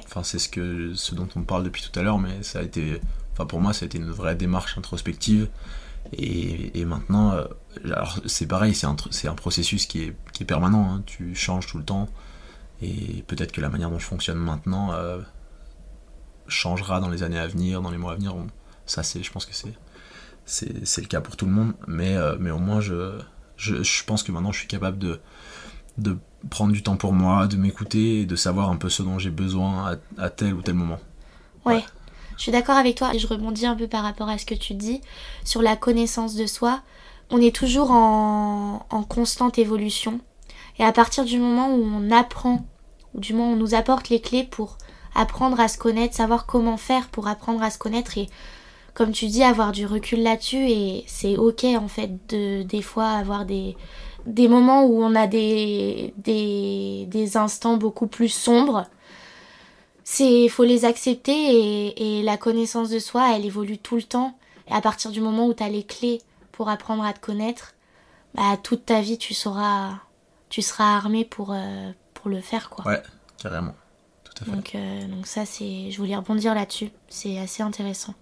Enfin, 0.04 0.22
c'est 0.22 0.38
ce, 0.38 0.48
que, 0.48 0.92
ce 0.94 1.14
dont 1.14 1.28
on 1.36 1.42
parle 1.42 1.64
depuis 1.64 1.82
tout 1.82 1.98
à 1.98 2.02
l'heure, 2.02 2.18
mais 2.18 2.42
ça 2.42 2.58
a 2.58 2.62
été. 2.62 3.00
Enfin, 3.32 3.46
pour 3.46 3.60
moi, 3.60 3.72
ça 3.72 3.84
a 3.84 3.86
été 3.86 3.98
une 3.98 4.10
vraie 4.10 4.34
démarche 4.34 4.76
introspective. 4.76 5.48
Et, 6.12 6.84
maintenant, 6.84 7.32
euh, 7.32 7.44
alors 7.84 8.18
c'est 8.26 8.46
pareil, 8.46 8.74
c'est 8.74 8.86
un, 8.86 9.34
processus 9.34 9.86
qui 9.86 10.02
est, 10.02 10.16
qui 10.32 10.42
est 10.42 10.46
permanent. 10.46 10.94
hein. 10.96 11.02
Tu 11.06 11.34
changes 11.34 11.66
tout 11.66 11.78
le 11.78 11.84
temps. 11.84 12.08
Et 12.82 13.22
peut-être 13.28 13.52
que 13.52 13.60
la 13.60 13.68
manière 13.68 13.90
dont 13.90 13.98
je 13.98 14.04
fonctionne 14.04 14.38
maintenant 14.38 14.92
euh, 14.92 15.20
changera 16.48 17.00
dans 17.00 17.08
les 17.08 17.22
années 17.22 17.38
à 17.38 17.46
venir, 17.46 17.80
dans 17.80 17.90
les 17.90 17.98
mois 17.98 18.12
à 18.12 18.14
venir. 18.16 18.34
Ça, 18.84 19.02
c'est, 19.02 19.22
je 19.22 19.30
pense 19.30 19.46
que 19.46 19.54
c'est, 19.54 19.72
c'est, 20.44 20.84
c'est 20.84 21.00
le 21.00 21.06
cas 21.06 21.20
pour 21.20 21.36
tout 21.36 21.46
le 21.46 21.52
monde. 21.52 21.72
Mais, 21.86 22.16
euh, 22.16 22.36
mais 22.38 22.50
au 22.50 22.58
moins, 22.58 22.80
je, 22.80 23.18
je, 23.56 23.82
je 23.82 24.04
pense 24.04 24.22
que 24.22 24.32
maintenant, 24.32 24.52
je 24.52 24.58
suis 24.58 24.68
capable 24.68 24.98
de, 24.98 25.20
de 25.98 26.18
prendre 26.50 26.72
du 26.72 26.82
temps 26.82 26.96
pour 26.96 27.12
moi, 27.12 27.46
de 27.46 27.56
m'écouter 27.56 28.20
et 28.20 28.26
de 28.26 28.36
savoir 28.36 28.70
un 28.70 28.76
peu 28.76 28.88
ce 28.88 29.02
dont 29.02 29.18
j'ai 29.18 29.30
besoin 29.30 29.96
à, 30.18 30.22
à 30.24 30.30
tel 30.30 30.54
ou 30.54 30.62
tel 30.62 30.74
moment. 30.74 30.98
Ouais. 31.64 31.76
Ouais. 31.76 31.84
Je 32.36 32.42
suis 32.42 32.52
d'accord 32.52 32.76
avec 32.76 32.96
toi 32.96 33.14
et 33.14 33.18
je 33.18 33.26
rebondis 33.26 33.66
un 33.66 33.76
peu 33.76 33.86
par 33.86 34.02
rapport 34.02 34.28
à 34.28 34.38
ce 34.38 34.46
que 34.46 34.54
tu 34.54 34.74
dis 34.74 35.00
sur 35.44 35.62
la 35.62 35.76
connaissance 35.76 36.34
de 36.34 36.46
soi. 36.46 36.80
On 37.30 37.40
est 37.40 37.54
toujours 37.54 37.90
en, 37.92 38.86
en 38.90 39.02
constante 39.04 39.58
évolution. 39.58 40.20
Et 40.78 40.84
à 40.84 40.92
partir 40.92 41.24
du 41.24 41.38
moment 41.38 41.74
où 41.74 41.84
on 41.84 42.10
apprend, 42.10 42.66
ou 43.14 43.20
du 43.20 43.34
moment 43.34 43.50
où 43.50 43.54
on 43.54 43.56
nous 43.56 43.74
apporte 43.74 44.08
les 44.08 44.20
clés 44.20 44.44
pour 44.44 44.78
apprendre 45.14 45.60
à 45.60 45.68
se 45.68 45.78
connaître, 45.78 46.14
savoir 46.14 46.46
comment 46.46 46.76
faire 46.76 47.08
pour 47.08 47.28
apprendre 47.28 47.62
à 47.62 47.70
se 47.70 47.78
connaître 47.78 48.18
et 48.18 48.28
comme 48.94 49.12
tu 49.12 49.26
dis, 49.26 49.42
avoir 49.42 49.72
du 49.72 49.86
recul 49.86 50.22
là-dessus 50.22 50.68
et 50.68 51.04
c'est 51.06 51.36
ok 51.38 51.64
en 51.64 51.88
fait 51.88 52.10
de 52.28 52.62
des 52.62 52.82
fois 52.82 53.08
avoir 53.08 53.46
des, 53.46 53.74
des 54.26 54.48
moments 54.48 54.84
où 54.84 55.02
on 55.02 55.14
a 55.14 55.26
des, 55.26 56.14
des, 56.18 57.06
des 57.08 57.36
instants 57.36 57.76
beaucoup 57.76 58.06
plus 58.06 58.28
sombres. 58.28 58.86
C'est 60.04 60.48
faut 60.48 60.64
les 60.64 60.84
accepter 60.84 61.32
et, 61.32 62.18
et 62.18 62.22
la 62.22 62.36
connaissance 62.36 62.90
de 62.90 62.98
soi 62.98 63.34
elle 63.36 63.46
évolue 63.46 63.78
tout 63.78 63.96
le 63.96 64.02
temps. 64.02 64.36
Et 64.68 64.72
à 64.72 64.80
partir 64.80 65.10
du 65.10 65.20
moment 65.20 65.46
où 65.46 65.54
tu 65.54 65.62
as 65.62 65.68
les 65.68 65.84
clés 65.84 66.20
pour 66.50 66.68
apprendre 66.68 67.04
à 67.04 67.12
te 67.12 67.20
connaître 67.20 67.74
bah 68.34 68.56
toute 68.62 68.86
ta 68.86 69.00
vie 69.00 69.18
tu 69.18 69.34
sauras 69.34 69.94
tu 70.48 70.62
seras 70.62 70.96
armé 70.96 71.24
pour 71.24 71.52
euh, 71.52 71.90
pour 72.14 72.30
le 72.30 72.40
faire 72.40 72.70
quoi. 72.70 72.86
Ouais, 72.86 73.02
carrément. 73.38 73.74
Tout 74.24 74.32
à 74.42 74.44
fait. 74.44 74.50
donc 74.50 74.74
euh, 74.74 75.06
donc 75.08 75.26
ça 75.26 75.44
c'est 75.44 75.90
je 75.90 75.96
voulais 75.98 76.16
rebondir 76.16 76.54
là-dessus. 76.54 76.90
C'est 77.08 77.38
assez 77.38 77.62
intéressant. 77.62 78.14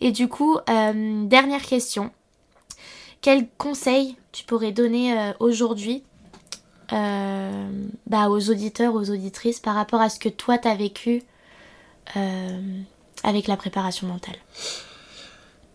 Et 0.00 0.12
du 0.12 0.28
coup 0.28 0.58
euh, 0.68 1.24
dernière 1.26 1.62
question 1.62 2.10
quel 3.20 3.48
conseil 3.58 4.16
tu 4.32 4.44
pourrais 4.44 4.72
donner 4.72 5.16
euh, 5.18 5.32
aujourd'hui 5.40 6.02
euh, 6.92 7.70
bah, 8.06 8.28
aux 8.28 8.50
auditeurs, 8.50 8.94
aux 8.94 9.10
auditrices 9.10 9.60
par 9.60 9.74
rapport 9.74 10.00
à 10.00 10.08
ce 10.08 10.18
que 10.18 10.28
toi 10.28 10.58
t'as 10.58 10.74
vécu 10.74 11.22
euh, 12.16 12.80
avec 13.22 13.46
la 13.46 13.56
préparation 13.56 14.06
mentale? 14.06 14.36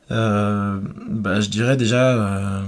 Bah, 0.10 1.42
je 1.42 1.50
dirais 1.50 1.78
déjà 1.78 2.64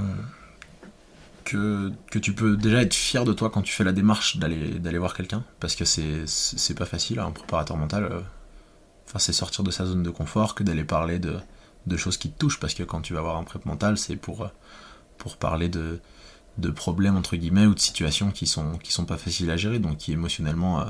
que, 1.44 1.92
tu 2.20 2.34
peux 2.34 2.58
déjà 2.58 2.82
être 2.82 2.96
fier 2.96 3.26
de 3.26 3.34
toi 3.34 3.52
quand 3.52 3.62
tu 3.62 3.74
fais 3.74 3.84
la 3.84 3.92
démarche 3.92 4.38
d'aller 4.38 4.98
voir 4.98 5.16
quelqu'un, 5.16 5.44
parce 5.60 5.76
que 5.76 5.86
c'est 5.86 6.74
pas 6.74 6.86
facile, 6.86 7.20
un 7.20 7.32
préparateur 7.32 7.78
mental. 7.78 8.24
c'est 9.18 9.34
sortir 9.34 9.64
de 9.64 9.70
sa 9.70 9.86
zone 9.86 10.02
de 10.02 10.10
confort 10.10 10.56
que 10.56 10.64
d'aller 10.64 10.84
parler 10.84 11.20
de, 11.20 11.36
de 11.88 11.98
choses 11.98 12.18
qui 12.18 12.30
te 12.32 12.38
touchent, 12.38 12.60
parce 12.60 12.74
que 12.74 12.84
quand 12.84 13.02
tu 13.02 13.14
vas 13.14 13.22
voir 13.22 13.38
un 13.38 13.44
prép 13.44 13.66
mental, 13.66 13.98
c'est 13.98 14.16
pour, 14.16 14.44
euh, 14.44 14.48
pour 15.18 15.38
parler 15.38 15.70
de, 15.70 16.00
de 16.58 16.70
problèmes, 16.70 17.16
entre 17.16 17.36
guillemets, 17.36 17.66
ou 17.66 17.74
de 17.74 17.80
situations 17.80 18.32
qui 18.32 18.48
sont, 18.48 18.78
qui 18.78 18.92
sont 18.92 19.06
pas 19.06 19.18
faciles 19.18 19.50
à 19.52 19.58
gérer, 19.58 19.80
donc 19.80 19.98
qui 19.98 20.12
émotionnellement, 20.12 20.82
euh, 20.82 20.86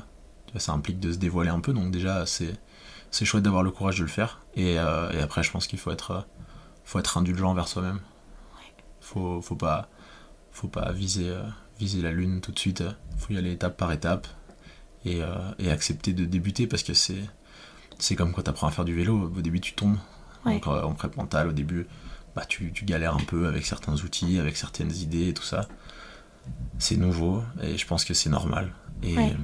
ça 0.58 0.74
implique 0.74 1.00
de 1.00 1.12
se 1.12 1.18
dévoiler 1.18 1.50
un 1.50 1.60
peu, 1.60 1.74
donc 1.74 1.92
déjà, 1.92 2.26
c'est 2.26 2.60
c'est 3.10 3.24
chouette 3.24 3.44
d'avoir 3.44 3.64
le 3.64 3.72
courage 3.72 3.98
de 4.00 4.04
le 4.04 4.10
faire. 4.10 4.42
Et, 4.56 4.78
euh, 4.78 5.24
après, 5.24 5.42
je 5.42 5.50
pense 5.52 5.66
qu'il 5.66 5.80
faut 5.80 5.92
être, 5.92 6.28
faut 6.84 7.00
être 7.00 7.18
indulgent 7.18 7.50
envers 7.50 7.68
soi-même. 7.70 8.02
Faut, 9.00 9.42
faut 9.42 9.56
pas, 9.56 9.90
faut 10.52 10.68
pas 10.68 10.92
viser, 10.92 11.34
viser 11.80 12.02
la 12.02 12.12
lune 12.12 12.42
tout 12.42 12.52
de 12.52 12.60
suite. 12.60 12.84
Faut 13.18 13.34
y 13.34 13.38
aller 13.38 13.54
étape 13.54 13.78
par 13.78 13.94
étape 13.94 14.28
et, 15.06 15.22
et 15.58 15.72
accepter 15.72 16.12
de 16.12 16.26
débuter 16.26 16.68
parce 16.68 16.84
que 16.84 16.94
c'est, 16.94 17.24
c'est 17.98 18.18
comme 18.18 18.34
quand 18.34 18.44
tu 18.44 18.50
apprends 18.50 18.68
à 18.68 18.72
faire 18.72 18.86
du 18.86 18.94
vélo. 18.94 19.32
Au 19.34 19.42
début, 19.42 19.62
tu 19.62 19.74
tombes. 19.74 19.98
Ouais. 20.48 20.54
Donc, 20.56 20.68
euh, 20.68 20.82
en 20.82 20.94
prep 20.94 21.16
mental, 21.18 21.50
au 21.50 21.52
début, 21.54 21.88
bah, 22.36 22.46
tu, 22.48 22.72
tu 22.74 22.86
galères 22.86 23.16
un 23.16 23.24
peu 23.26 23.48
avec 23.48 23.66
certains 23.66 23.96
outils, 23.96 24.40
avec 24.40 24.58
certaines 24.58 24.92
idées 24.96 25.30
et 25.30 25.34
tout 25.34 25.44
ça. 25.44 25.68
c'est 26.80 26.98
nouveau 26.98 27.44
et 27.62 27.78
je 27.78 27.86
pense 27.88 28.06
que 28.06 28.14
c'est 28.14 28.30
normal. 28.30 28.72
Et 29.04 29.16
Ouais. 29.16 29.32
euh, 29.32 29.36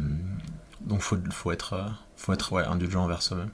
donc 0.82 1.01
faut, 1.01 1.18
faut 1.32 1.51
être, 1.51 1.74
euh, 1.74 1.88
faut 2.16 2.34
être 2.34 2.51
ouais, 2.54 2.64
indulgent 2.66 3.04
envers 3.04 3.22
soi-même. 3.22 3.49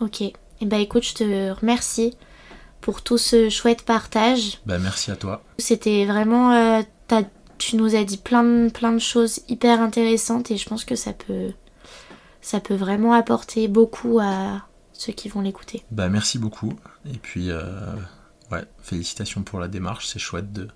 Ok. 0.00 0.22
Et 0.22 0.34
bah 0.66 0.78
écoute, 0.78 1.04
je 1.04 1.14
te 1.14 1.50
remercie 1.52 2.14
pour 2.80 3.02
tout 3.02 3.18
ce 3.18 3.48
chouette 3.48 3.82
partage. 3.84 4.60
Bah, 4.66 4.78
merci 4.78 5.10
à 5.10 5.16
toi. 5.16 5.42
C'était 5.58 6.04
vraiment. 6.06 6.52
euh, 6.52 6.82
tu 7.58 7.76
nous 7.76 7.94
as 7.94 8.04
dit 8.04 8.16
plein 8.16 8.42
de, 8.42 8.70
plein 8.70 8.92
de 8.92 8.98
choses 8.98 9.40
hyper 9.48 9.82
intéressantes 9.82 10.50
et 10.50 10.56
je 10.56 10.66
pense 10.66 10.86
que 10.86 10.96
ça 10.96 11.12
peut, 11.12 11.52
ça 12.40 12.58
peut 12.58 12.74
vraiment 12.74 13.12
apporter 13.12 13.68
beaucoup 13.68 14.18
à 14.18 14.62
ceux 15.00 15.14
qui 15.14 15.30
vont 15.30 15.40
l'écouter. 15.40 15.82
Bah, 15.90 16.10
merci 16.10 16.38
beaucoup. 16.38 16.74
Et 17.10 17.16
puis, 17.16 17.50
euh, 17.50 17.94
ouais, 18.52 18.64
félicitations 18.82 19.42
pour 19.42 19.58
la 19.58 19.66
démarche. 19.66 20.06
C'est 20.06 20.18
chouette 20.18 20.52
de, 20.52 20.68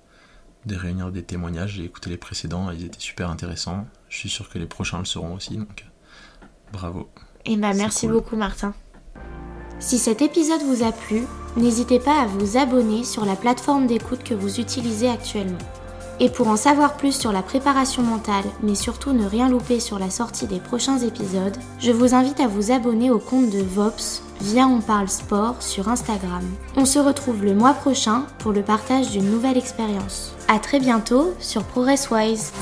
de 0.64 0.76
réunir 0.76 1.12
des 1.12 1.22
témoignages. 1.22 1.72
J'ai 1.74 1.84
écouté 1.84 2.08
les 2.08 2.16
précédents, 2.16 2.70
ils 2.70 2.86
étaient 2.86 2.98
super 3.00 3.28
intéressants. 3.28 3.86
Je 4.08 4.16
suis 4.16 4.30
sûr 4.30 4.48
que 4.48 4.58
les 4.58 4.66
prochains 4.66 4.98
le 4.98 5.04
seront 5.04 5.34
aussi. 5.34 5.58
Donc, 5.58 5.84
bravo. 6.72 7.10
Et 7.44 7.58
bah 7.58 7.72
C'est 7.72 7.78
merci 7.78 8.06
cool. 8.06 8.14
beaucoup 8.14 8.36
Martin. 8.36 8.72
Si 9.78 9.98
cet 9.98 10.22
épisode 10.22 10.62
vous 10.62 10.82
a 10.82 10.92
plu, 10.92 11.24
n'hésitez 11.58 12.00
pas 12.00 12.22
à 12.22 12.26
vous 12.26 12.56
abonner 12.56 13.04
sur 13.04 13.26
la 13.26 13.36
plateforme 13.36 13.86
d'écoute 13.86 14.22
que 14.24 14.32
vous 14.32 14.58
utilisez 14.58 15.10
actuellement. 15.10 15.58
Et 16.20 16.28
pour 16.28 16.48
en 16.48 16.56
savoir 16.56 16.96
plus 16.96 17.12
sur 17.12 17.32
la 17.32 17.42
préparation 17.42 18.02
mentale, 18.02 18.44
mais 18.62 18.74
surtout 18.74 19.12
ne 19.12 19.26
rien 19.26 19.48
louper 19.48 19.80
sur 19.80 19.98
la 19.98 20.10
sortie 20.10 20.46
des 20.46 20.60
prochains 20.60 20.98
épisodes, 20.98 21.56
je 21.80 21.90
vous 21.90 22.14
invite 22.14 22.40
à 22.40 22.46
vous 22.46 22.70
abonner 22.70 23.10
au 23.10 23.18
compte 23.18 23.50
de 23.50 23.62
Vops 23.62 24.22
via 24.40 24.66
On 24.66 24.80
Parle 24.80 25.08
Sport 25.08 25.56
sur 25.60 25.88
Instagram. 25.88 26.42
On 26.76 26.84
se 26.84 26.98
retrouve 26.98 27.44
le 27.44 27.54
mois 27.54 27.74
prochain 27.74 28.26
pour 28.38 28.52
le 28.52 28.62
partage 28.62 29.10
d'une 29.10 29.30
nouvelle 29.30 29.58
expérience. 29.58 30.34
A 30.48 30.58
très 30.58 30.78
bientôt 30.78 31.34
sur 31.40 31.64
ProgressWise. 31.64 32.52